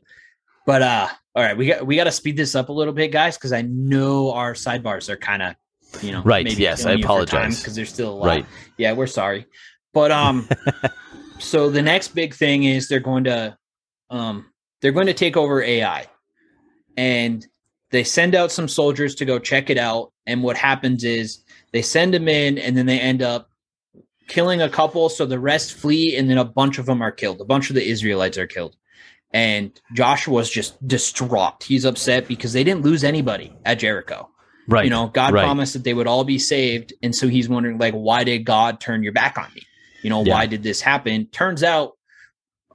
but 0.65 0.81
uh, 0.81 1.07
all 1.35 1.43
right, 1.43 1.57
we 1.57 1.67
got 1.67 1.85
we 1.85 1.97
got 1.97 2.05
to 2.05 2.11
speed 2.13 2.37
this 2.37 2.55
up 2.55 2.69
a 2.69 2.71
little 2.71 2.93
bit, 2.93 3.09
guys, 3.11 3.37
because 3.37 3.51
I 3.51 3.61
know 3.63 4.31
our 4.31 4.53
sidebars 4.53 5.09
are 5.09 5.17
kind 5.17 5.41
of, 5.41 5.55
you 6.01 6.13
know, 6.13 6.21
Right, 6.23 6.47
yes, 6.57 6.85
I 6.85 6.93
apologize. 6.93 7.59
because 7.59 7.75
there's 7.75 7.89
still 7.91 8.11
a 8.13 8.15
lot. 8.15 8.25
right. 8.25 8.45
Yeah, 8.77 8.93
we're 8.93 9.05
sorry, 9.07 9.47
but 9.93 10.11
um, 10.11 10.47
so 11.39 11.69
the 11.69 11.81
next 11.81 12.09
big 12.09 12.33
thing 12.33 12.63
is 12.63 12.87
they're 12.87 12.99
going 12.99 13.25
to, 13.25 13.57
um, 14.09 14.45
they're 14.81 14.91
going 14.91 15.07
to 15.07 15.13
take 15.13 15.37
over 15.37 15.61
Ai, 15.63 16.07
and 16.97 17.45
they 17.91 18.03
send 18.03 18.35
out 18.35 18.51
some 18.51 18.67
soldiers 18.67 19.15
to 19.15 19.25
go 19.25 19.39
check 19.39 19.69
it 19.69 19.77
out, 19.77 20.11
and 20.25 20.43
what 20.43 20.57
happens 20.57 21.03
is 21.03 21.43
they 21.73 21.81
send 21.81 22.13
them 22.13 22.27
in, 22.27 22.57
and 22.57 22.77
then 22.77 22.85
they 22.85 22.99
end 22.99 23.21
up 23.21 23.49
killing 24.27 24.61
a 24.61 24.69
couple, 24.69 25.09
so 25.09 25.25
the 25.25 25.39
rest 25.39 25.73
flee, 25.73 26.15
and 26.15 26.29
then 26.29 26.37
a 26.37 26.45
bunch 26.45 26.77
of 26.77 26.85
them 26.85 27.01
are 27.01 27.11
killed. 27.11 27.41
A 27.41 27.45
bunch 27.45 27.69
of 27.69 27.75
the 27.75 27.87
Israelites 27.87 28.37
are 28.37 28.45
killed 28.45 28.75
and 29.31 29.79
Joshua's 29.93 30.49
just 30.49 30.85
distraught. 30.87 31.63
He's 31.63 31.85
upset 31.85 32.27
because 32.27 32.53
they 32.53 32.63
didn't 32.63 32.83
lose 32.83 33.03
anybody 33.03 33.53
at 33.65 33.79
Jericho. 33.79 34.29
Right. 34.67 34.85
You 34.85 34.89
know, 34.89 35.07
God 35.07 35.33
right. 35.33 35.43
promised 35.43 35.73
that 35.73 35.83
they 35.83 35.93
would 35.93 36.07
all 36.07 36.23
be 36.23 36.37
saved, 36.37 36.93
and 37.01 37.15
so 37.15 37.27
he's 37.27 37.49
wondering, 37.49 37.79
like, 37.79 37.93
why 37.93 38.23
did 38.23 38.39
God 38.39 38.79
turn 38.79 39.01
your 39.01 39.13
back 39.13 39.37
on 39.37 39.51
me? 39.55 39.63
You 40.01 40.09
know, 40.09 40.23
Yeah. 40.23 40.33
why 40.33 40.45
did 40.45 40.63
this 40.63 40.81
happen? 40.81 41.25
Turns 41.27 41.63
out, 41.63 41.93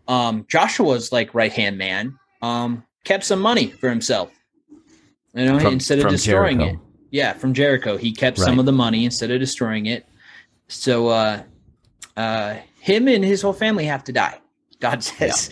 um, 0.09 0.45
Joshua's 0.49 1.13
like 1.13 1.35
right 1.35 1.53
hand 1.53 1.79
man, 1.79 2.19
um, 2.43 2.85
kept 3.05 3.25
some 3.25 3.41
money 3.41 3.69
for 3.71 3.89
himself. 3.89 4.31
You 5.35 5.47
know, 5.47 5.59
From- 5.59 5.75
instead 5.75 5.99
of 6.01 6.09
destroying 6.11 6.59
Jericho. 6.59 6.75
it. 6.75 6.81
Yeah, 7.11 7.33
from 7.33 7.55
Jericho, 7.55 7.97
he 7.97 8.13
kept 8.13 8.39
some 8.39 8.59
of 8.59 8.67
the 8.67 8.73
money 8.73 9.05
instead 9.05 9.31
of 9.31 9.39
destroying 9.41 9.87
it. 9.87 10.05
So, 10.69 11.09
uh, 11.09 11.43
uh, 12.17 12.57
him 12.81 13.09
and 13.09 13.25
his 13.25 13.41
whole 13.43 13.53
family 13.53 13.85
have 13.87 14.05
to 14.05 14.13
die. 14.13 14.39
God 14.81 15.03
says, 15.05 15.51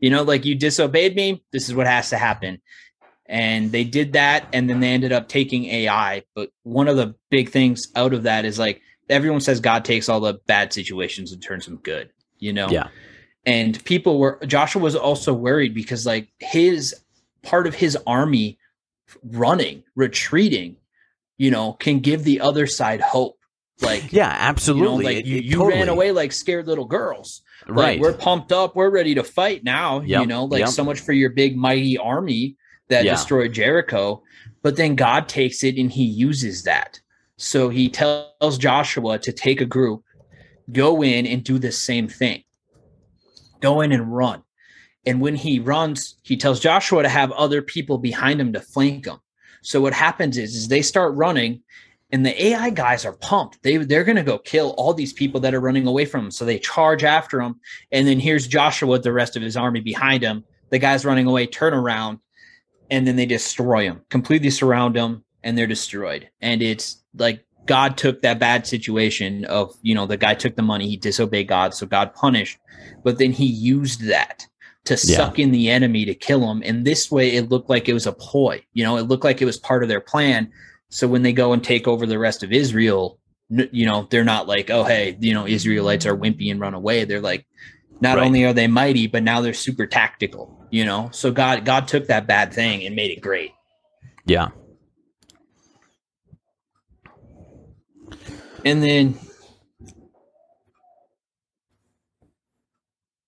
you 0.00 0.10
know, 0.10 0.22
like 0.22 0.44
you 0.44 0.54
disobeyed 0.54 1.14
me. 1.14 1.42
This 1.52 1.68
is 1.68 1.74
what 1.74 1.86
has 1.86 2.10
to 2.10 2.16
happen. 2.18 2.60
And 3.26 3.70
they 3.72 3.84
did 3.84 4.14
that. 4.14 4.46
And 4.52 4.68
then 4.68 4.80
they 4.80 4.88
ended 4.88 5.12
up 5.12 5.28
taking 5.28 5.64
Ai. 5.66 6.22
But 6.34 6.50
one 6.64 6.88
of 6.88 6.96
the 6.96 7.14
big 7.30 7.50
things 7.50 7.88
out 7.94 8.12
of 8.12 8.24
that 8.24 8.44
is 8.44 8.58
like 8.58 8.80
everyone 9.12 9.40
says 9.40 9.60
God 9.60 9.84
takes 9.84 10.08
all 10.08 10.20
the 10.20 10.34
bad 10.46 10.72
situations 10.72 11.32
and 11.32 11.42
turns 11.42 11.66
them 11.66 11.76
good, 11.76 12.10
you 12.38 12.52
know? 12.52 12.68
Yeah. 12.68 12.88
And 13.46 13.82
people 13.84 14.18
were, 14.18 14.38
Joshua 14.46 14.80
was 14.82 14.96
also 14.96 15.32
worried 15.34 15.74
because 15.74 16.06
like 16.06 16.28
his 16.38 16.94
part 17.42 17.66
of 17.66 17.74
his 17.74 17.96
army 18.06 18.58
running, 19.24 19.82
retreating, 19.96 20.76
you 21.38 21.50
know, 21.50 21.72
can 21.74 22.00
give 22.00 22.24
the 22.24 22.40
other 22.40 22.66
side 22.66 23.00
hope. 23.00 23.38
Like, 23.80 24.12
Yeah. 24.12 24.26
you 24.32 24.38
know, 24.38 24.44
Absolutely. 24.48 25.04
like 25.04 25.16
It- 25.18 25.26
you, 25.26 25.40
you 25.40 25.56
totally- 25.56 25.74
ran 25.74 25.88
away 25.88 26.12
like 26.12 26.32
scared 26.32 26.66
little 26.66 26.84
girls. 26.84 27.42
Like, 27.66 27.76
Right. 27.76 28.00
we're 28.00 28.12
pumped 28.12 28.52
up. 28.52 28.74
We're 28.76 28.90
ready 28.90 29.14
to 29.16 29.22
fight 29.24 29.64
now. 29.64 30.00
You 30.00 30.26
know, 30.26 30.44
like 30.44 30.60
yep. 30.60 30.68
so 30.68 30.84
much 30.84 31.00
for 31.00 31.12
your 31.12 31.30
big 31.30 31.56
mighty 31.56 31.98
army 31.98 32.56
that 32.88 33.04
Yeah. 33.04 33.12
destroyed 33.12 33.52
Jericho, 33.52 34.22
but 34.62 34.76
then 34.76 34.94
God 34.96 35.28
takes 35.28 35.64
it 35.64 35.76
and 35.78 35.90
he 35.90 36.04
uses 36.04 36.62
that. 36.64 37.00
So 37.42 37.70
he 37.70 37.88
tells 37.88 38.56
Joshua 38.56 39.18
to 39.18 39.32
take 39.32 39.60
a 39.60 39.66
group, 39.66 40.04
go 40.70 41.02
in 41.02 41.26
and 41.26 41.42
do 41.42 41.58
the 41.58 41.72
same 41.72 42.06
thing. 42.06 42.44
Go 43.60 43.80
in 43.80 43.90
and 43.90 44.14
run. 44.14 44.44
And 45.04 45.20
when 45.20 45.34
he 45.34 45.58
runs, 45.58 46.18
he 46.22 46.36
tells 46.36 46.60
Joshua 46.60 47.02
to 47.02 47.08
have 47.08 47.32
other 47.32 47.60
people 47.60 47.98
behind 47.98 48.40
him 48.40 48.52
to 48.52 48.60
flank 48.60 49.06
him. 49.06 49.18
So 49.62 49.80
what 49.80 49.92
happens 49.92 50.38
is, 50.38 50.54
is 50.54 50.68
they 50.68 50.82
start 50.82 51.16
running 51.16 51.62
and 52.12 52.24
the 52.24 52.46
Ai 52.46 52.70
guys 52.70 53.04
are 53.04 53.16
pumped. 53.16 53.60
They 53.64 53.76
they're 53.78 54.04
going 54.04 54.16
to 54.16 54.22
go 54.22 54.38
kill 54.38 54.70
all 54.78 54.94
these 54.94 55.12
people 55.12 55.40
that 55.40 55.52
are 55.52 55.60
running 55.60 55.88
away 55.88 56.04
from 56.04 56.22
them. 56.22 56.30
So 56.30 56.44
they 56.44 56.60
charge 56.60 57.02
after 57.02 57.38
them 57.38 57.58
and 57.90 58.06
then 58.06 58.20
here's 58.20 58.46
Joshua 58.46 58.88
with 58.88 59.02
the 59.02 59.12
rest 59.12 59.34
of 59.34 59.42
his 59.42 59.56
army 59.56 59.80
behind 59.80 60.22
him. 60.22 60.44
The 60.70 60.78
guys 60.78 61.04
running 61.04 61.26
away 61.26 61.48
turn 61.48 61.74
around 61.74 62.20
and 62.88 63.04
then 63.04 63.16
they 63.16 63.26
destroy 63.26 63.88
them, 63.88 64.02
completely 64.10 64.50
surround 64.50 64.94
them, 64.94 65.24
and 65.42 65.56
they're 65.56 65.66
destroyed. 65.66 66.28
And 66.40 66.62
it's 66.62 67.02
like 67.16 67.44
God 67.66 67.96
took 67.96 68.22
that 68.22 68.38
bad 68.38 68.66
situation 68.66 69.44
of, 69.44 69.74
you 69.82 69.94
know, 69.94 70.06
the 70.06 70.16
guy 70.16 70.34
took 70.34 70.56
the 70.56 70.62
money, 70.62 70.88
he 70.88 70.96
disobeyed 70.96 71.48
God, 71.48 71.74
so 71.74 71.86
God 71.86 72.14
punished, 72.14 72.58
but 73.04 73.18
then 73.18 73.32
he 73.32 73.46
used 73.46 74.06
that 74.08 74.46
to 74.84 74.94
Yeah. 74.94 75.16
suck 75.16 75.38
in 75.38 75.52
the 75.52 75.70
enemy 75.70 76.04
to 76.04 76.14
kill 76.14 76.50
him. 76.50 76.62
And 76.64 76.84
this 76.84 77.10
way 77.10 77.32
it 77.36 77.48
looked 77.50 77.70
like 77.70 77.88
it 77.88 77.94
was 77.94 78.06
a 78.06 78.12
ploy, 78.12 78.64
you 78.72 78.82
know, 78.82 78.96
it 78.96 79.02
looked 79.02 79.24
like 79.24 79.40
it 79.40 79.44
was 79.46 79.56
part 79.56 79.82
of 79.82 79.88
their 79.88 80.00
plan. 80.00 80.50
So 80.88 81.06
when 81.06 81.22
they 81.22 81.32
go 81.32 81.52
and 81.52 81.62
take 81.62 81.86
over 81.86 82.04
the 82.04 82.18
rest 82.18 82.42
of 82.42 82.52
Israel, 82.52 83.18
you 83.48 83.86
know, 83.86 84.08
they're 84.10 84.24
not 84.24 84.48
like, 84.48 84.70
oh, 84.70 84.84
hey, 84.84 85.16
you 85.20 85.34
know, 85.34 85.46
Israelites 85.46 86.06
are 86.06 86.16
wimpy 86.16 86.50
and 86.50 86.60
run 86.60 86.74
away. 86.74 87.04
They're 87.04 87.20
like, 87.20 87.46
not 88.00 88.18
Right. 88.18 88.26
only 88.26 88.44
are 88.44 88.52
they 88.52 88.66
mighty, 88.66 89.06
but 89.06 89.22
now 89.22 89.40
they're 89.40 89.54
super 89.54 89.86
tactical, 89.86 90.66
you 90.70 90.84
know? 90.84 91.10
So 91.12 91.30
God, 91.30 91.64
God 91.64 91.86
took 91.86 92.08
that 92.08 92.26
bad 92.26 92.52
thing 92.52 92.84
and 92.84 92.96
made 92.96 93.10
it 93.10 93.20
great. 93.20 93.52
Yeah. 94.26 94.48
And 98.64 98.82
then, 98.82 99.18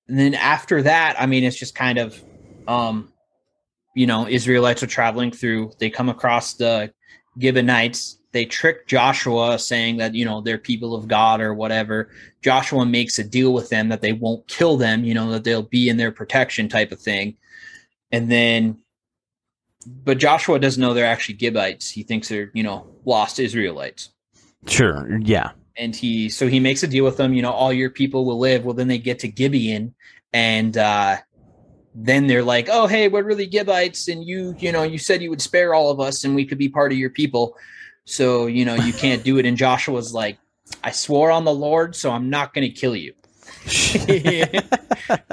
and 0.09 0.19
then 0.19 0.35
after 0.35 0.83
that, 0.83 1.17
I 1.19 1.27
mean, 1.27 1.45
it's 1.45 1.57
just 1.57 1.75
kind 1.75 1.99
of, 1.99 2.23
um, 2.69 3.13
you 3.95 4.07
know, 4.07 4.29
Israelites 4.29 4.83
are 4.83 4.89
traveling 4.89 5.31
through, 5.33 5.73
they 5.79 5.91
come 5.91 6.09
across 6.09 6.55
the 6.55 6.93
Gibeonites. 7.41 8.19
They 8.33 8.45
trick 8.45 8.89
Joshua 8.89 9.59
saying 9.59 9.99
that, 9.99 10.15
you 10.15 10.25
know, 10.25 10.41
they're 10.41 10.59
people 10.59 10.95
of 10.95 11.07
God 11.07 11.41
or 11.41 11.55
whatever. 11.55 12.11
Joshua 12.43 12.85
makes 12.85 13.19
a 13.21 13.25
deal 13.25 13.53
with 13.53 13.69
them 13.69 13.89
that 13.89 14.03
they 14.03 14.13
won't 14.13 14.47
kill 14.49 14.77
them, 14.77 15.05
you 15.05 15.15
know, 15.15 15.31
that 15.31 15.45
they'll 15.45 15.63
be 15.63 15.89
in 15.89 15.97
their 15.97 16.11
protection 16.11 16.69
type 16.69 16.91
of 16.91 17.01
thing. 17.01 17.37
And 18.11 18.31
then, 18.31 18.79
but 19.87 20.19
Joshua 20.19 20.59
doesn't 20.59 20.81
know 20.81 20.95
they're 20.95 21.07
actually 21.07 21.39
Gibeonites. 21.39 21.91
He 21.91 22.03
thinks 22.03 22.29
they're, 22.29 22.51
you 22.55 22.65
know, 22.65 22.89
lost 23.05 23.39
Israelites 23.39 24.11
Sure. 24.67 25.19
Yeah. 25.23 25.51
and 25.77 25.95
he 25.95 26.29
so 26.29 26.47
he 26.49 26.61
makes 26.61 26.83
a 26.83 26.87
deal 26.87 27.05
with 27.05 27.17
them 27.17 27.35
you 27.35 27.43
know 27.43 27.51
all 27.53 27.73
your 27.73 27.91
people 27.91 28.25
will 28.25 28.39
live 28.39 28.65
well 28.65 28.75
then 28.75 28.89
they 28.89 28.99
get 28.99 29.19
to 29.21 29.29
gibeon 29.29 29.93
and 30.33 30.77
uh 30.79 31.17
then 31.97 32.27
they're 32.29 32.45
like 32.45 32.69
oh 32.71 32.87
hey 32.87 33.09
we're 33.09 33.23
really 33.25 33.49
gibeonites 33.51 34.09
and 34.09 34.25
you 34.25 34.55
you 34.59 34.71
know 34.73 34.83
you 34.85 34.99
said 34.99 35.21
you 35.23 35.31
would 35.31 35.43
spare 35.43 35.75
all 35.75 35.91
of 35.91 35.99
us 36.01 36.25
and 36.25 36.35
we 36.35 36.45
could 36.45 36.59
be 36.59 36.69
part 36.69 36.93
of 36.93 36.99
your 36.99 37.11
people 37.11 37.57
so 38.05 38.47
you 38.47 38.65
know 38.65 38.75
you 38.75 38.93
can't 38.93 39.23
do 39.25 39.39
it 39.39 39.47
and 39.47 39.57
joshua's 39.57 40.13
like 40.15 40.39
i 40.85 40.91
swore 40.91 41.31
on 41.31 41.45
the 41.45 41.53
lord 41.55 41.95
so 41.97 42.11
i'm 42.13 42.31
not 42.31 42.53
going 42.55 42.67
to 42.69 42.73
kill 42.75 42.95
you 42.97 43.13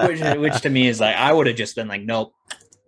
which, 0.05 0.21
which 0.37 0.61
to 0.61 0.69
me 0.69 0.87
is 0.87 0.99
like 0.99 1.15
i 1.15 1.31
would 1.31 1.47
have 1.47 1.55
just 1.55 1.75
been 1.75 1.87
like 1.87 2.01
nope 2.01 2.33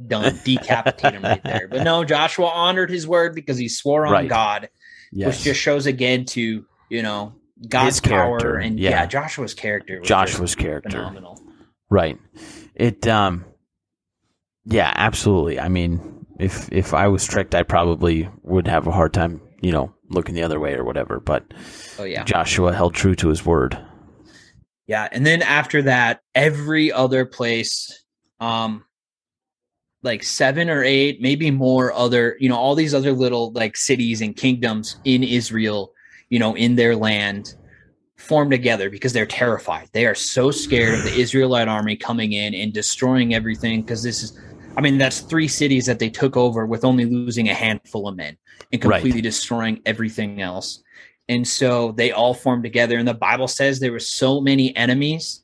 done 0.07 0.37
decapitate 0.43 1.13
him 1.13 1.23
right 1.23 1.43
there 1.43 1.67
but 1.67 1.83
no 1.83 2.03
joshua 2.03 2.47
honored 2.47 2.89
his 2.89 3.07
word 3.07 3.33
because 3.35 3.57
he 3.57 3.69
swore 3.69 4.05
on 4.05 4.11
Right. 4.11 4.29
god 4.29 4.69
yes. 5.13 5.27
which 5.27 5.43
just 5.43 5.59
shows 5.61 5.85
again 5.85 6.25
to 6.25 6.65
you 6.89 7.01
know 7.01 7.33
God's 7.67 7.95
His 7.95 7.99
character, 8.01 8.53
power 8.53 8.57
and 8.59 8.79
yeah. 8.79 8.89
yeah. 8.89 9.05
Joshua's 9.05 9.53
character. 9.53 9.99
was 9.99 10.07
Joshua's 10.07 10.55
character. 10.55 10.89
phenomenal. 10.89 11.41
Right. 11.89 12.17
It 12.75 13.07
um 13.07 13.45
yeah, 14.65 14.91
absolutely. 14.95 15.59
I 15.59 15.69
mean, 15.69 16.25
if 16.39 16.71
if 16.71 16.93
I 16.93 17.07
was 17.07 17.25
tricked, 17.25 17.53
I 17.55 17.63
probably 17.63 18.29
would 18.41 18.67
have 18.67 18.87
a 18.87 18.91
hard 18.91 19.13
time, 19.13 19.41
you 19.61 19.71
know, 19.71 19.93
looking 20.09 20.35
the 20.35 20.43
other 20.43 20.59
way 20.59 20.73
or 20.75 20.83
whatever, 20.83 21.19
but 21.19 21.43
Oh 21.99 22.03
yeah, 22.03 22.23
Joshua 22.23 22.73
held 22.73 22.93
true 22.93 23.15
to 23.15 23.29
his 23.29 23.45
word. 23.45 23.77
yeah. 24.87 25.07
And 25.11 25.25
then 25.25 25.41
after 25.41 25.83
that, 25.83 26.21
every 26.35 26.91
other 26.91 27.25
place, 27.25 28.03
um, 28.39 28.83
like 30.03 30.23
seven 30.23 30.69
or 30.69 30.83
eight, 30.83 31.21
maybe 31.21 31.49
more 31.49 31.93
other, 31.93 32.37
you 32.39 32.49
know, 32.49 32.57
all 32.57 32.75
these 32.75 32.93
other 32.93 33.13
little 33.13 33.51
like 33.53 33.77
cities 33.77 34.21
and 34.21 34.35
kingdoms 34.35 34.97
in 35.03 35.23
Israel, 35.23 35.93
you 36.29 36.39
know, 36.39 36.55
in 36.55 36.75
their 36.75 36.95
land 36.95 37.53
form 38.17 38.49
together 38.49 38.89
because 38.89 39.13
they're 39.13 39.25
terrified. 39.25 39.89
They 39.93 40.05
are 40.05 40.15
so 40.15 40.51
scared 40.51 40.99
of 40.99 41.03
the 41.05 41.19
Israelite 41.19 41.67
army 41.67 41.95
coming 41.95 42.33
in 42.33 42.53
and 42.53 42.73
destroying 42.73 43.33
everything 43.33 43.81
because 43.81 44.03
this 44.03 44.21
is 44.21 44.37
I 44.75 44.81
mean, 44.81 44.97
that's 44.97 45.19
three 45.21 45.47
cities 45.47 45.85
that 45.85 45.99
they 45.99 46.09
took 46.09 46.35
over 46.35 46.65
with 46.65 46.83
only 46.83 47.05
losing 47.05 47.49
a 47.49 47.53
handful 47.53 48.07
of 48.07 48.15
men 48.15 48.37
and 48.71 48.83
Right. 48.83 48.97
completely 48.97 49.21
destroying 49.21 49.81
everything 49.85 50.41
else. 50.41 50.81
And 51.29 51.47
so 51.47 51.91
they 51.91 52.11
all 52.11 52.33
formed 52.33 52.63
together. 52.63 52.97
And 52.97 53.07
the 53.07 53.13
Bible 53.13 53.47
says 53.47 53.79
there 53.79 53.91
were 53.91 53.99
so 53.99 54.41
many 54.41 54.75
enemies 54.75 55.43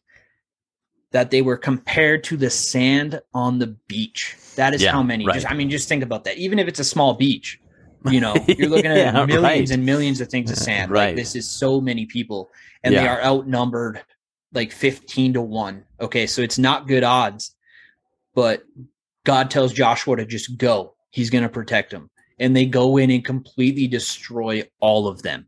that 1.12 1.32
they 1.32 1.42
were 1.42 1.58
compared 1.58 2.24
to 2.26 2.38
the 2.38 2.50
sand 2.50 3.22
on 3.34 3.60
the 3.60 3.68
beach. 3.88 4.36
That 4.60 4.74
is 4.74 4.82
Yeah, 4.84 4.92
how 4.92 5.02
many. 5.04 5.26
right. 5.26 5.36
Just 5.36 5.50
I 5.50 5.54
mean, 5.54 5.70
just 5.70 5.88
think 5.88 6.04
about 6.04 6.26
that. 6.26 6.38
Even 6.38 6.60
if 6.60 6.68
it's 6.68 6.80
a 6.80 6.84
small 6.84 7.14
beach, 7.14 7.60
you 8.12 8.20
know, 8.20 8.36
you're 8.48 8.68
looking 8.70 8.92
at 8.92 8.98
Yeah, 8.98 9.26
millions 9.26 9.42
right. 9.44 9.70
and 9.72 9.86
millions 9.86 10.20
of 10.20 10.28
things 10.28 10.52
of 10.52 10.58
uh, 10.58 10.62
sand. 10.62 10.92
Right. 10.92 11.08
Like 11.08 11.16
this 11.16 11.34
is 11.36 11.50
so 11.50 11.80
many 11.80 12.06
people, 12.06 12.50
and 12.84 12.94
they 12.94 13.08
are 13.08 13.22
outnumbered 13.24 14.02
like 14.54 14.74
15 14.74 15.34
to 15.34 15.42
1. 15.42 15.84
Okay, 16.02 16.28
so 16.28 16.42
it's 16.42 16.58
not 16.58 16.88
good 16.88 17.04
odds. 17.06 17.56
But 18.36 18.64
God 19.24 19.50
tells 19.50 19.72
Joshua 19.74 20.18
to 20.18 20.26
just 20.26 20.58
go. 20.58 20.94
He's 21.10 21.30
going 21.30 21.44
to 21.44 21.50
protect 21.50 21.92
them. 21.92 22.10
And 22.38 22.56
they 22.56 22.66
go 22.66 22.98
in 22.98 23.10
and 23.12 23.24
completely 23.24 23.88
destroy 23.88 24.64
all 24.80 25.08
of 25.08 25.22
them. 25.24 25.48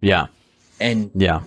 Yeah. 0.00 0.26
And 0.80 1.10
Yeah. 1.14 1.40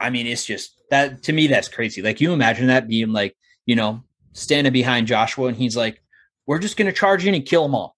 I 0.00 0.10
mean, 0.10 0.26
it's 0.26 0.44
just 0.44 0.72
that 0.90 1.22
to 1.24 1.32
me, 1.32 1.46
that's 1.46 1.68
crazy. 1.68 2.02
Like, 2.02 2.20
you 2.20 2.32
imagine 2.32 2.66
that 2.68 2.88
being 2.88 3.12
like, 3.12 3.36
you 3.66 3.76
know, 3.76 4.02
standing 4.32 4.72
behind 4.72 5.06
Joshua 5.06 5.46
and 5.48 5.56
he's 5.56 5.76
like, 5.76 6.00
we're 6.48 6.58
just 6.58 6.76
going 6.76 6.86
to 6.86 6.92
charge 6.92 7.24
in 7.26 7.34
and 7.34 7.44
kill 7.46 7.62
them 7.62 7.74
all. 7.76 7.94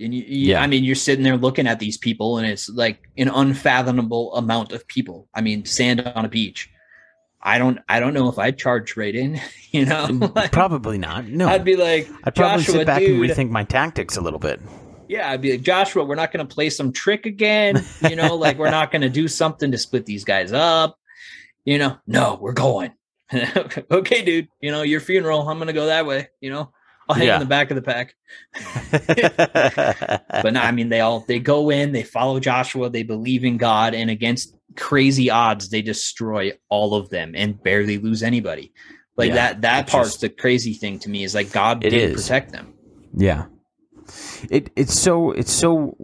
And 0.00 0.12
you, 0.12 0.22
you- 0.26 0.48
Yeah. 0.50 0.62
I 0.62 0.66
mean, 0.66 0.84
you're 0.84 0.94
sitting 0.94 1.22
there 1.24 1.36
looking 1.36 1.66
at 1.66 1.78
these 1.78 1.96
people 1.96 2.36
and 2.38 2.46
it's 2.46 2.68
like 2.68 2.98
an 3.16 3.28
unfathomable 3.28 4.34
amount 4.34 4.72
of 4.72 4.86
people. 4.88 5.28
I 5.32 5.40
mean, 5.40 5.64
sand 5.64 6.00
on 6.00 6.24
a 6.24 6.28
beach. 6.28 6.68
I 7.40 7.58
don't, 7.58 7.78
I 7.88 7.98
don't 8.00 8.12
know 8.14 8.28
if 8.28 8.38
I'd 8.38 8.58
charge 8.58 8.96
right 8.96 9.14
in, 9.14 9.40
you 9.70 9.84
know, 9.86 10.06
mm, 10.06 10.34
Like, 10.34 10.52
Probably 10.52 10.98
not. 10.98 11.26
No. 11.26 11.48
I'd 11.48 11.64
be 11.64 11.76
like, 11.76 12.08
I'd 12.24 12.34
probably 12.34 12.62
Joshua, 12.64 12.74
sit 12.80 12.86
back 12.86 13.00
dude, 13.00 13.20
and 13.20 13.30
rethink 13.30 13.50
my 13.50 13.64
tactics 13.64 14.16
a 14.16 14.20
little 14.20 14.38
bit. 14.38 14.60
yeah, 15.08 15.30
I'd 15.30 15.40
be 15.40 15.52
like, 15.52 15.62
Joshua, 15.62 16.04
we're 16.04 16.14
not 16.14 16.32
going 16.32 16.46
to 16.46 16.54
play 16.54 16.70
some 16.70 16.92
trick 16.92 17.24
again. 17.26 17.84
You 18.08 18.16
know, 18.16 18.34
like 18.36 18.58
we're 18.58 18.70
not 18.70 18.90
going 18.92 19.02
to 19.02 19.08
do 19.08 19.26
something 19.28 19.70
to 19.72 19.78
split 19.78 20.06
these 20.06 20.24
guys 20.24 20.52
up. 20.52 20.98
You 21.64 21.78
know, 21.78 21.96
no, 22.06 22.38
we're 22.40 22.52
going. 22.52 22.92
okay, 23.90 24.24
dude. 24.24 24.48
You 24.60 24.70
know, 24.72 24.82
your 24.82 25.00
funeral, 25.00 25.48
I'm 25.48 25.58
going 25.58 25.66
to 25.68 25.72
go 25.72 25.86
that 25.86 26.06
way. 26.06 26.28
You 26.40 26.50
know, 26.50 26.72
I'll 27.08 27.16
hang 27.16 27.26
Yeah. 27.26 27.34
in 27.36 27.40
the 27.40 27.46
back 27.46 27.70
of 27.70 27.76
the 27.76 27.82
pack. 27.82 28.14
But 30.42 30.52
no, 30.54 30.60
I 30.60 30.72
mean, 30.72 30.88
they 30.88 31.00
all 31.00 31.20
they 31.26 31.38
go 31.38 31.70
in, 31.70 31.92
they 31.92 32.02
follow 32.02 32.40
Joshua, 32.40 32.90
they 32.90 33.02
believe 33.02 33.44
in 33.44 33.56
God, 33.56 33.94
and 33.94 34.10
against 34.10 34.54
crazy 34.76 35.30
odds, 35.30 35.68
they 35.70 35.82
destroy 35.82 36.52
all 36.68 36.94
of 36.94 37.10
them 37.10 37.32
and 37.36 37.62
barely 37.62 37.98
lose 37.98 38.22
anybody. 38.22 38.72
Like 39.16 39.28
Yeah, 39.28 39.34
that. 39.34 39.60
That 39.62 39.86
part's 39.88 40.10
just- 40.10 40.20
the 40.22 40.28
crazy 40.30 40.74
thing 40.74 40.98
to 41.00 41.10
me 41.10 41.24
is 41.24 41.34
like 41.34 41.52
God 41.52 41.80
did 41.80 41.92
is. 41.92 42.22
protect 42.22 42.52
them. 42.52 42.74
Yeah. 43.16 43.46
It 44.50 44.70
it's 44.74 44.94
so 44.98 45.30
it's 45.32 45.52
so 45.52 45.96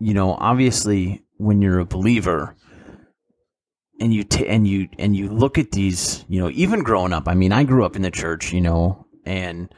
you 0.00 0.14
know 0.14 0.32
obviously 0.34 1.22
when 1.36 1.62
you're 1.62 1.78
a 1.78 1.84
believer 1.84 2.56
and 4.00 4.12
you 4.12 4.24
t- 4.24 4.46
and 4.48 4.66
you 4.66 4.88
and 4.98 5.14
you 5.14 5.28
look 5.28 5.56
at 5.56 5.70
these 5.70 6.24
you 6.28 6.40
know 6.40 6.50
even 6.50 6.82
growing 6.82 7.12
up 7.12 7.28
I 7.28 7.34
mean 7.34 7.52
I 7.52 7.62
grew 7.64 7.84
up 7.84 7.94
in 7.96 8.02
the 8.02 8.10
church 8.10 8.52
you 8.52 8.60
know 8.60 9.06
and 9.24 9.72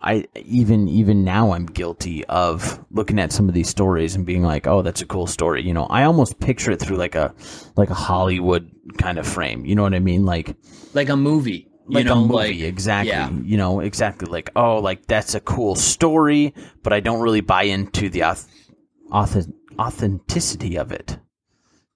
I 0.00 0.26
even 0.36 0.86
even 0.88 1.24
now 1.24 1.52
I'm 1.52 1.66
guilty 1.66 2.24
of 2.26 2.84
looking 2.90 3.18
at 3.18 3.32
some 3.32 3.48
of 3.48 3.54
these 3.54 3.68
stories 3.68 4.14
and 4.14 4.24
being 4.24 4.42
like 4.42 4.66
oh 4.66 4.82
that's 4.82 5.02
a 5.02 5.06
cool 5.06 5.26
story 5.26 5.62
you 5.62 5.74
know 5.74 5.86
I 5.86 6.04
almost 6.04 6.38
picture 6.38 6.70
it 6.70 6.80
through 6.80 6.96
like 6.98 7.14
a 7.16 7.34
like 7.76 7.90
a 7.90 7.94
Hollywood 7.94 8.70
kind 8.96 9.18
of 9.18 9.26
frame 9.26 9.64
you 9.66 9.74
know 9.74 9.82
what 9.82 9.94
I 9.94 9.98
mean 9.98 10.24
like 10.24 10.56
Like 10.94 11.08
a 11.08 11.16
movie. 11.16 11.68
You 11.88 11.96
like 11.96 12.06
know, 12.06 12.12
a 12.12 12.16
movie 12.20 12.34
like 12.34 12.60
exactly 12.60 13.10
yeah. 13.10 13.30
you 13.30 13.56
know 13.56 13.80
exactly 13.80 14.28
like 14.30 14.50
oh 14.54 14.78
like 14.78 15.06
that's 15.06 15.34
a 15.34 15.40
cool 15.40 15.74
story 15.74 16.52
but 16.82 16.92
i 16.92 17.00
don't 17.00 17.22
really 17.22 17.40
buy 17.40 17.62
into 17.62 18.10
the 18.10 18.20
auth- 18.20 18.46
auth- 19.10 19.50
authenticity 19.78 20.76
of 20.76 20.92
it 20.92 21.18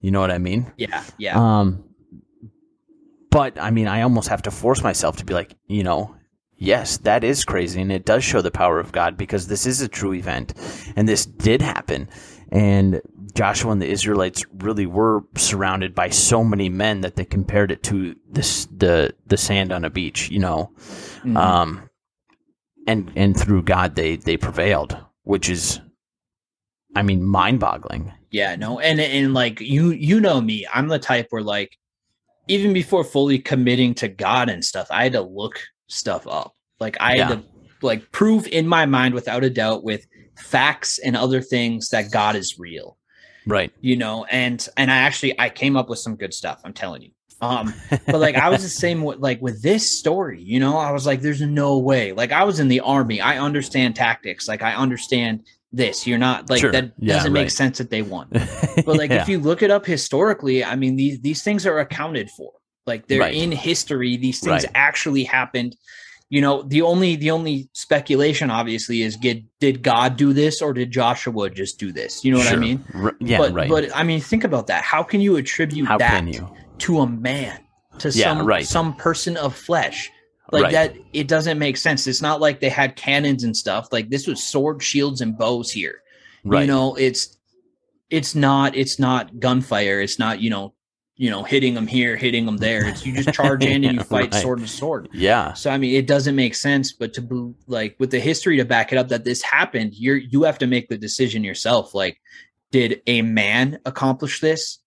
you 0.01 0.11
know 0.11 0.19
what 0.21 0.31
i 0.31 0.39
mean 0.39 0.73
yeah, 0.79 1.05
yeah. 1.19 1.37
um 1.37 1.85
but 3.31 3.61
i 3.61 3.71
mean 3.71 3.87
i 3.87 4.01
almost 4.01 4.29
have 4.29 4.41
to 4.41 4.51
force 4.51 4.83
myself 4.83 5.19
to 5.19 5.27
be 5.27 5.35
like 5.35 5.55
you 5.67 5.83
know 5.83 6.17
yes, 6.63 6.99
that 6.99 7.25
is 7.25 7.45
crazy, 7.45 7.81
and 7.83 7.91
it 7.91 8.05
does 8.05 8.23
show 8.23 8.41
the 8.41 8.51
power 8.51 8.79
of 8.79 8.93
God 8.93 9.17
because 9.17 9.49
this 9.49 9.67
is 9.67 9.81
a 9.81 9.89
true 9.89 10.13
event, 10.15 10.55
and 10.97 11.09
this 11.09 11.27
did 11.27 11.61
happen, 11.61 12.09
and 12.51 13.03
Joshua 13.35 13.73
and 13.73 13.83
the 13.83 13.89
Israelites 13.91 14.45
really 14.59 14.87
were 14.87 15.23
surrounded 15.37 15.95
by 15.95 16.11
so 16.11 16.45
many 16.45 16.69
men 16.69 17.01
that 17.01 17.17
they 17.17 17.25
compared 17.25 17.71
it 17.73 17.83
to 17.85 18.15
this 18.31 18.67
the 18.77 19.13
the 19.27 19.37
sand 19.37 19.73
on 19.73 19.85
a 19.85 19.91
beach, 19.91 20.31
you 20.31 20.39
know, 20.39 20.71
Mhm. 21.25 21.37
um, 21.37 21.91
and 22.87 23.11
and 23.17 23.39
through 23.39 23.63
God 23.63 23.97
they 23.97 24.17
they 24.17 24.37
prevailed, 24.37 24.97
which 25.25 25.49
is, 25.49 25.81
I 26.95 27.03
mean, 27.03 27.25
mind 27.25 27.59
boggling. 27.61 28.13
Yeah, 28.31 28.55
no, 28.57 28.79
and 28.79 29.01
and 29.01 29.35
like 29.35 29.61
you 29.61 29.91
you 29.91 30.21
know 30.21 30.41
me, 30.41 30.67
I'm 30.73 30.89
the 30.89 30.99
type 30.99 31.27
where 31.31 31.43
like 31.43 31.77
even 32.49 32.73
before 32.73 33.05
fully 33.05 33.39
committing 33.39 33.95
to 33.95 34.09
God 34.09 34.49
and 34.49 34.65
stuff, 34.65 34.89
I 34.91 35.05
had 35.05 35.13
to 35.13 35.23
look 35.23 35.61
stuff 35.93 36.27
up. 36.27 36.55
Like 36.81 36.97
I 37.01 37.15
Yeah. 37.17 37.29
had 37.29 37.39
to 37.43 37.45
like 37.83 38.11
prove 38.13 38.47
in 38.49 38.67
my 38.67 38.87
mind 38.87 39.15
without 39.15 39.45
a 39.45 39.51
doubt 39.51 39.85
with 39.85 40.07
facts 40.37 40.99
and 40.99 41.17
other 41.17 41.41
things 41.41 41.89
that 41.91 42.11
God 42.11 42.37
is 42.37 42.59
real. 42.59 42.97
Right. 43.47 43.73
You 43.81 43.97
know, 43.97 44.25
and 44.31 44.67
and 44.77 44.91
I 44.91 44.97
actually 44.99 45.39
I 45.39 45.49
came 45.51 45.77
up 45.77 45.89
with 45.89 45.99
some 45.99 46.17
good 46.17 46.33
stuff, 46.35 46.61
I'm 46.65 46.73
telling 46.73 47.03
you. 47.03 47.11
Um 47.41 47.75
but 48.07 48.21
like 48.21 48.37
I 48.37 48.49
was 48.51 48.63
the 48.63 48.69
same 48.87 49.03
with 49.03 49.19
like 49.19 49.41
with 49.43 49.63
this 49.63 49.99
story, 49.99 50.41
you 50.41 50.61
know, 50.61 50.77
I 50.77 50.93
was 50.93 51.07
like 51.07 51.21
there's 51.23 51.41
no 51.41 51.79
way. 51.79 52.13
Like 52.13 52.31
I 52.33 52.45
was 52.45 52.61
in 52.61 52.69
the 52.69 52.81
army. 52.81 53.21
I 53.21 53.39
understand 53.39 53.97
tactics. 53.97 54.47
Like 54.49 54.63
I 54.63 54.75
understand 54.75 55.43
this. 55.73 56.07
You're 56.07 56.19
not 56.19 56.49
like 56.51 56.61
Sure. 56.61 56.71
that 56.73 56.93
Yeah, 56.99 57.15
doesn't 57.15 57.33
make 57.33 57.51
sense 57.51 57.79
that 57.79 57.91
they 57.91 58.03
won. 58.03 58.29
But 58.87 58.97
like 58.97 59.11
Yeah. 59.11 59.23
if 59.23 59.29
you 59.29 59.39
look 59.41 59.63
it 59.63 59.71
up 59.73 59.85
historically, 59.87 60.63
I 60.65 60.77
mean 60.77 60.95
these 60.97 61.21
these 61.21 61.43
things 61.43 61.67
are 61.67 61.79
accounted 61.81 62.31
for. 62.31 62.53
Like 62.87 63.07
they're 63.07 63.21
Right. 63.21 63.35
in 63.35 63.53
history. 63.53 64.17
These 64.17 64.41
things 64.41 64.65
Right. 64.65 64.73
actually 64.75 65.25
happened. 65.25 65.77
You 66.31 66.41
know, 66.41 66.63
the 66.63 66.83
only 66.83 67.15
the 67.17 67.31
only 67.31 67.69
speculation 67.75 68.51
obviously 68.51 69.03
is 69.03 69.17
did 69.17 69.45
did 69.61 69.83
God 69.83 70.17
do 70.17 70.33
this 70.33 70.63
or 70.63 70.73
did 70.73 70.91
Joshua 70.91 71.51
just 71.51 71.79
do 71.79 71.93
this? 71.93 72.25
You 72.25 72.33
know 72.33 72.39
what 72.39 72.53
I 72.53 72.57
mean? 72.57 72.83
R- 72.95 73.15
yeah, 73.21 73.39
but 73.39 73.53
right. 73.53 73.69
but 73.69 73.95
I 73.95 74.03
mean 74.03 74.21
think 74.21 74.43
about 74.45 74.67
that. 74.69 74.83
How 74.83 75.03
can 75.03 75.21
you 75.21 75.37
attribute 75.37 75.87
How 75.87 75.99
that 75.99 76.27
you? 76.27 76.49
to 76.79 77.01
a 77.01 77.07
man? 77.07 77.61
To 77.99 78.09
Yeah, 78.09 78.37
some 78.39 78.47
right. 78.47 78.67
some 78.67 78.95
person 78.97 79.37
of 79.37 79.55
flesh. 79.55 80.11
Like 80.51 80.65
Right. 80.65 80.73
that 80.73 80.97
it 81.13 81.29
doesn't 81.29 81.59
make 81.59 81.77
sense. 81.77 82.07
It's 82.07 82.23
not 82.23 82.41
like 82.41 82.61
they 82.61 82.69
had 82.71 82.97
cannons 82.97 83.45
and 83.45 83.57
stuff. 83.57 83.89
Like 83.93 84.09
this 84.11 84.27
was 84.27 84.43
sword, 84.43 84.83
shields, 84.83 85.21
and 85.21 85.37
bows 85.37 85.71
here 85.71 86.03
Right. 86.45 86.63
you 86.63 86.67
know 86.67 86.95
it's 86.97 87.37
it's 88.11 88.35
not 88.35 88.75
it's 88.77 88.99
not 88.99 89.39
gunfire 89.39 90.01
it's 90.01 90.19
not 90.19 90.41
you 90.41 90.51
know 90.51 90.75
you 91.23 91.31
know 91.31 91.45
hitting 91.45 91.75
them 91.75 91.87
here 91.87 92.17
hitting 92.17 92.45
them 92.47 92.57
there 92.57 92.85
it's 92.89 93.07
you 93.07 93.15
just 93.15 93.33
charge 93.33 93.65
in 93.65 93.85
and 93.85 93.95
you 93.99 94.03
fight 94.17 94.33
Right. 94.33 94.43
sword 94.43 94.59
to 94.59 94.67
sword 94.67 95.09
yeah. 95.13 95.53
so 95.53 95.71
i 95.71 95.79
mean 95.79 95.95
it 95.95 96.09
doesn't 96.09 96.35
make 96.35 96.55
sense 96.57 96.93
but 96.93 97.15
to 97.15 97.55
like 97.69 97.95
with 98.01 98.11
the 98.11 98.19
history 98.19 98.57
to 98.57 98.65
back 98.65 98.91
it 98.93 98.99
up 98.99 99.07
that 99.09 99.25
this 99.25 99.41
happened 99.41 99.93
you're 99.95 100.17
you 100.17 100.43
have 100.43 100.59
to 100.59 100.67
make 100.67 100.89
the 100.89 100.99
decision 100.99 101.45
yourself 101.45 101.95
like 101.95 102.19
did 102.73 103.01
a 103.07 103.23
man 103.23 103.79
accomplish 103.87 104.41
this 104.41 104.81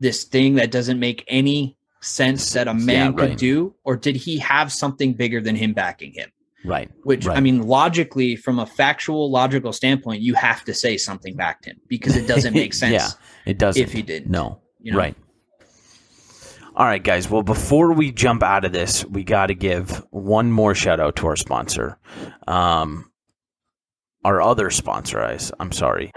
this 0.00 0.24
thing 0.24 0.54
that 0.54 0.70
doesn't 0.70 0.98
make 0.98 1.24
any 1.28 1.76
sense 2.00 2.52
that 2.54 2.68
a 2.68 2.74
man 2.74 3.12
Yeah, 3.12 3.18
could 3.18 3.28
right. 3.30 3.38
do 3.38 3.74
or 3.84 3.94
did 3.96 4.16
he 4.16 4.38
have 4.38 4.72
something 4.72 5.12
bigger 5.12 5.42
than 5.42 5.56
him 5.56 5.74
backing 5.74 6.12
him 6.14 6.30
Right. 6.64 6.88
which 7.02 7.26
I 7.26 7.40
mean, 7.40 7.62
logically, 7.66 8.36
from 8.36 8.60
a 8.60 8.66
factual, 8.66 9.32
logical 9.32 9.72
standpoint, 9.72 10.22
you 10.22 10.34
have 10.34 10.62
to 10.66 10.72
say 10.72 10.96
something 10.96 11.34
backed 11.34 11.64
him 11.64 11.76
because 11.88 12.14
it 12.16 12.28
doesn't 12.28 12.54
make 12.62 12.72
sense 12.72 12.92
yeah. 12.92 13.08
It 13.50 13.58
doesn't. 13.58 13.82
if 13.82 13.92
he 13.92 14.00
didn't. 14.00 14.30
No. 14.30 14.60
you 14.80 14.92
know? 14.92 14.98
Right. 14.98 15.16
All 16.74 16.86
right, 16.86 17.02
guys. 17.02 17.28
Well, 17.28 17.42
before 17.42 17.92
we 17.92 18.12
jump 18.12 18.42
out 18.42 18.64
of 18.64 18.72
this, 18.72 19.04
we 19.04 19.24
got 19.24 19.48
to 19.48 19.54
give 19.54 20.02
one 20.10 20.50
more 20.50 20.74
shout 20.74 21.00
out 21.00 21.16
to 21.16 21.26
our 21.26 21.36
sponsor. 21.36 21.98
Um, 22.48 23.10
our 24.24 24.40
other 24.40 24.70
sponsor, 24.70 25.20
I, 25.20 25.38
I'm 25.60 25.70
sorry. 25.70 26.12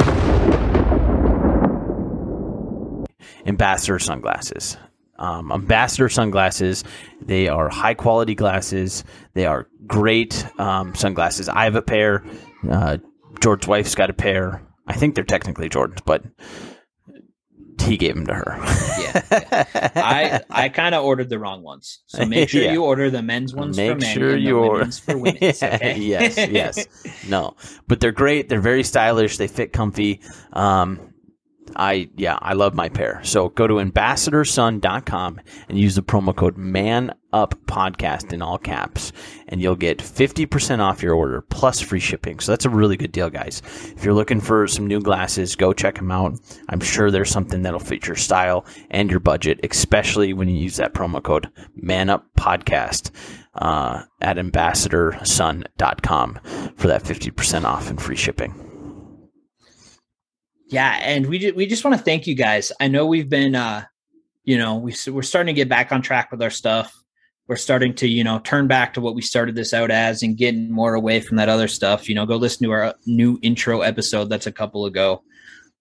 Ambassador 3.46 4.00
sunglasses. 4.00 4.78
Um, 5.20 5.52
Ambassador 5.52 6.08
sunglasses. 6.08 6.86
They 7.22 7.50
are 7.50 7.68
high 7.68 7.94
quality 7.94 8.34
glasses. 8.34 9.04
They 9.34 9.46
are 9.46 9.68
great 9.86 10.48
um, 10.58 10.96
sunglasses. 10.96 11.50
I 11.50 11.66
have 11.66 11.76
a 11.76 11.82
pair. 11.82 12.24
Uh, 12.70 12.98
George's 13.42 13.68
wife's 13.68 13.96
got 13.96 14.10
a 14.10 14.14
pair. 14.14 14.62
I 14.88 14.94
think 14.94 15.16
they're 15.16 15.26
technically 15.26 15.68
Jordan's, 15.68 16.02
but 16.06 16.24
he 17.86 17.98
gave 17.98 18.16
them 18.16 18.28
to 18.28 18.34
her. 18.34 18.58
Yeah, 19.06 19.22
yeah. 19.32 19.92
I 19.96 20.42
I 20.50 20.70
kind 20.70 20.94
of 20.96 21.04
ordered 21.06 21.30
the 21.30 21.40
wrong 21.40 21.62
ones, 21.64 22.00
so 22.08 22.26
make 22.26 22.50
sure 22.50 22.62
Yeah. 22.64 22.74
you 22.74 22.84
order 22.84 23.10
the 23.10 23.22
men's 23.22 23.54
ones 23.56 23.78
Make 23.78 23.92
for 23.94 23.98
men 24.00 24.14
sure 24.14 24.30
and 24.36 24.38
the 24.38 24.42
you 24.48 24.58
order- 24.60 24.74
women's 24.80 25.00
for 25.00 25.18
women. 25.18 25.38
Okay? 25.42 25.98
yes, 26.00 26.38
yes. 26.38 26.86
No, 27.30 27.56
but 27.88 28.00
they're 28.02 28.12
great. 28.12 28.50
They're 28.50 28.60
very 28.60 28.84
stylish. 28.84 29.38
They 29.38 29.48
fit 29.48 29.72
comfy. 29.74 30.20
Um, 30.54 31.00
I 31.76 32.10
yeah, 32.16 32.38
I 32.42 32.54
love 32.54 32.74
my 32.74 32.90
pair. 32.90 33.22
So 33.24 33.50
go 33.50 33.68
to 33.68 33.76
ambassadorsun.com 33.76 35.42
and 35.70 35.78
use 35.78 35.96
the 35.96 36.04
promo 36.04 36.36
code 36.36 36.58
man 36.58 37.14
up 37.34 37.56
podcast 37.66 38.32
in 38.32 38.42
all 38.42 38.58
caps 38.58 39.12
and 39.50 39.62
you'll 39.62 39.76
get 39.76 39.98
50% 39.98 40.80
off 40.80 41.04
your 41.04 41.14
order 41.14 41.42
plus 41.42 41.82
free 41.82 42.00
shipping. 42.00 42.40
So 42.40 42.52
that's 42.52 42.66
a 42.66 42.70
really 42.70 42.96
good 42.96 43.12
deal, 43.12 43.30
guys. 43.30 43.62
If 43.96 44.06
you're 44.06 44.14
looking 44.14 44.40
for 44.40 44.68
some 44.68 44.88
new 44.88 45.02
glasses, 45.02 45.56
go 45.56 45.74
check 45.74 45.96
them 45.96 46.12
out. 46.12 46.40
I'm 46.70 46.80
sure 46.80 47.12
there's 47.12 47.30
something 47.30 47.64
that'll 47.64 47.80
fit 47.80 48.08
your 48.08 48.16
style 48.16 48.66
and 48.90 49.12
your 49.12 49.20
budget, 49.20 49.60
especially 49.64 50.34
when 50.34 50.48
you 50.48 50.58
use 50.58 50.78
that 50.78 50.94
promo 50.94 51.22
code 51.22 51.50
man 51.76 52.10
up 52.10 52.26
podcast 52.38 53.12
uh, 53.56 54.04
at 54.22 54.38
ambassadorsun.com 54.38 56.40
for 56.78 56.88
that 56.88 57.04
50% 57.04 57.66
off 57.66 57.90
and 57.90 58.02
free 58.02 58.16
shipping. 58.16 58.65
Yeah, 60.68 60.98
and 61.02 61.28
we 61.28 61.52
we 61.52 61.68
just 61.68 61.84
want 61.84 61.98
to 61.98 62.04
thank 62.04 62.26
you 62.28 62.36
guys. 62.36 62.72
I 62.80 62.88
know 62.88 63.06
we've 63.06 63.30
been, 63.30 63.56
uh, 63.56 63.86
you 64.44 64.58
know, 64.58 64.76
we 64.78 64.96
we're 65.08 65.22
starting 65.22 65.54
to 65.54 65.60
get 65.60 65.70
back 65.70 65.92
on 65.92 66.02
track 66.02 66.32
with 66.32 66.42
our 66.42 66.50
stuff. 66.50 66.94
We're 67.48 67.56
starting 67.56 67.94
to, 67.96 68.08
you 68.08 68.24
know, 68.24 68.40
turn 68.40 68.68
back 68.68 68.96
to 68.96 69.02
what 69.02 69.14
we 69.14 69.22
started 69.22 69.54
this 69.54 69.74
out 69.74 69.92
as 69.92 70.24
and 70.24 70.36
getting 70.36 70.72
more 70.72 70.96
away 70.96 71.20
from 71.20 71.38
that 71.38 71.50
other 71.50 71.68
stuff. 71.68 72.10
You 72.10 72.16
know, 72.16 72.26
go 72.26 72.38
listen 72.38 72.64
to 72.66 72.72
our 72.72 72.84
uh, 72.84 72.94
new 73.06 73.38
intro 73.44 73.82
episode. 73.82 74.30
That's 74.30 74.48
a 74.48 74.52
couple 74.52 74.88
ago. 74.88 75.22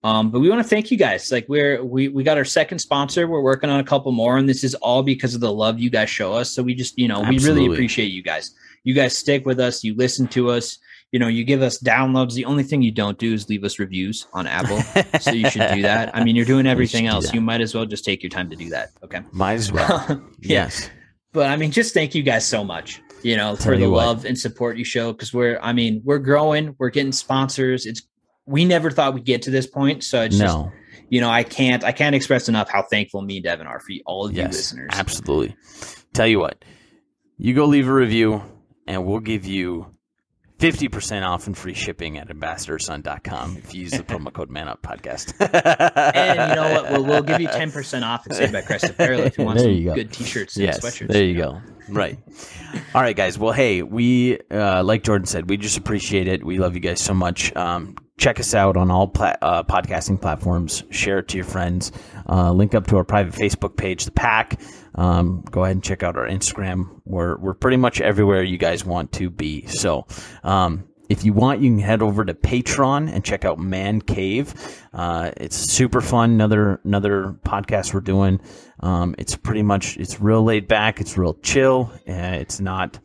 Um, 0.03 0.29
but 0.29 0.39
we 0.39 0.49
want 0.49 0.61
to 0.61 0.69
thank 0.69 0.91
you 0.91 0.97
guys. 0.97 1.31
Like 1.31 1.47
we're 1.49 1.83
we 1.83 2.09
we 2.09 2.23
got 2.23 2.37
our 2.37 2.45
second 2.45 2.77
sponsor. 2.77 3.27
We're 3.27 3.41
working 3.41 3.71
on 3.71 3.79
a 3.79 3.83
couple 3.83 4.11
more, 4.11 4.37
and 4.37 4.47
this 4.47 4.63
is 4.63 4.75
all 4.75 5.01
because 5.01 5.33
of 5.33 5.41
the 5.41 5.51
love 5.51 5.79
you 5.79 5.89
guys 5.89 6.11
show 6.11 6.33
us. 6.33 6.53
So 6.53 6.61
we 6.61 6.75
just, 6.75 6.95
you 6.99 7.07
know, 7.07 7.21
we 7.21 7.39
really 7.39 7.65
appreciate 7.65 8.11
you 8.11 8.21
guys. 8.21 8.53
You 8.83 8.93
guys 8.93 9.17
stick 9.17 9.47
with 9.47 9.59
us. 9.59 9.83
You 9.83 9.95
listen 9.95 10.27
to 10.27 10.51
us. 10.51 10.77
You 11.11 11.19
know, 11.19 11.27
you 11.27 11.43
give 11.45 11.61
us 11.61 11.79
downloads. 11.81 12.33
The 12.33 12.45
only 12.45 12.63
thing 12.63 12.81
you 12.81 12.91
don't 12.91 13.17
do 13.17 13.33
is 13.33 13.47
leave 13.47 13.63
us 13.63 13.79
reviews 13.79 14.27
on 14.33 14.47
Apple. 14.47 14.81
so 15.21 15.31
you 15.31 15.49
should 15.49 15.69
do 15.73 15.81
that. 15.83 16.13
I 16.15 16.23
mean, 16.23 16.35
you're 16.35 16.45
doing 16.45 16.67
everything 16.75 17.05
do 17.05 17.11
else. 17.11 17.33
You 17.33 17.39
might 17.41 17.61
as 17.61 17.73
well 17.73 17.85
just 17.85 18.03
take 18.03 18.21
your 18.21 18.29
time 18.29 18.49
to 18.49 18.55
do 18.55 18.69
that. 18.71 18.89
Okay. 19.03 19.21
Might 19.31 19.53
as 19.53 19.71
well. 19.71 20.03
yeah. 20.09 20.65
Yes. 20.65 20.89
But 21.31 21.47
I 21.49 21.55
mean, 21.55 21.71
just 21.71 21.93
thank 21.93 22.15
you 22.15 22.23
guys 22.23 22.45
so 22.45 22.63
much, 22.63 23.01
you 23.23 23.35
know, 23.37 23.55
Tell 23.55 23.65
for 23.65 23.77
the 23.77 23.83
you 23.83 23.91
what. 23.91 24.05
love 24.05 24.25
and 24.25 24.37
support 24.37 24.77
you 24.77 24.83
show. 24.83 25.13
Cause 25.13 25.33
we're, 25.33 25.59
I 25.61 25.73
mean, 25.73 26.01
we're 26.03 26.19
growing, 26.19 26.75
we're 26.79 26.89
getting 26.89 27.11
sponsors. 27.11 27.85
It's, 27.85 28.01
we 28.45 28.65
never 28.65 28.89
thought 28.91 29.13
we'd 29.13 29.25
get 29.25 29.41
to 29.43 29.51
this 29.51 29.67
point. 29.67 30.03
So 30.03 30.21
it's 30.21 30.37
just, 30.37 30.53
No. 30.57 30.71
you 31.09 31.21
know, 31.21 31.29
I 31.29 31.43
can't, 31.43 31.83
I 31.83 31.91
can't 31.91 32.15
express 32.15 32.47
enough 32.49 32.69
how 32.69 32.83
thankful 32.83 33.21
me 33.21 33.37
and 33.37 33.43
Devin 33.43 33.67
are 33.67 33.79
for 33.79 33.91
you, 33.91 34.01
all 34.05 34.25
of 34.25 34.35
you 34.35 34.43
listeners. 34.43 34.89
Absolutely. 34.93 35.55
Tell 36.13 36.27
you 36.27 36.39
what, 36.39 36.63
you 37.37 37.53
go 37.53 37.65
leave 37.65 37.87
a 37.87 37.93
review 37.93 38.41
and 38.87 39.05
we'll 39.05 39.19
give 39.19 39.45
you 39.45 39.94
50% 40.71 41.23
off 41.27 41.45
and 41.47 41.55
free 41.57 41.73
shipping 41.75 42.17
at 42.17 42.29
ambassadorsun.com 42.29 43.57
if 43.57 43.73
you 43.75 43.81
use 43.81 43.91
the 43.91 43.99
promo 44.03 44.33
code 44.33 44.49
manuppodcast. 44.49 45.33
And 46.15 46.49
you 46.49 46.55
know 46.55 46.71
what? 46.73 46.91
We'll, 46.91 47.03
we'll 47.05 47.21
give 47.21 47.39
you 47.41 47.47
10% 47.49 48.03
off 48.03 48.25
at 48.27 48.35
Saved 48.35 48.53
by 48.53 48.61
Crest 48.61 48.85
Apparel 48.85 49.21
if 49.21 49.37
you 49.37 49.45
want 49.45 49.57
There 49.59 49.67
some 49.67 49.73
you 49.75 49.85
go. 49.89 49.95
good 49.95 50.11
t-shirts 50.11 50.55
and 50.55 50.65
yes, 50.65 50.79
sweatshirts. 50.79 51.07
there 51.09 51.23
you 51.23 51.35
go. 51.37 51.61
Right. 51.87 52.17
All 52.95 53.01
right, 53.01 53.15
guys. 53.15 53.37
Well, 53.37 53.53
hey, 53.53 53.83
we, 53.83 54.39
uh, 54.49 54.83
like 54.83 55.03
Jordan 55.03 55.27
said, 55.27 55.47
we 55.49 55.57
just 55.57 55.77
appreciate 55.77 56.27
it. 56.27 56.43
We 56.43 56.57
love 56.57 56.73
you 56.73 56.79
guys 56.79 56.99
so 56.99 57.13
much. 57.13 57.55
Um, 57.55 57.95
check 58.17 58.39
us 58.39 58.55
out 58.55 58.75
on 58.75 58.89
all 58.89 59.07
pla- 59.07 59.35
uh, 59.41 59.61
podcasting 59.63 60.19
platforms. 60.19 60.83
Share 60.89 61.19
it 61.19 61.27
to 61.27 61.37
your 61.37 61.45
friends. 61.45 61.91
Uh, 62.27 62.51
link 62.51 62.73
up 62.75 62.87
to 62.87 62.97
our 62.97 63.03
private 63.03 63.33
Facebook 63.33 63.77
page, 63.77 64.05
The 64.05 64.11
Pack. 64.11 64.59
Um, 64.95 65.43
go 65.51 65.63
ahead 65.63 65.75
and 65.75 65.83
check 65.83 66.03
out 66.03 66.15
our 66.17 66.27
Instagram. 66.27 67.01
We're, 67.05 67.37
we're 67.37 67.53
pretty 67.53 67.77
much 67.77 68.01
everywhere 68.01 68.43
you 68.43 68.57
guys 68.57 68.85
want 68.85 69.11
to 69.13 69.29
be. 69.29 69.65
So, 69.67 70.07
um, 70.43 70.87
if 71.07 71.23
you 71.23 71.33
want, 71.33 71.61
you 71.61 71.69
can 71.69 71.77
head 71.77 72.01
over 72.01 72.25
to 72.25 72.33
Patreon 72.33 73.11
and 73.13 73.23
check 73.23 73.45
out 73.45 73.59
Man 73.59 74.01
Cave. 74.01 74.55
Uh, 74.91 75.29
it's 75.37 75.55
super 75.55 76.01
fun. 76.01 76.31
Another 76.31 76.81
another 76.83 77.35
podcast 77.45 77.93
we're 77.93 77.99
doing. 78.01 78.41
Um, 78.79 79.13
it's 79.19 79.35
pretty 79.35 79.61
much 79.61 79.97
it's 79.97 80.19
real 80.19 80.43
laid 80.43 80.67
back. 80.67 80.99
It's 80.99 81.15
real 81.15 81.35
chill. 81.43 81.91
Uh, 82.09 82.39
it's 82.41 82.59
not. 82.59 82.97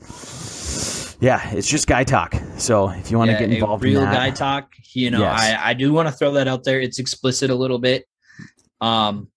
Yeah, 1.21 1.51
it's 1.53 1.69
just 1.69 1.87
guy 1.87 2.05
talk. 2.05 2.35
So 2.57 2.89
if 2.89 3.11
you 3.11 3.19
want 3.19 3.29
to 3.29 3.33
Yeah, 3.35 3.41
get 3.41 3.51
involved 3.53 3.85
real 3.85 4.01
in 4.01 4.07
that, 4.07 4.15
guy 4.15 4.31
talk, 4.31 4.71
you 4.95 5.11
know, 5.11 5.21
Yes. 5.21 5.39
I, 5.39 5.71
I 5.71 5.75
do 5.75 5.93
want 5.93 6.09
to 6.09 6.13
throw 6.13 6.33
that 6.33 6.49
out 6.49 6.65
there. 6.65 6.81
It's 6.81 6.99
explicit 6.99 7.51
a 7.51 7.55
little 7.55 7.79
bit. 7.79 8.07
Um, 8.81 9.29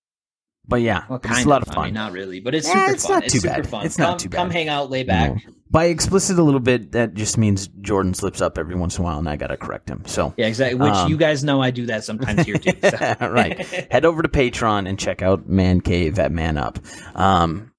but 0.67 0.81
yeah, 0.81 1.03
Well, 1.09 1.19
it's 1.23 1.43
a 1.45 1.49
lot 1.49 1.61
of 1.61 1.69
I 1.71 1.73
fun. 1.73 1.83
mean, 1.85 1.93
not 1.93 2.13
really, 2.13 2.39
but 2.39 2.55
it's 2.55 2.67
Yeah, 2.67 2.85
super 2.85 2.93
it's 2.93 3.05
fun. 3.05 3.13
not 3.15 3.23
it's 3.25 3.33
too 3.33 3.39
super 3.41 3.53
bad. 3.55 3.67
fun. 3.67 3.85
It's 3.85 3.97
not 3.97 4.19
too 4.19 4.29
bad. 4.29 4.37
Come 4.37 4.49
hang 4.49 4.69
out, 4.69 4.89
lay 4.89 5.03
back. 5.03 5.45
by 5.69 5.85
explicit 5.85 6.39
a 6.39 6.43
little 6.43 6.61
bit, 6.61 6.93
that 6.93 7.15
just 7.15 7.37
means 7.37 7.67
Jordan 7.81 8.13
slips 8.13 8.39
up 8.41 8.57
every 8.57 8.75
once 8.75 8.97
in 8.97 9.01
a 9.01 9.05
while, 9.05 9.19
and 9.19 9.27
I 9.27 9.35
gotta 9.35 9.57
correct 9.57 9.89
him. 9.89 10.03
So 10.05 10.33
Yeah, 10.37 10.45
exactly. 10.47 10.79
Which 10.79 10.93
Um, 10.93 11.09
you 11.09 11.17
guys 11.17 11.43
know 11.43 11.61
I 11.61 11.71
do 11.71 11.87
that 11.87 12.05
sometimes 12.05 12.45
here 12.45 12.55
too. 12.57 12.71
So. 12.81 13.15
right. 13.27 13.59
Head 13.91 14.05
over 14.05 14.21
to 14.21 14.29
Patreon 14.29 14.87
and 14.87 14.97
check 14.97 15.21
out 15.21 15.49
Man 15.49 15.81
Cave 15.81 16.17
at 16.19 16.31
Man 16.31 16.57
Up. 16.57 16.79
Um, 17.13 17.71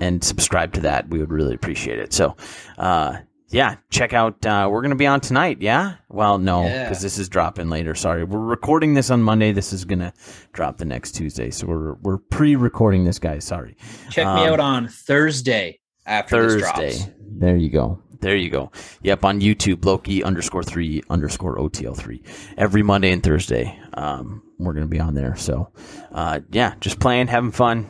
and 0.00 0.22
subscribe 0.22 0.74
to 0.74 0.80
that. 0.82 1.08
We 1.08 1.20
would 1.20 1.30
really 1.32 1.54
appreciate 1.54 1.98
it. 1.98 2.12
So, 2.12 2.36
uh, 2.78 3.16
yeah, 3.50 3.76
check 3.90 4.12
out. 4.12 4.44
Uh, 4.46 4.68
we're 4.70 4.80
going 4.80 4.90
to 4.90 4.96
be 4.96 5.06
on 5.06 5.20
tonight. 5.20 5.58
Yeah. 5.60 5.94
Well, 6.08 6.38
no, 6.38 6.64
Yeah. 6.64 6.84
because 6.84 7.02
this 7.02 7.18
is 7.18 7.28
dropping 7.28 7.68
later. 7.70 7.94
Sorry. 7.94 8.24
We're 8.24 8.38
recording 8.38 8.94
this 8.94 9.10
on 9.10 9.22
Monday. 9.22 9.52
This 9.52 9.72
is 9.72 9.84
going 9.84 9.98
to 10.00 10.12
drop 10.52 10.78
the 10.78 10.84
next 10.84 11.12
Tuesday. 11.12 11.50
So 11.50 11.66
we're, 11.66 11.94
we're 11.94 12.18
pre 12.18 12.56
recording 12.56 13.04
this, 13.04 13.18
guys. 13.18 13.44
Sorry. 13.44 13.76
Check 14.10 14.26
me 14.26 14.32
Um, 14.44 14.52
out 14.52 14.60
on 14.60 14.88
Thursday 14.88 15.80
after 16.06 16.42
this 16.50 16.62
Thursday. 16.70 16.98
drops. 16.98 17.10
There 17.38 17.56
you 17.56 17.70
go. 17.70 18.00
There 18.20 18.36
you 18.36 18.50
go. 18.50 18.70
Yep, 19.02 19.24
on 19.24 19.40
YouTube, 19.40 19.82
Loki 19.84 20.22
underscore 20.22 20.62
three 20.62 21.02
underscore 21.08 21.56
OTL 21.56 21.96
three. 21.96 22.22
Every 22.58 22.82
Monday 22.82 23.12
and 23.12 23.22
Thursday, 23.22 23.78
um, 23.94 24.42
we're 24.58 24.74
gonna 24.74 24.86
be 24.88 25.00
on 25.00 25.14
there. 25.14 25.34
So, 25.36 25.70
uh, 26.12 26.40
yeah, 26.50 26.74
just 26.80 27.00
playing, 27.00 27.28
having 27.28 27.50
fun, 27.50 27.88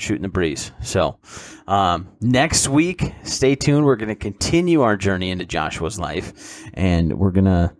shooting 0.00 0.22
the 0.22 0.28
breeze. 0.28 0.72
So, 0.82 1.18
um, 1.66 2.08
next 2.20 2.68
week, 2.68 3.12
stay 3.22 3.54
tuned. 3.54 3.84
We're 3.84 3.96
gonna 3.96 4.14
continue 4.14 4.82
our 4.82 4.96
journey 4.96 5.30
into 5.30 5.44
Joshua's 5.44 5.98
life, 5.98 6.64
and 6.74 7.18
we're 7.18 7.30
gonna 7.32 7.74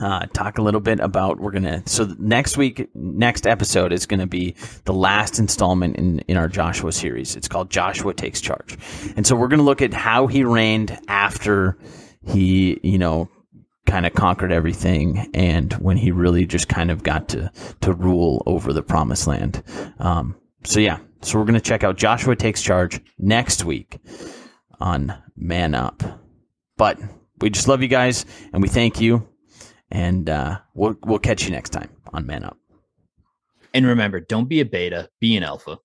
uh, 0.00 0.26
talk 0.32 0.58
a 0.58 0.62
little 0.62 0.80
bit 0.80 1.00
about 1.00 1.38
we're 1.40 1.50
gonna 1.50 1.82
so 1.86 2.14
next 2.18 2.56
week 2.56 2.88
next 2.94 3.46
episode 3.46 3.92
is 3.92 4.06
gonna 4.06 4.26
be 4.26 4.54
the 4.84 4.92
last 4.92 5.38
installment 5.38 5.96
in 5.96 6.20
in 6.20 6.36
our 6.36 6.48
joshua 6.48 6.90
series 6.92 7.36
it's 7.36 7.48
called 7.48 7.70
joshua 7.70 8.14
takes 8.14 8.40
charge 8.40 8.78
and 9.16 9.26
so 9.26 9.36
we're 9.36 9.48
gonna 9.48 9.62
look 9.62 9.82
at 9.82 9.92
how 9.92 10.26
he 10.26 10.42
reigned 10.44 10.98
after 11.08 11.76
he 12.22 12.80
you 12.82 12.98
know 12.98 13.28
kind 13.86 14.06
of 14.06 14.14
conquered 14.14 14.52
everything 14.52 15.30
and 15.34 15.74
when 15.74 15.96
he 15.96 16.10
really 16.10 16.46
just 16.46 16.68
kind 16.68 16.90
of 16.90 17.02
got 17.02 17.28
to 17.28 17.50
to 17.80 17.92
rule 17.92 18.42
over 18.46 18.72
the 18.72 18.82
promised 18.82 19.26
land 19.26 19.62
um 19.98 20.34
so 20.64 20.80
yeah 20.80 20.98
so 21.22 21.38
we're 21.38 21.44
gonna 21.44 21.60
check 21.60 21.84
out 21.84 21.96
joshua 21.96 22.34
takes 22.36 22.62
charge 22.62 23.00
next 23.18 23.64
week 23.64 23.98
on 24.80 25.16
man 25.36 25.74
up 25.74 26.02
but 26.76 26.98
we 27.40 27.50
just 27.50 27.68
love 27.68 27.82
you 27.82 27.88
guys 27.88 28.24
and 28.52 28.62
we 28.62 28.68
thank 28.68 29.00
you 29.00 29.26
and 29.94 30.28
uh, 30.28 30.58
we'll 30.74 30.96
we'll 31.04 31.18
catch 31.18 31.44
you 31.44 31.50
next 31.50 31.70
time 31.70 31.88
on 32.12 32.26
Man 32.26 32.44
Up. 32.44 32.58
And 33.72 33.86
remember, 33.86 34.20
don't 34.20 34.48
be 34.48 34.60
a 34.60 34.64
beta, 34.64 35.08
be 35.20 35.36
an 35.36 35.42
alpha. 35.42 35.78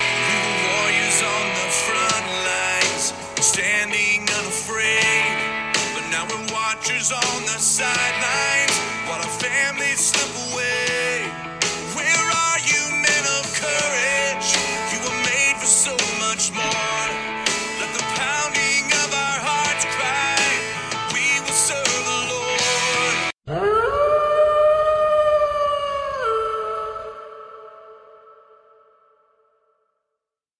Warriors 0.00 1.22
on 1.22 1.48
the 1.60 1.68
front 1.84 2.26
lines, 2.48 3.12
standing 3.44 4.22
unafraid. 4.22 5.74
But 5.94 6.10
now 6.10 6.26
we're 6.28 6.52
watchers 6.52 7.12
on 7.12 7.42
the 7.42 7.58
sidelines. 7.58 8.19